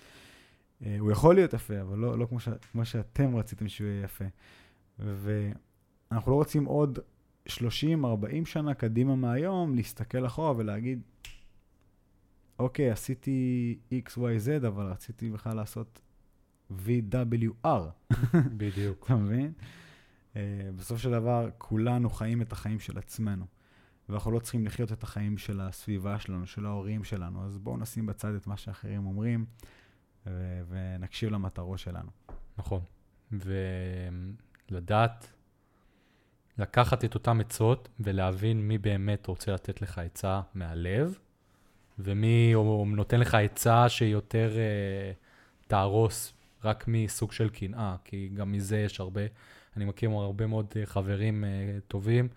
אה, 0.87 0.97
הוא 0.99 1.11
יכול 1.11 1.35
להיות 1.35 1.53
יפה, 1.53 1.81
אבל 1.81 1.99
לא, 1.99 2.19
לא 2.19 2.27
כמו, 2.27 2.41
ש, 2.41 2.49
כמו 2.73 2.85
שאתם 2.85 3.37
רציתם 3.37 3.69
שהוא 3.69 3.89
יהיה 3.89 4.05
יפה. 4.05 4.25
ואנחנו 4.99 6.31
לא 6.31 6.37
רוצים 6.37 6.65
עוד 6.65 6.99
30-40 7.49 7.53
שנה 8.45 8.75
קדימה 8.75 9.17
מהיום 9.17 9.75
להסתכל 9.75 10.27
אחורה 10.27 10.53
ולהגיד, 10.57 11.03
אוקיי, 12.63 12.91
עשיתי 12.91 13.79
XYZ, 13.93 14.67
אבל 14.67 14.87
רציתי 14.87 15.31
בכלל 15.31 15.57
לעשות 15.57 16.01
VWR. 16.71 17.67
בדיוק. 18.57 19.05
אתה 19.05 19.17
מבין? 19.17 19.53
Uh, 20.33 20.37
בסופו 20.77 21.01
של 21.01 21.11
דבר, 21.11 21.49
כולנו 21.59 22.11
חיים 22.11 22.43
את 22.43 22.53
החיים 22.53 22.79
של 22.79 22.99
עצמנו, 22.99 23.47
ואנחנו 24.09 24.31
לא 24.31 24.39
צריכים 24.39 24.67
לחיות 24.67 24.93
את 24.93 25.03
החיים 25.03 25.39
של 25.39 25.61
הסביבה 25.61 26.19
שלנו, 26.19 26.47
של 26.47 26.67
ההורים 26.67 27.05
שלנו, 27.05 27.47
אז 27.47 27.59
בואו 27.59 27.77
נשים 27.77 28.07
בצד 28.07 28.35
את 28.35 28.47
מה 28.47 28.57
שאחרים 28.57 29.07
אומרים, 29.07 29.45
ו- 30.27 30.63
ונקשיב 30.69 31.31
למטרות 31.31 31.79
שלנו. 31.79 32.11
נכון. 32.59 32.81
ולדעת, 34.71 35.33
לקחת 36.59 37.05
את 37.05 37.15
אותן 37.15 37.41
עצות 37.41 37.89
ולהבין 38.01 38.69
מי 38.69 38.79
באמת 38.79 39.27
רוצה 39.27 39.53
לתת 39.53 39.83
לך 39.83 39.99
עצה 39.99 40.41
מהלב, 40.55 41.19
ומי 41.99 42.55
או 42.55 42.87
נותן 42.89 43.21
לך 43.21 43.35
עצה 43.35 43.89
שיותר 43.89 44.53
uh, 44.53 45.67
תהרוס 45.69 46.33
רק 46.65 46.85
מסוג 46.89 47.33
של 47.33 47.49
קנאה, 47.49 47.97
כי 48.05 48.31
גם 48.35 48.53
מזה 48.53 48.79
יש 48.79 49.01
הרבה, 49.01 49.21
אני 49.77 49.85
מכיר 49.85 50.11
הרבה 50.11 50.47
מאוד 50.47 50.67
uh, 50.71 50.87
חברים 50.87 51.45
uh, 51.45 51.81
טובים. 51.89 52.29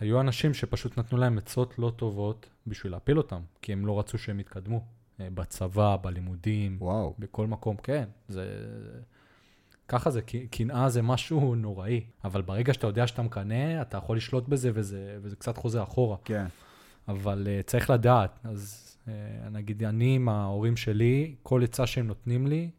היו 0.00 0.20
אנשים 0.20 0.54
שפשוט 0.54 0.98
נתנו 0.98 1.18
להם 1.18 1.38
עצות 1.38 1.78
לא 1.78 1.92
טובות 1.96 2.48
בשביל 2.66 2.92
להפיל 2.92 3.18
אותם, 3.18 3.40
כי 3.62 3.72
הם 3.72 3.86
לא 3.86 3.98
רצו 3.98 4.18
שהם 4.18 4.40
יתקדמו. 4.40 4.80
uh, 5.18 5.22
בצבא, 5.34 5.96
בלימודים, 5.96 6.76
וואו. 6.80 7.14
בכל 7.18 7.46
מקום, 7.46 7.76
כן. 7.76 8.04
זה... 8.28 8.44
ככה 9.88 10.10
זה, 10.10 10.20
קנאה 10.50 10.88
זה 10.88 11.02
משהו 11.02 11.54
נוראי, 11.54 12.04
אבל 12.24 12.42
ברגע 12.42 12.74
שאתה 12.74 12.86
יודע 12.86 13.06
שאתה 13.06 13.22
מקנא, 13.22 13.82
אתה 13.82 13.96
יכול 13.96 14.16
לשלוט 14.16 14.48
בזה 14.48 14.70
וזה, 14.74 15.18
וזה 15.22 15.36
קצת 15.36 15.56
חוזר 15.56 15.82
אחורה. 15.82 16.16
כן. 16.24 16.46
אבל 17.10 17.46
uh, 17.46 17.66
צריך 17.66 17.90
לדעת, 17.90 18.38
אז 18.44 18.96
uh, 19.04 19.10
נגיד 19.50 19.84
אני 19.84 20.16
עם 20.16 20.28
ההורים 20.28 20.76
שלי, 20.76 21.34
כל 21.42 21.64
עצה 21.64 21.86
שהם 21.86 22.06
נותנים 22.06 22.46
לי, 22.46 22.70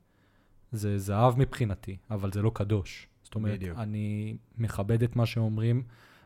זה 0.71 0.97
זהב 0.97 1.39
מבחינתי, 1.39 1.97
אבל 2.11 2.31
זה 2.31 2.41
לא 2.41 2.51
קדוש. 2.53 3.07
זאת 3.23 3.35
אומרת, 3.35 3.59
בדיוק. 3.59 3.77
אני 3.77 4.37
מכבד 4.57 5.03
את 5.03 5.15
מה 5.15 5.25
שהם 5.25 5.43
אומרים, 5.43 5.83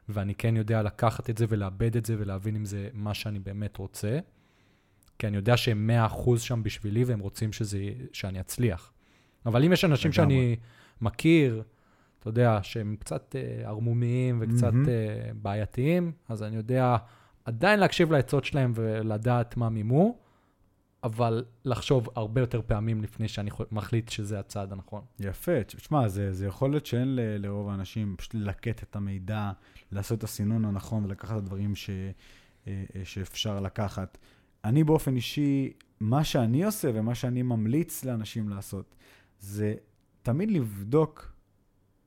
ואני 0.10 0.36
כן 0.36 0.58
יודע 0.58 0.84
לקחת 0.84 1.30
את 1.30 1.38
זה 1.38 1.46
ולאבד 1.50 1.98
את 1.98 2.06
זה 2.06 2.16
ולהבין 2.20 2.56
אם 2.56 2.66
זה 2.66 2.90
מה 2.94 3.14
שאני 3.14 3.40
באמת 3.40 3.78
רוצה, 3.78 4.20
כי 5.20 5.28
אני 5.28 5.36
יודע 5.38 5.58
שהם 5.58 5.90
100% 6.36 6.40
שם 6.40 6.64
בשבילי 6.64 7.04
והם 7.04 7.20
רוצים 7.20 7.54
שזה, 7.54 7.80
שאני 8.14 8.40
אצליח. 8.40 8.92
אבל 9.46 9.64
אם 9.64 9.74
יש 9.74 9.86
אנשים 9.86 10.12
לגמרי. 10.12 10.36
שאני 10.36 10.56
מכיר, 11.02 11.64
אתה 12.20 12.30
יודע, 12.30 12.60
שהם 12.62 12.96
קצת 13.00 13.36
uh, 13.36 13.68
ערמומיים 13.68 14.38
וקצת 14.42 14.74
מהמם. 14.74 14.86
uh, 14.86 14.90
בעייתיים, 15.42 16.12
אז 16.30 16.44
אני 16.44 16.56
יודע 16.56 16.98
עדיין 17.46 17.80
להקשיב 17.80 18.12
לעצות 18.12 18.46
שלהם 18.46 18.72
ולדעת 18.76 19.58
מה 19.58 19.70
מימו, 19.70 20.18
אבל 21.04 21.46
לחשוב 21.66 22.10
הרבה 22.16 22.42
יותר 22.42 22.62
פעמים 22.68 23.02
לפני 23.02 23.28
שאני 23.28 23.50
מחליט 23.72 24.10
שזה 24.10 24.40
הצעד 24.40 24.72
הנכון. 24.72 25.02
יפה, 25.20 25.64
תשמע, 25.64 26.08
זה, 26.08 26.34
זה 26.34 26.48
יכול 26.48 26.70
להיות 26.70 26.86
שאין 26.86 27.16
ל- 27.16 27.38
לרוב 27.46 27.70
האנשים 27.70 28.16
פשוט 28.18 28.34
ללקט 28.34 28.84
את 28.84 28.96
המידע, 28.96 29.52
לעשות 29.92 30.18
את 30.18 30.24
הסינון 30.24 30.66
הנכון 30.66 31.06
ולקחת 31.06 31.32
את 31.32 31.38
הדברים 31.38 31.76
ש, 31.76 31.90
אה, 31.90 32.84
אה, 32.96 33.06
שאפשר 33.06 33.60
לקחת. 33.60 34.18
אני 34.64 34.84
באופן 34.84 35.16
אישי, 35.16 35.74
מה 36.00 36.24
שאני 36.24 36.64
עושה 36.64 36.92
ומה 36.94 37.16
שאני 37.16 37.42
ממליץ 37.42 38.06
לאנשים 38.06 38.50
לעשות, 38.50 38.96
זה 39.40 39.76
תמיד 40.22 40.52
לבדוק, 40.52 41.34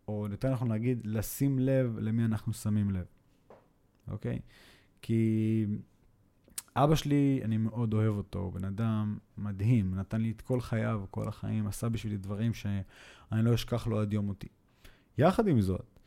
או 0.08 0.26
יותר 0.30 0.52
נכון 0.52 0.68
להגיד, 0.68 1.00
לשים 1.04 1.58
לב 1.58 1.98
למי 1.98 2.24
אנחנו 2.24 2.52
שמים 2.52 2.90
לב, 2.90 3.06
אוקיי? 4.08 4.38
כי 5.03 5.66
אבא 6.76 6.94
שלי, 6.94 7.40
אני 7.44 7.57
מאוד 7.57 7.94
אוהב 7.94 8.16
אותו, 8.16 8.38
הוא 8.38 8.53
בן 8.53 8.64
אדם 8.64 9.18
מדהים, 9.38 9.94
נתן 9.94 10.20
לי 10.20 10.30
את 10.30 10.40
כל 10.40 10.61
חייו, 10.61 11.05
כל 11.11 11.28
החיים, 11.28 11.66
עשה 11.66 11.88
בשבילי 11.88 12.16
דברים 12.16 12.55
שאני 12.55 13.44
לא 13.44 13.55
אשכח 13.55 13.86
לו 13.86 14.01
עד 14.01 14.12
יום 14.12 14.26
מותי. 14.26 14.49
יחד 15.18 15.49
עם 15.49 15.61
זאת, 15.61 15.99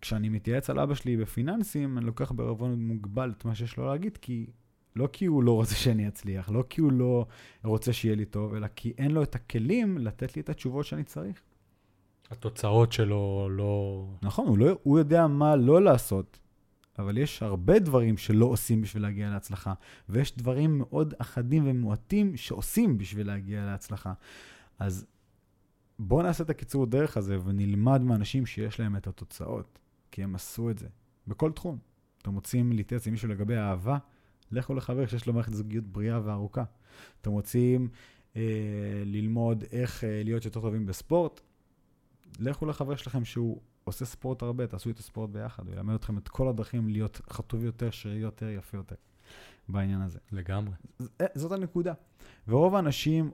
כשאני 0.00 0.28
מתייעץ 0.28 0.70
על 0.70 0.78
אבא 0.78 0.94
שלי 0.94 1.16
בפיננסים, 1.16 1.98
אני 1.98 2.06
לוקח 2.06 2.32
בערבון 2.32 2.86
מוגבל 2.86 3.32
את 3.38 3.44
מה 3.44 3.54
שיש 3.54 3.76
לו 3.76 3.86
להגיד, 3.86 4.16
כי 4.16 4.46
לא 4.96 5.08
כי 5.12 5.26
הוא 5.26 5.42
לא 5.42 5.52
רוצה 5.52 5.74
שאני 5.74 6.08
אצליח, 6.08 6.50
לא 6.50 6.64
כי 6.70 6.80
הוא 6.80 6.92
לא 6.92 7.26
רוצה 7.64 7.92
שיהיה 7.92 8.16
לי 8.16 8.24
טוב, 8.24 8.54
אלא 8.54 8.66
כי 8.76 8.92
אין 8.98 9.10
לו 9.10 9.22
את 9.22 9.34
הכלים 9.34 9.98
לתת 9.98 10.36
לי 10.36 10.42
את 10.42 10.48
התשובות 10.48 10.86
שאני 10.86 11.04
צריך. 11.04 11.42
התוצאות 12.30 12.92
שלו 12.92 13.48
לא... 13.50 14.06
נכון, 14.22 14.46
הוא, 14.46 14.58
לא, 14.58 14.78
הוא 14.82 14.98
יודע 14.98 15.26
מה 15.26 15.56
לא 15.56 15.82
לעשות, 15.82 16.38
אבל 16.98 17.18
יש 17.18 17.42
הרבה 17.42 17.78
דברים 17.78 18.16
שלא 18.16 18.46
עושים 18.46 18.82
בשביל 18.82 19.02
להגיע 19.02 19.30
להצלחה, 19.30 19.74
ויש 20.08 20.36
דברים 20.36 20.78
מאוד 20.78 21.14
אחדים 21.18 21.62
ומועטים 21.66 22.36
שעושים 22.36 22.98
בשביל 22.98 23.26
להגיע 23.26 23.64
להצלחה. 23.64 24.12
אז 24.78 25.06
בואו 25.98 26.22
נעשה 26.22 26.44
את 26.44 26.50
הקיצור 26.50 26.86
דרך 26.86 27.16
הזה 27.16 27.38
ונלמד 27.44 28.02
מאנשים 28.02 28.46
שיש 28.46 28.80
להם 28.80 28.96
את 28.96 29.06
התוצאות, 29.06 29.78
כי 30.10 30.22
הם 30.22 30.34
עשו 30.34 30.70
את 30.70 30.78
זה, 30.78 30.88
בכל 31.26 31.52
תחום. 31.52 31.78
אתם 32.22 32.34
רוצים 32.34 32.72
להתייעץ 32.72 33.06
עם 33.06 33.12
מישהו 33.12 33.28
לגבי 33.28 33.56
אהבה, 33.56 33.98
לכו 34.50 34.74
לחבר 34.74 35.06
שיש 35.06 35.26
לו 35.26 35.32
מערכת 35.32 35.52
זוגיות 35.52 35.84
בריאה 35.86 36.20
וארוכה. 36.24 36.64
אתם 37.20 37.30
רוצים 37.30 37.88
אה, 38.36 38.42
ללמוד 39.04 39.64
איך 39.72 40.04
אה, 40.04 40.22
להיות 40.24 40.44
יותר 40.44 40.60
טובים 40.60 40.86
בספורט, 40.86 41.40
לכו 42.38 42.66
לחבר 42.66 42.96
שלכם 42.96 43.24
שהוא 43.24 43.60
עושה 43.84 44.04
ספורט 44.04 44.42
הרבה, 44.42 44.66
תעשו 44.66 44.88
איתו 44.88 45.02
ספורט 45.02 45.30
ביחד, 45.30 45.66
הוא 45.66 45.74
ילמד 45.74 45.94
אתכם 45.94 46.18
את 46.18 46.28
כל 46.28 46.48
הדרכים 46.48 46.88
להיות 46.88 47.20
חטוב 47.30 47.64
יותר, 47.64 47.90
שרירי 47.90 48.18
יותר, 48.20 48.48
יפה 48.48 48.76
יותר 48.76 48.94
בעניין 49.68 50.00
הזה. 50.00 50.18
לגמרי. 50.32 50.74
ז- 50.98 51.08
אה, 51.20 51.26
זאת 51.34 51.52
הנקודה. 51.52 51.92
ורוב 52.48 52.74
האנשים 52.74 53.30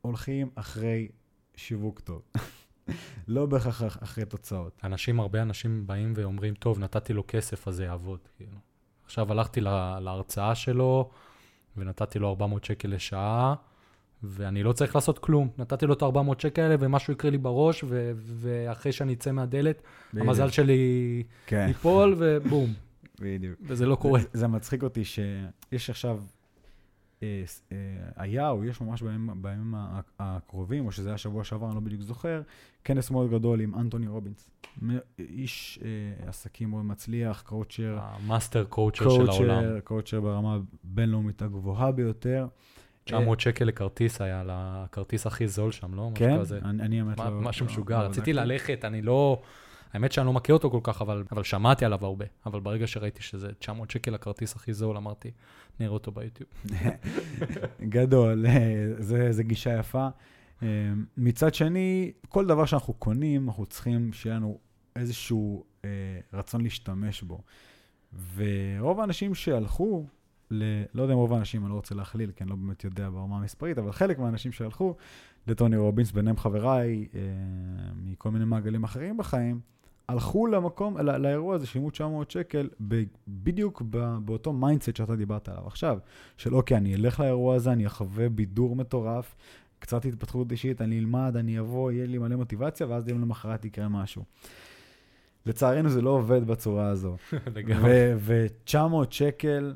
הולכים 0.00 0.50
אחרי 0.54 1.08
שיווק 1.56 2.00
טוב. 2.00 2.22
לא 3.28 3.46
בהכרח 3.46 3.82
אח- 3.82 4.02
אחרי 4.02 4.24
תוצאות. 4.24 4.80
אנשים, 4.84 5.20
הרבה 5.20 5.42
אנשים 5.42 5.86
באים 5.86 6.12
ואומרים, 6.16 6.54
טוב, 6.54 6.78
נתתי 6.78 7.12
לו 7.12 7.24
כסף, 7.28 7.68
אז 7.68 7.74
זה 7.74 7.84
יעבוד. 7.84 8.20
כאילו. 8.36 8.56
עכשיו 9.04 9.32
הלכתי 9.32 9.60
לה, 9.60 10.00
להרצאה 10.00 10.54
שלו, 10.54 11.10
ונתתי 11.76 12.18
לו 12.18 12.28
400 12.28 12.64
שקל 12.64 12.88
לשעה, 12.88 13.54
ואני 14.22 14.62
לא 14.62 14.72
צריך 14.72 14.94
לעשות 14.94 15.18
כלום. 15.18 15.48
נתתי 15.58 15.86
לו 15.86 15.94
את 15.94 16.02
ה-400 16.02 16.34
שקל 16.38 16.62
האלה, 16.62 16.76
ומשהו 16.80 17.12
יקרה 17.12 17.30
לי 17.30 17.38
בראש, 17.38 17.84
ו- 17.84 18.12
ואחרי 18.16 18.92
שאני 18.92 19.12
אצא 19.12 19.32
מהדלת, 19.32 19.82
המזל 20.12 20.48
שלי 20.48 21.22
כן, 21.46 21.64
ייפול, 21.68 22.14
ובום. 22.18 22.72
בדיוק. 23.20 23.58
וזה 23.62 23.86
לא 23.86 23.96
קורה. 23.96 24.20
זה, 24.20 24.26
זה 24.32 24.46
מצחיק 24.46 24.82
אותי 24.82 25.04
שיש 25.04 25.90
עכשיו, 25.90 26.20
אה, 27.22 27.42
אה, 27.72 27.76
היה 28.16 28.50
או 28.50 28.64
יש 28.64 28.80
ממש 28.80 29.02
בימים, 29.02 29.42
בימים 29.42 29.74
הקרובים, 30.18 30.86
או 30.86 30.92
שזה 30.92 31.08
היה 31.08 31.18
שבוע 31.18 31.44
שעבר, 31.44 31.66
אני 31.66 31.74
לא 31.74 31.80
בדיוק 31.80 32.02
זוכר, 32.02 32.42
כנס 32.84 33.10
מאוד 33.10 33.30
גדול 33.30 33.60
עם 33.60 33.74
אנטוני 33.74 34.08
רובינס. 34.08 34.50
איש 35.18 35.78
אה, 35.82 36.28
עסקים 36.28 36.70
מאוד 36.70 36.84
מצליח, 36.84 37.42
coacher, 37.46 37.98
ה 38.00 38.09
master 38.09 38.64
coacher 38.64 39.10
של 39.10 39.30
העולם. 39.30 39.80
coacher 39.84 40.20
ברמה 40.20 40.58
הבינלאומית 40.84 41.42
הגבוהה 41.42 41.92
ביותר. 41.92 42.46
900 43.08 43.40
שקל 43.40 43.64
לכרטיס 43.64 44.20
היה, 44.20 44.42
לכרטיס 44.46 45.26
הכי 45.26 45.48
זול 45.48 45.72
שם, 45.72 45.94
לא? 45.94 46.10
משהו 46.10 46.26
כן, 46.26 46.38
כזה. 46.40 46.58
אני, 46.64 47.00
האמת 47.00 47.18
לא... 47.18 47.30
משהו 47.30 47.66
לא- 47.66 47.72
משוגע. 47.72 48.02
לא 48.02 48.08
רציתי. 48.08 48.32
ללכת, 48.32 48.84
אני 48.84 49.02
לא... 49.02 49.42
האמת 49.92 50.12
שאני 50.12 50.26
לא 50.26 50.32
מכיר 50.32 50.54
אותו 50.54 50.70
כל 50.70 50.80
כך, 50.82 51.02
אבל, 51.02 51.24
אבל 51.32 51.42
שמעתי 51.42 51.84
עליו 51.84 52.04
הרבה. 52.04 52.24
אבל 52.46 52.60
ברגע 52.60 52.86
שראיתי 52.86 53.22
שזה 53.22 53.52
900 53.52 53.90
שקל 53.90 54.14
הכרטיס 54.14 54.56
הכי 54.56 54.72
זול, 54.72 54.96
אמרתי, 54.96 55.30
נראה 55.80 55.92
אותו 55.92 56.12
ביוטיוב. 56.12 56.50
גדול, 57.88 58.46
זה, 58.98 59.32
זה 59.32 59.42
גישה 59.42 59.78
יפה. 59.78 60.08
אה, 60.62 60.68
מצד 61.16 61.54
שני, 61.54 62.12
כל 62.28 62.46
דבר 62.46 62.64
שאנחנו 62.64 62.94
קונים, 62.94 63.48
אנחנו 63.48 63.66
צריכים 63.66 64.12
שיהיה 64.12 64.36
לנו 64.36 64.58
איזשהו 64.96 65.64
אה, 65.84 65.90
רצון 66.32 66.60
להשתמש 66.60 67.22
בו. 67.22 67.40
ורוב 68.34 69.00
האנשים 69.00 69.34
שהלכו, 69.34 70.06
ל... 70.50 70.82
לא 70.94 71.02
יודע 71.02 71.14
אם 71.14 71.18
רוב 71.18 71.32
האנשים, 71.32 71.62
אני 71.62 71.70
לא 71.70 71.74
רוצה 71.74 71.94
להכליל, 71.94 72.30
כי 72.30 72.44
אני 72.44 72.50
לא 72.50 72.56
באמת 72.56 72.84
יודע 72.84 73.10
ברמה 73.10 73.36
המספרית, 73.36 73.78
אבל 73.78 73.92
חלק 73.92 74.18
מהאנשים 74.18 74.52
שהלכו 74.52 74.96
לטוני 75.46 75.76
רובינס, 75.76 76.12
ביניהם 76.12 76.36
חבריי 76.36 77.06
אה, 77.14 77.20
מכל 78.04 78.30
מיני 78.30 78.44
מעגלים 78.44 78.84
אחרים 78.84 79.16
בחיים, 79.16 79.60
הלכו 80.08 80.46
למקום, 80.46 80.98
לא, 80.98 81.16
לאירוע 81.16 81.54
הזה, 81.54 81.66
שילמו 81.66 81.90
900 81.90 82.30
שקל, 82.30 82.68
ב, 82.88 83.02
בדיוק 83.28 83.82
ב, 83.90 84.16
באותו 84.24 84.52
mindset 84.52 84.96
שאתה 84.96 85.16
דיברת 85.16 85.48
עליו 85.48 85.66
עכשיו, 85.66 85.98
של 86.36 86.54
אוקיי, 86.54 86.76
אני 86.76 86.94
אלך 86.94 87.20
לאירוע 87.20 87.54
הזה, 87.54 87.72
אני 87.72 87.86
אחווה 87.86 88.28
בידור 88.28 88.76
מטורף, 88.76 89.36
קצת 89.78 90.04
התפתחות 90.04 90.52
אישית, 90.52 90.80
אני 90.80 90.98
אלמד, 90.98 91.36
אני 91.36 91.60
אבוא, 91.60 91.92
יהיה 91.92 92.06
לי 92.06 92.18
מלא 92.18 92.36
מוטיבציה, 92.36 92.86
ואז 92.86 93.08
יום 93.08 93.20
למחרת 93.20 93.64
יקרה 93.64 93.88
משהו. 93.88 94.24
לצערנו 95.46 95.88
זה 95.88 96.02
לא 96.02 96.10
עובד 96.10 96.46
בצורה 96.46 96.88
הזו. 96.88 97.16
לגמרי. 97.56 98.12
ו-900 98.16 98.76
שקל 99.10 99.74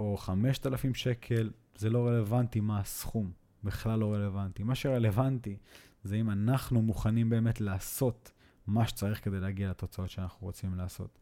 או 0.00 0.16
5,000 0.16 0.94
שקל, 0.94 1.50
זה 1.76 1.90
לא 1.90 2.06
רלוונטי 2.06 2.60
מה 2.60 2.80
הסכום, 2.80 3.32
בכלל 3.64 3.98
לא 3.98 4.14
רלוונטי. 4.14 4.62
מה 4.62 4.74
שרלוונטי 4.74 5.56
זה 6.04 6.16
אם 6.16 6.30
אנחנו 6.30 6.82
מוכנים 6.82 7.30
באמת 7.30 7.60
לעשות 7.60 8.32
מה 8.66 8.86
שצריך 8.86 9.24
כדי 9.24 9.40
להגיע 9.40 9.70
לתוצאות 9.70 10.10
שאנחנו 10.10 10.46
רוצים 10.46 10.74
לעשות. 10.74 11.18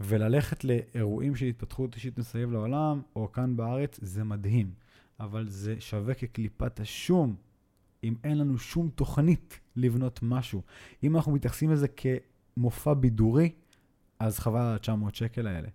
וללכת 0.00 0.64
לאירועים 0.64 1.36
של 1.36 1.46
התפתחות 1.46 1.94
אישית 1.94 2.18
מסביב 2.18 2.52
לעולם, 2.52 3.02
או 3.16 3.32
כאן 3.32 3.56
בארץ, 3.56 3.98
זה 4.02 4.24
מדהים. 4.24 4.74
אבל 5.20 5.48
זה 5.48 5.80
שווה 5.80 6.14
כקליפת 6.14 6.80
השום, 6.80 7.36
אם 8.04 8.14
אין 8.24 8.38
לנו 8.38 8.58
שום 8.58 8.90
תוכנית 8.94 9.60
לבנות 9.76 10.20
משהו. 10.22 10.62
אם 11.02 11.16
אנחנו 11.16 11.32
מתייחסים 11.32 11.70
לזה 11.70 11.86
כמופע 11.88 12.94
בידורי, 12.94 13.52
אז 14.18 14.38
חבל 14.38 14.60
על 14.60 14.74
ה-900 14.74 15.14
שקל 15.14 15.46
האלה, 15.46 15.68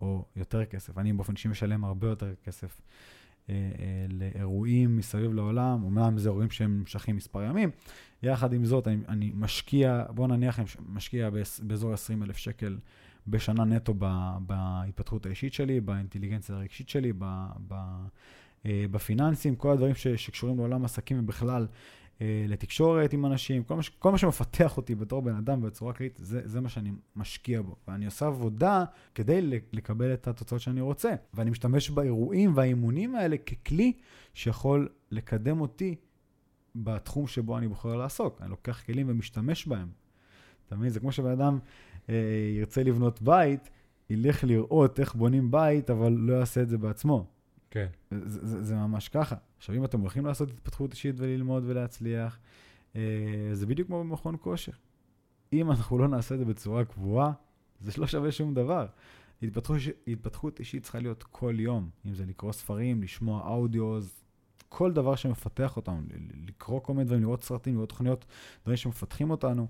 או 0.00 0.24
יותר 0.36 0.64
כסף. 0.64 0.98
אני 0.98 1.12
באופן 1.12 1.32
אישי 1.32 1.48
משלם 1.48 1.84
הרבה 1.84 2.08
יותר 2.08 2.34
כסף 2.44 2.80
אה, 3.50 3.54
אה, 3.54 4.06
לאירועים 4.08 4.96
מסביב 4.96 5.34
לעולם, 5.34 5.82
אומנם 5.82 6.18
זה 6.18 6.28
אירועים 6.28 6.50
שהם 6.50 6.78
נמשכים 6.78 7.16
מספר 7.16 7.42
ימים. 7.42 7.70
יחד 8.22 8.52
עם 8.52 8.64
זאת, 8.64 8.88
אני, 8.88 8.96
אני 9.08 9.32
משקיע, 9.34 10.04
בוא 10.10 10.28
נניח, 10.28 10.58
אני 10.58 10.66
משקיע 10.88 11.30
באזור 11.62 11.92
20 11.92 12.22
אלף 12.22 12.36
שקל 12.36 12.78
בשנה 13.26 13.64
נטו 13.64 13.94
ב, 13.98 14.06
בהתפתחות 14.46 15.26
האישית 15.26 15.52
שלי, 15.52 15.80
באינטליגנציה 15.80 16.54
הרגשית 16.54 16.88
שלי, 16.88 17.12
ב, 17.18 17.46
ב, 17.68 17.74
אה, 18.66 18.84
בפיננסים, 18.90 19.56
כל 19.56 19.72
הדברים 19.72 19.94
ש, 19.94 20.06
שקשורים 20.06 20.56
לעולם 20.56 20.84
עסקים 20.84 21.18
ובכלל 21.18 21.66
לתקשורת 22.20 23.12
עם 23.12 23.26
אנשים, 23.26 23.64
כל 23.64 23.76
מה, 23.76 23.82
ש- 23.82 23.88
כל 23.88 24.12
מה 24.12 24.18
שמפתח 24.18 24.76
אותי 24.76 24.94
בתור 24.94 25.22
בן 25.22 25.34
אדם 25.34 25.60
בצורה 25.60 25.92
כללית, 25.92 26.18
זה, 26.22 26.40
זה 26.44 26.60
מה 26.60 26.68
שאני 26.68 26.92
משקיע 27.16 27.62
בו. 27.62 27.76
ואני 27.88 28.06
עושה 28.06 28.26
עבודה 28.26 28.84
כדי 29.14 29.60
לקבל 29.72 30.14
את 30.14 30.28
התוצאות 30.28 30.60
שאני 30.60 30.80
רוצה. 30.80 31.14
ואני 31.34 31.50
משתמש 31.50 31.90
באירועים 31.90 32.52
והאימונים 32.56 33.14
האלה 33.14 33.36
ככלי 33.36 33.92
שיכול 34.34 34.88
לקדם 35.10 35.60
אותי 35.60 35.94
בתחום 36.74 37.26
שבו 37.26 37.58
אני 37.58 37.68
בוחר 37.68 37.96
לעסוק. 37.96 38.40
אני 38.42 38.50
לוקח 38.50 38.82
כלים 38.86 39.06
ומשתמש 39.08 39.66
בהם. 39.66 39.88
אתה 40.66 40.76
מבין? 40.76 40.90
זה 40.90 41.00
כמו 41.00 41.12
שבן 41.12 41.30
אדם 41.30 41.58
אה, 42.08 42.14
ירצה 42.58 42.82
לבנות 42.82 43.22
בית, 43.22 43.70
ילך 44.10 44.44
לראות 44.44 45.00
איך 45.00 45.14
בונים 45.14 45.50
בית, 45.50 45.90
אבל 45.90 46.12
לא 46.12 46.34
יעשה 46.34 46.62
את 46.62 46.68
זה 46.68 46.78
בעצמו. 46.78 47.26
כן. 47.70 47.86
זה, 48.10 48.46
זה, 48.46 48.64
זה 48.64 48.74
ממש 48.74 49.08
ככה. 49.08 49.36
עכשיו, 49.58 49.74
אם 49.74 49.84
אתם 49.84 50.00
הולכים 50.00 50.26
לעשות 50.26 50.50
התפתחות 50.50 50.92
אישית 50.92 51.14
וללמוד 51.18 51.62
ולהצליח, 51.66 52.38
אה, 52.96 53.00
זה 53.52 53.66
בדיוק 53.66 53.88
כמו 53.88 54.00
במכון 54.00 54.36
כושר. 54.40 54.72
אם 55.52 55.70
אנחנו 55.70 55.98
לא 55.98 56.08
נעשה 56.08 56.34
את 56.34 56.38
זה 56.38 56.44
בצורה 56.44 56.84
קבועה, 56.84 57.32
זה 57.80 57.92
לא 58.00 58.06
שווה 58.06 58.32
שום 58.32 58.54
דבר. 58.54 58.86
התפתחות, 59.42 59.76
התפתחות 60.06 60.60
אישית 60.60 60.82
צריכה 60.82 60.98
להיות 60.98 61.22
כל 61.22 61.54
יום, 61.58 61.90
אם 62.06 62.14
זה 62.14 62.26
לקרוא 62.26 62.52
ספרים, 62.52 63.02
לשמוע 63.02 63.48
אודיוז, 63.48 64.22
כל 64.68 64.92
דבר 64.92 65.14
שמפתח 65.14 65.76
אותנו, 65.76 66.00
לקרוא 66.46 66.80
כל 66.80 66.92
מיני 66.92 67.04
דברים, 67.04 67.22
לראות 67.22 67.42
סרטים, 67.44 67.74
לראות 67.74 67.88
תוכניות, 67.88 68.24
דברים 68.62 68.76
שמפתחים 68.76 69.30
אותנו. 69.30 69.66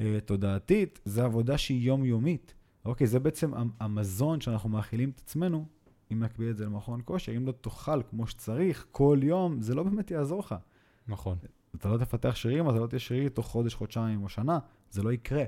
אה, 0.00 0.18
תודעתית, 0.24 1.00
זה 1.04 1.24
עבודה 1.24 1.58
שהיא 1.58 1.86
יומיומית. 1.86 2.54
אוקיי, 2.84 3.06
זה 3.06 3.20
בעצם 3.20 3.54
המ- 3.54 3.70
המזון 3.80 4.40
שאנחנו 4.40 4.68
מאכילים 4.68 5.10
את 5.10 5.20
עצמנו 5.24 5.66
אם 6.12 6.22
נקביל 6.22 6.50
את 6.50 6.56
זה 6.56 6.64
למכון 6.64 7.00
כושר, 7.04 7.36
אם 7.36 7.46
לא 7.46 7.52
תאכל 7.52 8.02
כמו 8.10 8.26
שצריך 8.26 8.86
כל 8.90 9.18
יום, 9.22 9.62
זה 9.62 9.74
לא 9.74 9.82
באמת 9.82 10.10
יעזור 10.10 10.40
לך. 10.40 10.54
נכון. 11.08 11.38
אתה 11.76 11.88
לא 11.88 11.98
תפתח 11.98 12.34
שרירים, 12.34 12.70
אתה 12.70 12.78
לא 12.78 12.86
תהיה 12.86 13.00
שרירי 13.00 13.28
תוך 13.28 13.46
חודש, 13.46 13.74
חודשיים 13.74 14.22
או 14.22 14.28
שנה, 14.28 14.58
זה 14.90 15.02
לא 15.02 15.12
יקרה. 15.12 15.44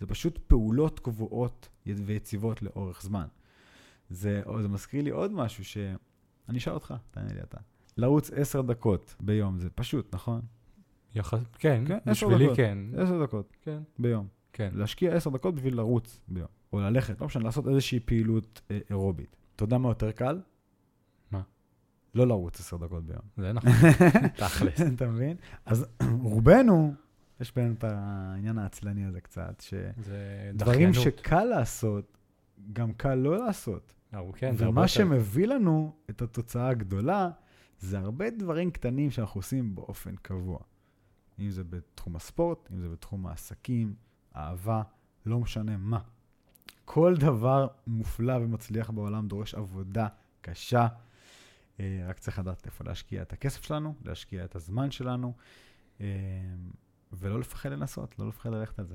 זה 0.00 0.06
פשוט 0.06 0.38
פעולות 0.38 1.00
קבועות 1.00 1.68
ויציבות 1.86 2.62
לאורך 2.62 3.02
זמן. 3.02 3.26
זה, 4.10 4.42
זה 4.60 4.68
מזכיר 4.68 5.02
לי 5.02 5.10
עוד 5.10 5.32
משהו 5.32 5.64
ש... 5.64 5.78
אני 6.48 6.58
אשאל 6.58 6.72
אותך, 6.72 6.94
תענה 7.10 7.32
לי 7.32 7.42
אתה. 7.42 7.58
לרוץ 7.96 8.30
עשר 8.30 8.62
דקות 8.62 9.14
ביום, 9.20 9.58
זה 9.58 9.70
פשוט, 9.70 10.14
נכון? 10.14 10.40
יח... 11.14 11.34
כן, 11.58 11.84
כן, 11.86 11.98
בשבילי 12.06 12.44
דקות. 12.44 12.56
כן. 12.56 12.78
עשר 12.96 13.22
דקות 13.22 13.56
כן. 13.62 13.82
ביום. 13.98 14.26
כן. 14.52 14.70
להשקיע 14.74 15.14
עשר 15.14 15.30
דקות 15.30 15.54
בשביל 15.54 15.76
לרוץ 15.76 16.20
ביום. 16.28 16.48
או 16.72 16.80
ללכת, 16.80 17.20
לא 17.20 17.26
משנה, 17.26 17.44
לעשות 17.44 17.68
איזושהי 17.68 18.00
פעילות 18.00 18.60
אה, 18.70 18.78
אירובית. 18.90 19.36
אתה 19.60 19.66
יודע 19.66 19.78
מה 19.78 19.88
יותר 19.88 20.12
קל? 20.12 20.40
מה? 21.30 21.42
לא 22.14 22.26
לרוץ 22.26 22.60
עשר 22.60 22.76
דקות 22.76 23.04
ביום. 23.06 23.20
זה 23.36 23.52
נכון, 23.52 23.70
תכלס. 24.46 24.80
אתה 24.94 25.06
מבין? 25.08 25.36
אז 25.66 25.86
רובנו, 26.22 26.94
יש 27.40 27.54
בינינו 27.54 27.74
את 27.74 27.84
העניין 27.84 28.58
העצלני 28.58 29.04
הזה 29.04 29.20
קצת, 29.20 29.60
שדברים. 29.60 30.92
שקל 30.94 31.44
לעשות, 31.44 32.18
גם 32.72 32.92
קל 32.92 33.14
לא 33.14 33.38
לעשות. 33.46 33.92
אה, 34.14 34.20
כן, 34.34 34.56
זה 34.56 34.64
הרבה 34.64 34.72
ומה 34.72 34.82
יותר- 34.82 34.86
שמביא 34.94 35.46
לנו 35.46 35.92
את 36.10 36.22
התוצאה 36.22 36.68
הגדולה, 36.68 37.30
זה 37.78 37.98
הרבה 37.98 38.30
דברים 38.30 38.70
קטנים 38.70 39.10
שאנחנו 39.10 39.38
עושים 39.38 39.74
באופן 39.74 40.16
קבוע. 40.16 40.58
אם 41.38 41.50
זה 41.50 41.64
בתחום 41.64 42.16
הספורט, 42.16 42.68
אם 42.72 42.80
זה 42.80 42.88
בתחום 42.88 43.26
העסקים, 43.26 43.94
אהבה, 44.36 44.82
לא 45.26 45.38
משנה 45.40 45.76
מה. 45.76 46.00
כל 46.92 47.14
דבר 47.16 47.66
מופלא 47.86 48.32
ומצליח 48.32 48.90
בעולם 48.90 49.28
דורש 49.28 49.54
עבודה 49.54 50.06
קשה. 50.40 50.86
אה, 51.80 52.04
רק 52.08 52.18
צריך 52.18 52.38
לדעת 52.38 52.66
איפה 52.66 52.84
להשקיע 52.84 53.22
את 53.22 53.32
הכסף 53.32 53.64
שלנו, 53.64 53.94
להשקיע 54.04 54.44
את 54.44 54.56
הזמן 54.56 54.90
שלנו, 54.90 55.32
אה, 56.00 56.06
ולא 57.12 57.40
לפחד 57.40 57.68
לנסות, 57.68 58.18
לא 58.18 58.28
לפחד 58.28 58.50
ללכת 58.50 58.78
על 58.78 58.86
זה. 58.86 58.94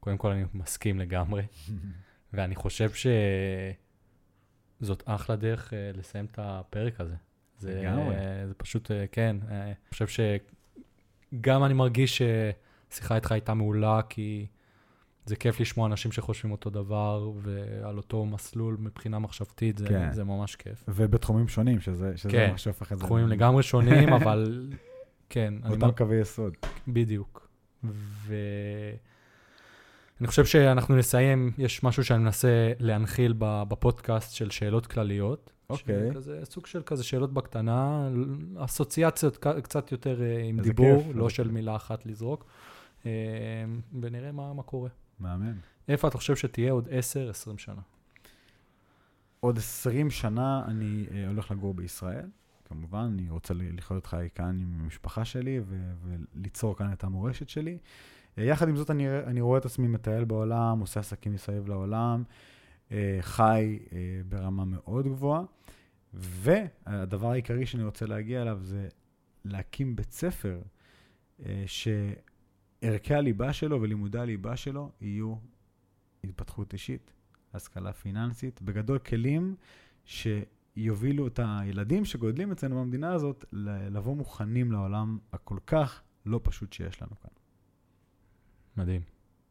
קודם 0.00 0.18
כל, 0.18 0.30
אני 0.30 0.44
מסכים 0.54 0.98
לגמרי, 0.98 1.42
ואני 2.32 2.54
חושב 2.54 2.90
שזאת 4.80 5.02
אחלה 5.06 5.36
דרך 5.36 5.72
אה, 5.72 5.90
לסיים 5.94 6.24
את 6.24 6.38
הפרק 6.42 7.00
הזה. 7.00 7.16
זה, 7.58 7.80
לגמרי. 7.82 8.14
זה 8.46 8.54
פשוט, 8.54 8.90
כן, 9.12 9.36
אני 9.48 9.74
חושב 9.90 10.06
שגם 11.32 11.64
אני 11.64 11.74
מרגיש 11.74 12.22
ששיחה 12.22 13.16
איתך 13.16 13.32
הייתה 13.32 13.54
מעולה, 13.54 14.00
כי 14.08 14.46
זה 15.26 15.36
כיף 15.36 15.60
לשמוע 15.60 15.86
אנשים 15.86 16.12
שחושבים 16.12 16.52
אותו 16.52 16.70
דבר, 16.70 17.30
ועל 17.42 17.96
אותו 17.96 18.26
מסלול 18.26 18.76
מבחינה 18.80 19.18
מחשבתית, 19.18 19.78
זה, 19.78 19.88
כן. 19.88 20.12
זה 20.12 20.24
ממש 20.24 20.56
כיף. 20.56 20.84
ובתחומים 20.88 21.48
שונים, 21.48 21.80
שזה, 21.80 22.16
שזה 22.16 22.30
כן, 22.30 22.50
מה 22.50 22.58
שהופך 22.58 22.92
את 22.92 22.98
זה. 22.98 23.04
תחומים 23.04 23.28
לגמרי 23.28 23.62
שונים, 23.62 24.12
אבל 24.22 24.68
כן, 25.28 25.54
אותם 25.70 25.90
קווי 25.90 26.20
יסוד. 26.20 26.56
בדיוק. 26.88 27.48
ואני 27.84 28.96
חושב 30.26 30.44
שאנחנו 30.44 30.96
נסיים, 30.96 31.52
יש 31.58 31.82
משהו 31.82 32.04
שאני 32.04 32.22
מנסה 32.22 32.72
להנחיל 32.78 33.34
בפודקאסט 33.38 34.34
של 34.34 34.50
שאלות 34.50 34.86
כלליות. 34.86 35.52
אוקיי. 35.70 36.10
שזה 36.14 36.40
סוג 36.44 36.66
של 36.66 36.82
כזה 36.82 37.04
שאלות 37.04 37.32
בקטנה, 37.32 38.08
אסוציאציות 38.58 39.46
קצת 39.62 39.92
יותר 39.92 40.22
אה, 40.22 40.42
עם 40.42 40.60
דיבור, 40.60 41.02
כיף, 41.02 41.16
לא 41.16 41.28
של 41.28 41.42
כיף. 41.42 41.52
מילה 41.52 41.76
אחת 41.76 42.06
לזרוק. 42.06 42.44
אה, 43.06 43.10
ונראה 44.00 44.32
מה, 44.32 44.52
מה 44.52 44.62
קורה. 44.62 44.88
מאמן. 45.20 45.54
איפה 45.88 46.08
אתה 46.08 46.18
חושב 46.18 46.36
שתהיה 46.36 46.72
עוד 46.72 46.88
10-20 46.88 46.90
שנה? 47.58 47.80
עוד 49.40 49.58
20 49.58 50.10
שנה 50.10 50.64
אני 50.66 51.06
אה, 51.10 51.28
הולך 51.28 51.50
לגור 51.50 51.74
בישראל, 51.74 52.26
כמובן, 52.64 52.98
אני 52.98 53.30
רוצה 53.30 53.54
לחיות 53.54 54.06
חיי 54.06 54.28
כאן 54.34 54.58
עם 54.60 54.80
המשפחה 54.80 55.24
שלי 55.24 55.60
ו- 55.66 55.92
וליצור 56.34 56.76
כאן 56.76 56.92
את 56.92 57.04
המורשת 57.04 57.48
שלי. 57.48 57.78
אה, 58.38 58.44
יחד 58.44 58.68
עם 58.68 58.76
זאת, 58.76 58.90
אני, 58.90 59.18
אני 59.18 59.40
רואה 59.40 59.58
את 59.58 59.64
עצמי 59.64 59.88
מטייל 59.88 60.24
בעולם, 60.24 60.80
עושה 60.80 61.00
עסקים 61.00 61.32
מסביב 61.32 61.68
לעולם, 61.68 62.22
אה, 62.92 63.18
חי 63.20 63.78
אה, 63.92 63.98
ברמה 64.28 64.64
מאוד 64.64 65.06
גבוהה, 65.06 65.42
והדבר 66.14 67.30
העיקרי 67.30 67.66
שאני 67.66 67.84
רוצה 67.84 68.06
להגיע 68.06 68.42
אליו 68.42 68.58
זה 68.62 68.88
להקים 69.44 69.96
בית 69.96 70.12
ספר 70.12 70.60
אה, 71.46 71.62
שערכי 72.84 73.14
הליבה 73.14 73.52
שלו 73.52 73.82
ולימודי 73.82 74.18
הליבה 74.18 74.56
שלו 74.56 74.90
יהיו 75.00 75.34
התפתחות 76.24 76.72
אישית, 76.72 77.12
השכלה 77.54 77.92
פיננסית, 77.92 78.62
בגדול 78.62 78.98
כלים 78.98 79.56
שיובילו 80.04 81.26
את 81.26 81.40
הילדים 81.42 82.04
שגודלים 82.04 82.52
אצלנו 82.52 82.80
במדינה 82.80 83.12
הזאת 83.12 83.44
לבוא 83.90 84.16
מוכנים 84.16 84.72
לעולם 84.72 85.18
הכל 85.32 85.58
כך 85.66 86.02
לא 86.26 86.40
פשוט 86.42 86.72
שיש 86.72 87.02
לנו 87.02 87.20
כאן. 87.20 87.30
מדהים. 88.76 89.02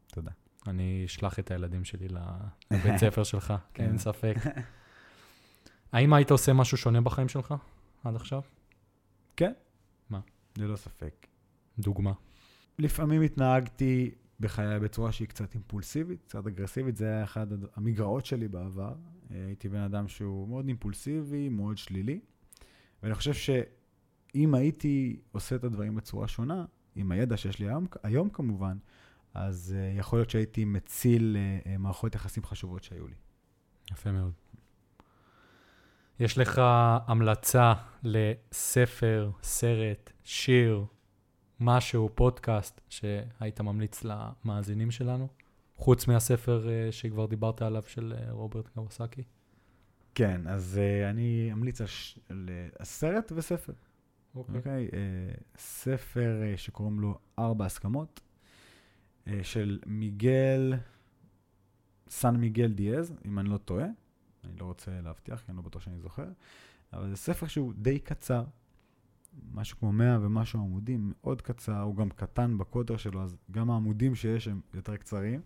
תודה. 0.07 0.32
אני 0.67 1.03
אשלח 1.05 1.39
את 1.39 1.51
הילדים 1.51 1.84
שלי 1.84 2.07
לבית 2.71 2.97
ספר 2.97 3.23
שלך, 3.23 3.53
כן. 3.73 3.84
אין 3.84 3.97
ספק. 3.97 4.36
האם 5.93 6.13
היית 6.13 6.32
עושה 6.32 6.53
משהו 6.53 6.77
שונה 6.77 7.01
בחיים 7.01 7.30
שלך 7.30 7.53
עד 8.03 8.15
עכשיו? 8.15 8.41
ללא 10.57 10.75
ספק. 10.75 11.27
דוגמה. 11.80 12.13
לפעמים 12.80 13.21
התנהגתי 13.21 14.11
בחיי 14.39 14.80
בצורה 14.80 15.11
שהיא 15.11 15.27
קצת 15.27 15.53
אימפולסיבית, 15.53 16.23
קצת 16.23 16.47
אגרסיבית, 16.47 16.97
זה 16.97 17.05
היה 17.05 17.23
אחד 17.23 17.47
המגרעות 17.75 18.25
שלי 18.25 18.47
בעבר. 18.47 18.93
אה, 19.32 19.45
הייתי 19.45 19.69
בן 19.69 19.82
אדם 19.82 20.07
שהוא 20.07 20.47
מאוד 20.47 20.67
אימפולסיבי, 20.67 21.49
מאוד 21.49 21.77
שלילי, 21.77 22.19
ואני 23.03 23.15
חושב 23.15 23.34
שאם 23.34 24.55
הייתי 24.55 25.19
עושה 25.32 25.55
את 25.55 25.63
הדברים 25.63 25.95
בצורה 25.95 26.27
שונה, 26.27 26.65
עם 26.95 27.11
הידע 27.11 27.38
שיש 27.38 27.59
לי 27.59 27.67
היום, 27.67 27.88
היום 28.03 28.30
כמובן, 28.30 28.77
אז 29.34 29.75
uh, 29.75 29.99
יכול 29.99 30.19
להיות 30.19 30.30
שהייתי 30.30 30.65
מציל 30.65 31.38
uh, 31.38 31.67
מערכות 31.80 32.15
יחסים 32.15 32.43
חשובות 32.43 32.84
שהיו 32.84 33.07
לי. 33.07 33.15
יפה 33.91 34.11
מאוד. 34.11 34.34
יש 36.19 36.38
לך 36.38 36.61
המלצה 37.07 37.73
לספר, 38.03 39.32
סרט, 39.43 40.11
שיר, 40.23 40.86
משהו, 41.60 42.10
פודקאסט, 42.16 42.82
שהיית 42.89 43.62
ממליץ 43.62 44.03
למאזינים 44.03 44.91
שלנו? 44.91 45.28
חוץ 45.78 46.07
מהספר 46.07 46.70
אה, 46.70 46.91
שכבר 46.91 47.26
דיברת 47.26 47.62
עליו 47.62 47.84
של 47.88 48.14
אה, 48.18 48.32
רוברט 48.32 48.68
קווסקי? 48.68 49.24
כן, 50.16 50.47
אז 50.47 50.80
uh, 50.80 51.10
אני 51.10 51.49
אמליץ 51.53 51.82
על, 51.82 51.88
ש... 51.88 52.20
על 52.30 52.49
uh, 52.80 52.84
סרט 52.84 53.32
וספר. 53.36 53.74
אוקיי? 54.36 54.88
Okay. 54.88 54.91
Uh, 54.91 55.57
ספר 55.57 56.41
uh, 56.41 56.57
שקוראים 56.57 56.99
לו 56.99 57.20
ארבע 57.39 57.66
הסכמות, 57.66 58.22
uh, 59.26 59.30
של 59.43 59.80
מיגל, 59.86 60.74
סן 62.10 62.36
מיגל 62.36 62.72
דיאז, 62.72 63.14
אם 63.26 63.39
אני 63.39 63.49
לא 63.49 63.57
טועה. 63.57 63.86
אני 64.43 64.57
לא 64.60 64.66
רוצה 64.66 65.01
להבטיח, 65.01 65.39
כי 65.39 65.45
אני 65.49 65.57
לא 65.57 65.64
בטוח 65.64 65.82
שאני 65.82 65.99
זוכר, 65.99 66.28
אבל 66.93 67.10
זה 67.10 67.16
ספר 67.16 67.47
שהוא 67.47 67.74
די 67.76 67.99
קצר, 67.99 68.43
משהו 69.53 69.77
כמו 69.77 69.91
100 69.91 70.19
ומשהו 70.21 70.59
עמודים, 70.59 71.13
מאוד 71.21 71.41
קצר, 71.41 71.81
הוא 71.81 71.95
גם 71.95 72.09
קטן 72.09 72.57
בקוטר 72.57 72.97
שלו, 72.97 73.23
אז 73.23 73.35
גם 73.51 73.71
העמודים 73.71 74.15
שיש 74.15 74.47
הם 74.47 74.61
יותר 74.73 74.97
קצרים, 74.97 75.41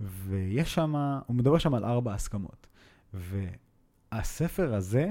ויש 0.00 0.74
שם, 0.74 0.96
הוא 1.26 1.36
מדבר 1.36 1.58
שם 1.58 1.74
על 1.74 1.84
ארבע 1.84 2.14
הסכמות. 2.14 2.66
והספר 3.14 4.74
הזה 4.74 5.10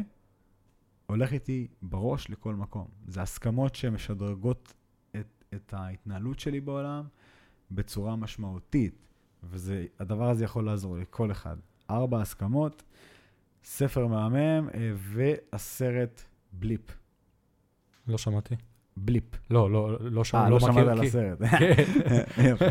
הולך 1.05 1.33
איתי 1.33 1.67
בראש 1.81 2.29
לכל 2.29 2.55
מקום. 2.55 2.87
זה 3.07 3.21
הסכמות 3.21 3.75
שמשדרגות 3.75 4.73
את, 5.15 5.43
את 5.53 5.73
ההתנהלות 5.73 6.39
שלי 6.39 6.59
בעולם 6.61 7.03
בצורה 7.71 8.15
משמעותית, 8.15 9.07
והדבר 9.43 10.29
הזה 10.29 10.43
יכול 10.43 10.65
לעזור 10.65 10.97
לכל 10.97 11.31
אחד. 11.31 11.57
ארבע 11.89 12.21
הסכמות, 12.21 12.83
ספר 13.63 14.07
מהמם 14.07 14.69
אה, 14.73 14.91
והסרט 14.95 16.21
בליפ. 16.53 16.81
לא 18.09 18.17
שמעתי. 18.17 18.55
בליפ. 18.97 19.23
לא, 19.49 19.71
לא, 19.71 19.97
לא 20.01 20.23
שמעתי. 20.23 20.45
אה, 20.45 20.49
לא 20.49 20.59
שמעת 20.59 20.87
על 20.87 21.01
הסרט. 21.01 21.41
כן. 21.43 21.73
יפה. 22.51 22.65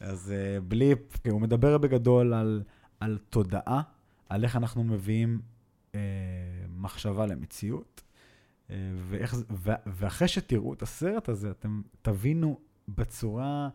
אז 0.00 0.32
אה, 0.32 0.60
בליפ, 0.60 1.26
הוא 1.30 1.40
מדבר 1.40 1.78
בגדול 1.78 2.34
על, 2.34 2.62
על 3.00 3.18
תודעה, 3.30 3.82
על 4.28 4.44
איך 4.44 4.56
אנחנו 4.56 4.84
מביאים 4.84 5.40
אה, 5.94 6.00
מחשבה 6.76 7.26
למציאות, 7.26 8.02
אה, 8.70 8.76
ואיך, 9.08 9.36
ו, 9.50 9.72
ואחרי 9.86 10.28
שתראו 10.28 10.72
את 10.72 10.82
הסרט 10.82 11.28
הזה, 11.28 11.50
אתם 11.50 11.82
תבינו 12.02 12.58
בצורה 12.88 13.68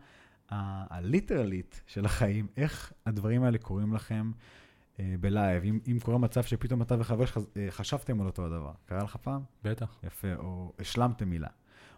הליטרלית 0.48 1.82
של 1.86 2.04
החיים, 2.04 2.46
איך 2.56 2.92
הדברים 3.06 3.42
האלה 3.42 3.58
קורים 3.58 3.94
לכם 3.94 4.30
אה, 4.34 4.63
בלייב. 4.98 5.64
אם, 5.64 5.78
אם 5.86 5.98
קורה 6.02 6.18
מצב 6.18 6.42
שפתאום 6.42 6.82
אתה 6.82 6.94
וחבר 6.98 7.26
שלך 7.26 7.38
אה, 7.56 7.66
חשבתם 7.70 8.20
על 8.20 8.26
אותו 8.26 8.46
הדבר, 8.46 8.72
קרה 8.86 9.02
לך 9.02 9.16
פעם? 9.16 9.42
בטח. 9.64 9.98
יפה, 10.04 10.34
או 10.34 10.72
השלמתם 10.78 11.28
מילה, 11.28 11.48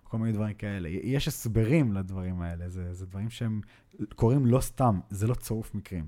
או 0.05 0.11
כל 0.11 0.19
מיני 0.19 0.33
דברים 0.33 0.55
כאלה. 0.55 0.89
יש 0.89 1.29
הסברים 1.29 1.93
לדברים 1.93 2.41
האלה, 2.41 2.69
זה, 2.69 2.95
זה 2.95 3.07
דברים 3.07 3.31
שהם 3.31 3.61
קורים 4.15 4.47
לא 4.47 4.61
סתם, 4.61 5.01
זה 5.11 5.27
לא 5.27 5.35
צירוף 5.35 5.75
מקרים. 5.75 6.07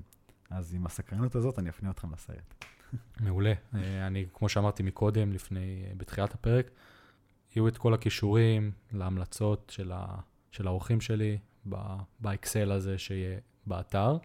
אז 0.51 0.75
עם 0.75 0.87
הסקרנות 0.87 1.35
הזאת 1.35 1.59
אני 1.59 1.69
אפנה 1.69 1.91
אתכם 1.91 2.13
לסרט. 2.13 2.65
מעולה. 3.21 3.53
אה, 3.75 4.07
אני, 4.07 4.27
כמו 4.33 4.49
שאמרתי 4.49 4.83
מקודם, 4.83 5.33
לפני, 5.33 5.85
אה, 5.87 5.93
בתחילת 5.97 6.35
הפרק, 6.35 6.71
יהיו 7.57 7.69
את 7.69 7.79
כל 7.79 7.95
הכישורים 7.95 8.71
להמלצות 8.93 9.73
של, 9.75 9.93
ה, 9.93 10.07
של 10.51 10.67
האורחים 10.67 11.01
שלי 11.01 11.39
ב- 11.69 11.97
באקסל 12.21 12.73
הזה 12.73 12.99
שיהיה 12.99 13.39
באתר. 13.67 14.19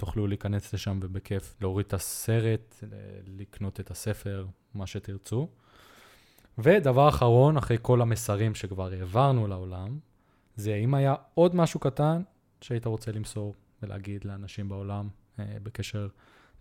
תוכלו 0.00 0.26
להיכנס 0.26 0.74
לשם 0.74 0.98
ובכיף 1.02 1.56
להוריד 1.60 1.86
את 1.86 1.92
הסרט, 1.92 2.84
לקנות 3.26 3.80
את 3.80 3.90
הספר, 3.90 4.46
מה 4.74 4.86
שתרצו. 4.86 5.48
ודבר 6.58 7.08
אחרון, 7.08 7.56
אחרי 7.56 7.76
כל 7.82 8.02
המסרים 8.02 8.54
שכבר 8.54 8.92
העברנו 8.92 9.46
לעולם, 9.46 9.98
זה 10.56 10.74
אם 10.74 10.94
היה 10.94 11.14
עוד 11.34 11.56
משהו 11.56 11.80
קטן 11.80 12.22
שהיית 12.60 12.86
רוצה 12.86 13.12
למסור 13.12 13.54
ולהגיד 13.82 14.24
לאנשים 14.24 14.68
בעולם 14.68 15.08
אה, 15.38 15.56
בקשר 15.62 16.08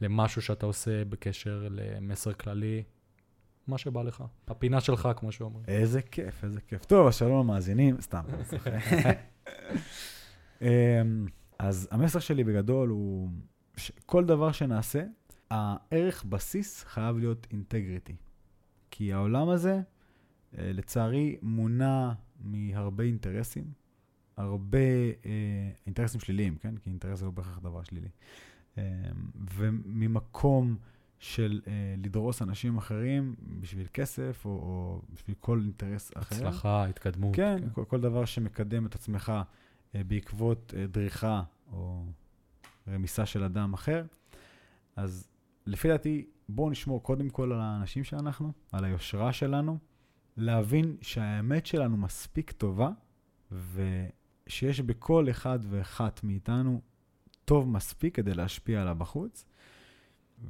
למשהו 0.02 0.42
שאתה 0.42 0.66
עושה, 0.66 1.06
בקשר 1.06 1.68
למסר 1.70 2.34
כללי, 2.34 2.84
מה 3.68 3.78
שבא 3.78 4.02
לך. 4.04 4.24
הפינה 4.48 4.82
שלך, 4.82 5.10
כמו 5.16 5.32
שאומרים. 5.32 5.66
איזה 5.68 6.02
כיף, 6.02 6.44
איזה 6.44 6.62
כיף. 6.62 6.86
טוב, 6.86 7.12
שלום 7.12 7.40
למאזינים, 7.40 8.02
סתם. 8.02 8.24
אז 11.60 11.88
המסר 11.91 12.20
שלי 12.20 12.43
בגדול 12.43 12.89
הוא 12.89 13.30
שכל 13.78 14.26
דבר 14.26 14.51
שנעשה, 14.51 15.03
הערך 15.51 16.24
בסיס 16.24 16.84
חייב 16.84 17.18
להיות 17.18 17.47
אינטגריטי. 17.51 18.16
כי 18.91 19.14
העולם 19.14 19.49
הזה, 19.49 19.82
אה, 20.57 20.72
לצערי, 20.74 21.38
מונע 21.41 22.12
מהרבה 22.39 23.03
אינטרסים, 23.03 23.72
הרבה 24.38 24.78
אה, 25.26 25.70
אינטרסים 25.86 26.20
שליליים, 26.20 26.55
כן? 26.55 26.78
כי 26.78 26.89
אינטרס 26.89 27.20
זה 27.20 27.26
לא 27.26 27.32
בהכרח 27.32 27.60
דבר 27.60 27.84
שלילי. 27.84 28.10
אה, 28.78 28.84
וממקום 29.55 30.78
של 31.20 31.62
אה, 31.68 31.95
לדרוס 31.97 32.41
אנשים 32.41 32.78
אחרים 32.78 33.36
בשביל 33.60 33.88
כסף 33.93 34.41
או, 34.45 34.49
או 34.49 35.01
בשביל 35.14 35.36
כל 35.39 35.60
אינטרס 35.64 36.12
אחר. 36.18 36.36
הצלחה, 36.36 36.86
התקדמות. 36.86 37.36
כן, 37.36 37.57
כן. 37.60 37.70
כל, 37.74 37.86
כל 37.86 38.01
דבר 38.01 38.26
שמקדם 38.26 38.86
את 38.86 38.95
עצמך 38.95 39.34
בעקבות 39.94 40.74
אה, 40.78 40.88
דריכה 40.88 41.44
או 41.72 42.06
רמיסה 42.88 43.26
של 43.26 43.44
אדם 43.44 43.74
אחר. 43.74 44.06
אז 44.96 45.28
לפי 45.66 45.88
דעתי, 45.88 46.26
בואו 46.50 46.70
נשמור 46.70 47.04
קודם 47.04 47.30
כל 47.30 47.52
על 47.52 47.62
האנשים 47.62 48.04
שאנחנו, 48.04 48.52
על 48.72 48.86
היושרה 48.86 49.34
שלנו, 49.34 49.78
להבין 50.38 50.98
שהאמת 51.02 51.66
שלנו 51.66 51.98
מספיק 51.98 52.52
טובה, 52.52 52.90
ושיש 53.52 54.82
בכל 54.82 55.30
אחד 55.30 55.60
ואחת 55.70 56.24
מאיתנו 56.24 56.82
טוב 57.46 57.70
מספיק 57.70 58.16
כדי 58.16 58.34
להשפיע 58.34 58.82
עליו 58.82 58.96
בחוץ, 58.96 59.46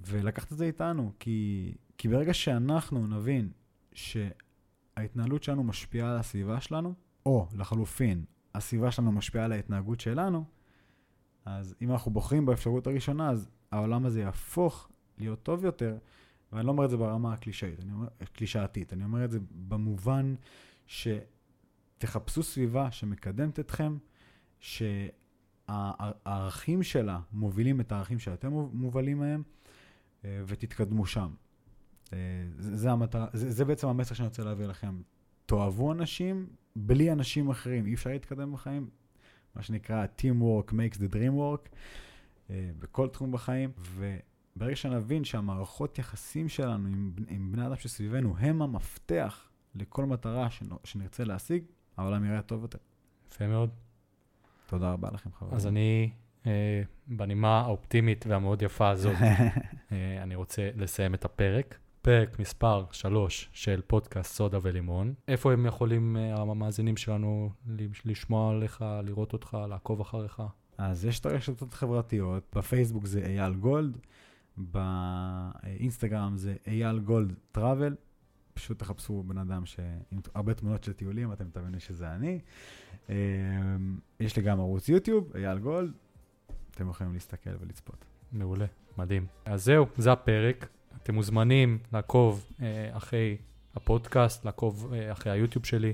ולקחת 0.06 0.52
את 0.52 0.58
זה 0.58 0.66
איתנו, 0.66 1.12
כי, 1.20 1.72
כי 1.98 2.08
ברגע 2.08 2.34
שאנחנו 2.34 3.08
נבין 3.08 3.52
שההתנהלות 3.94 5.44
שלנו 5.44 5.64
משפיעה 5.64 6.12
על 6.12 6.18
הסביבה 6.18 6.62
שלנו, 6.62 6.94
או 7.26 7.48
לחלופין, 7.54 8.26
הסביבה 8.60 8.92
שלנו 8.92 9.12
משפיעה 9.12 9.46
על 9.46 9.52
ההתנהגות 9.52 10.00
שלנו, 10.00 10.46
אז 11.46 11.76
אם 11.82 11.92
אנחנו 11.92 12.12
בוחרים 12.12 12.46
באפשרות 12.46 12.88
הראשונה, 12.88 13.30
אז 13.30 13.50
העולם 13.72 14.06
הזה 14.06 14.22
יהפוך 14.22 14.90
להיות 15.18 15.44
טוב 15.44 15.66
יותר, 15.66 15.98
ואני 16.52 16.66
לא 16.66 16.72
אומר 16.72 16.86
את 16.86 16.90
זה 16.90 16.98
ברמה 16.98 17.34
הקלישאית, 17.34 17.80
אני 17.80 17.92
אומר, 17.92 18.08
קלישאתית, 18.34 18.94
אני 18.94 19.04
אומר 19.04 19.26
את 19.26 19.32
זה 19.32 19.40
במובן 19.68 20.36
שתחפשו 20.88 22.44
סביבה 22.44 22.92
שמקדמת 22.92 23.60
אתכם, 23.60 23.98
שהערכים 25.70 26.84
שלה 26.84 27.20
מובילים 27.32 27.82
את 27.82 27.92
הערכים 27.92 28.20
שאתם 28.20 28.52
מובלים 28.52 29.20
מהם, 29.20 29.44
ותתקדמו 30.24 31.06
שם. 31.06 31.30
זה, 32.12 32.18
זה, 32.58 32.92
המטרה, 32.92 33.28
זה, 33.34 33.52
זה 33.52 33.66
בעצם 33.66 33.88
המסר 33.88 34.16
שאני 34.16 34.28
רוצה 34.28 34.44
להעביר 34.44 34.68
לכם. 34.68 35.02
תאהבו 35.46 35.92
אנשים 35.92 36.48
בלי 36.76 37.12
אנשים 37.12 37.50
אחרים, 37.50 37.86
אי 37.86 37.94
אפשר 37.94 38.10
להתקדם 38.10 38.54
בחיים. 38.54 38.90
מה 39.56 39.62
שנקרא 39.62 40.06
Teamwork 40.18 40.72
makes 40.72 40.98
the 40.98 41.14
dream 41.14 41.34
work, 41.34 41.70
אה, 42.50 42.70
בכל 42.80 43.08
תחום 43.08 43.32
בחיים, 43.32 43.72
וברגע 43.80 44.76
שנבין 44.76 45.24
שהמערכות 45.24 46.00
יחסים 46.00 46.50
שלנו 46.50 46.88
עם, 46.88 47.12
עם 47.28 47.52
בני 47.52 47.68
אדם 47.68 47.76
שסביבנו 47.76 48.38
הם 48.38 48.62
המפתח 48.62 49.50
לכל 49.76 50.06
מטרה 50.06 50.48
שנרצה 50.84 51.24
להשיג, 51.24 51.64
העולם 51.98 52.26
יראה 52.26 52.42
טוב 52.42 52.62
יותר. 52.62 52.78
יפה 53.28 53.48
מאוד. 53.48 53.70
תודה 54.68 54.92
רבה 54.92 55.10
לכם, 55.14 55.30
חברים. 55.34 55.56
אז 55.56 55.68
אני 55.68 56.12
אה, 56.46 56.82
בנימה 57.08 57.62
האופטימית 57.62 58.26
והמאוד 58.28 58.62
יפה 58.62 58.90
הזאת, 58.90 59.16
אה, 59.92 60.24
אני 60.24 60.36
רוצה 60.36 60.70
לסיים 60.76 61.14
את 61.14 61.26
הפרק. 61.26 61.80
פרק 62.10 62.40
מספר 62.40 62.86
3 62.92 63.50
של 63.54 63.82
פודקאסט 63.88 64.36
סודה 64.36 64.58
ולימון. 64.62 65.14
איפה 65.28 65.54
הם 65.54 65.66
יכולים, 65.66 66.18
אה, 66.18 66.42
המאזינים 66.42 66.98
שלנו, 66.98 67.52
לשמוע 68.06 68.52
עליך, 68.52 68.86
לראות 69.04 69.34
אותך, 69.34 69.58
לעקוב 69.70 70.02
אחריך? 70.02 70.42
אז 70.78 71.06
יש 71.06 71.20
את 71.20 71.26
הרשתות 71.26 71.74
החברתיות, 71.74 72.44
בפייסבוק 72.56 73.06
זה 73.06 73.22
אייל 73.26 73.54
גולד, 73.54 73.98
באינסטגרם 74.58 76.38
זה 76.38 76.56
אייל 76.68 77.00
גולד 77.00 77.34
טראבל, 77.52 77.96
פשוט 78.54 78.80
תחפשו 78.80 79.24
בן 79.24 79.38
אדם 79.38 79.64
עם 80.12 80.20
הרבה 80.36 80.54
תמונות 80.54 80.84
של 80.84 80.94
טיולים, 80.94 81.34
אתם 81.34 81.50
תבינו 81.52 81.80
שזה 81.80 82.12
אני. 82.12 82.40
יש 84.20 84.36
לי 84.36 84.44
גם 84.44 84.60
ערוץ 84.60 84.90
יוטיוב, 84.90 85.36
אייל 85.36 85.60
גולד, 85.60 85.92
אתם 86.72 86.90
יכולים 86.90 87.14
להסתכל 87.14 87.50
ולצפות. 87.60 88.06
מעולה, 88.32 88.66
מדהים. 88.98 89.26
אז 89.46 89.64
זהו, 89.64 89.86
זה 89.98 90.12
הפרק. 90.12 90.79
אתם 91.04 91.16
מוזמנים 91.16 91.78
לעקוב 91.94 92.46
אה, 92.62 92.90
אחרי 92.92 93.38
הפודקאסט, 93.76 94.46
לעקוב 94.46 94.94
אה, 94.94 95.12
אחרי 95.12 95.32
היוטיוב 95.32 95.66
שלי. 95.66 95.94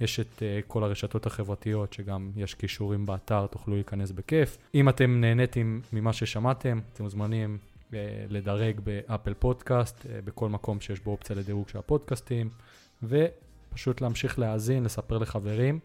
יש 0.00 0.20
את 0.20 0.42
אה, 0.42 0.60
כל 0.66 0.84
הרשתות 0.84 1.26
החברתיות, 1.26 1.92
שגם 1.92 2.30
יש 2.36 2.54
קישורים 2.54 3.06
באתר, 3.06 3.46
תוכלו 3.46 3.74
להיכנס 3.74 4.10
בכיף. 4.10 4.58
אם 4.74 4.88
אתם 4.88 5.20
נהניתם 5.20 5.80
ממה 5.92 6.12
ששמעתם, 6.12 6.80
אתם 6.92 7.04
מוזמנים 7.04 7.58
אה, 7.94 8.24
לדרג 8.28 8.80
באפל 8.80 9.34
פודקאסט, 9.34 10.06
אה, 10.06 10.20
בכל 10.24 10.48
מקום 10.48 10.80
שיש 10.80 11.00
בו 11.00 11.10
אופציה 11.10 11.36
לדירוג 11.36 11.68
של 11.68 11.78
הפודקאסטים, 11.78 12.48
ופשוט 13.02 14.00
להמשיך 14.00 14.38
להאזין, 14.38 14.84
לספר 14.84 15.18
לחברים. 15.18 15.78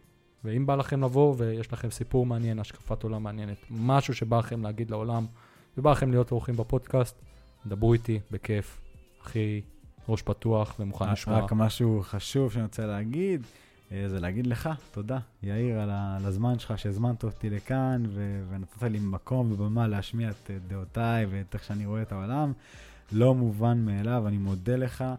ואם 0.44 0.66
בא 0.66 0.76
לכם 0.76 1.04
לבוא 1.04 1.36
ויש 1.38 1.74
לכם 1.74 1.92
סיפור 1.92 2.26
מעניין, 2.26 2.60
השקפת 2.60 3.04
עולם 3.04 3.24
מעניינת, 3.24 3.58
משהו 3.70 4.14
שבא 4.14 4.40
לכם 4.40 4.64
להגיד 4.64 4.92
לעולם, 4.92 5.26
ובא 5.78 5.92
לכם 5.92 6.12
להיות 6.12 6.32
אורחים 6.32 6.56
בפודקאסט, 6.56 7.22
דברו 7.66 7.94
איתי, 7.94 8.20
בכיף, 8.32 8.82
הכי 9.22 9.62
ראש 10.10 10.22
פתוח 10.22 10.76
ומוכן 10.80 11.12
לשמוע. 11.12 11.40
רק 11.40 11.52
משהו 11.52 12.02
חשוב 12.04 12.52
שאני 12.52 12.64
רוצה 12.64 12.86
להגיד, 12.86 13.42
אה, 13.92 14.10
זה 14.10 14.20
להגיד 14.20 14.48
לך 14.48 14.70
תודה, 14.92 15.20
יאיר, 15.44 15.80
על 15.80 16.26
הזמן 16.26 16.60
שלך, 16.60 16.80
שהזמנת 16.80 17.24
אותי 17.24 17.50
לכאן, 17.50 18.04
ונתת 18.50 18.84
לי 18.84 19.00
מקום 19.00 19.52
ובמה 19.52 19.88
להשמיע 19.88 20.30
את 20.30 20.52
דעותיי 20.68 21.26
ואת 21.26 21.54
איך 21.54 21.64
שאני 21.64 21.86
רואה 21.86 22.02
את 22.02 22.12
העולם. 22.12 22.54
לא 23.12 23.36
מובן 23.36 23.86
מאליו, 23.86 24.28
אני 24.28 24.38
מודה 24.38 24.76
לך. 24.76 25.02
אה, 25.02 25.16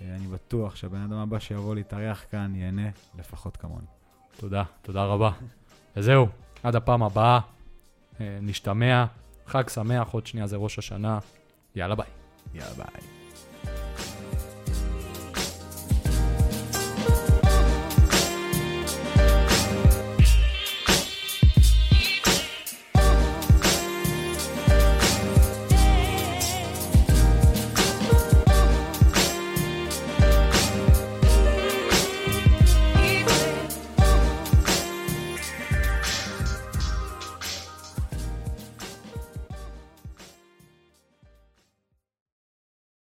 אני 0.00 0.26
בטוח 0.26 0.76
שהבן 0.76 1.00
אדם 1.00 1.18
הבא 1.18 1.38
שיבוא 1.38 1.74
להתארח 1.74 2.24
כאן 2.30 2.54
ייהנה 2.54 2.88
לפחות 3.18 3.56
כמוני. 3.56 3.86
תודה, 4.36 4.62
תודה 4.82 5.04
רבה. 5.04 5.30
וזהו, 5.96 6.26
עד 6.62 6.76
הפעם 6.76 7.02
הבאה, 7.02 7.40
אה, 8.20 8.38
נשתמע. 8.42 9.04
חג 9.46 9.68
שמח, 9.68 10.08
עוד 10.10 10.26
שנייה 10.26 10.46
זה 10.46 10.56
ראש 10.56 10.78
השנה. 10.78 11.18
יאללה 11.76 11.94
ביי. 11.94 12.06
יאללה 12.54 12.74
ביי. 12.74 13.25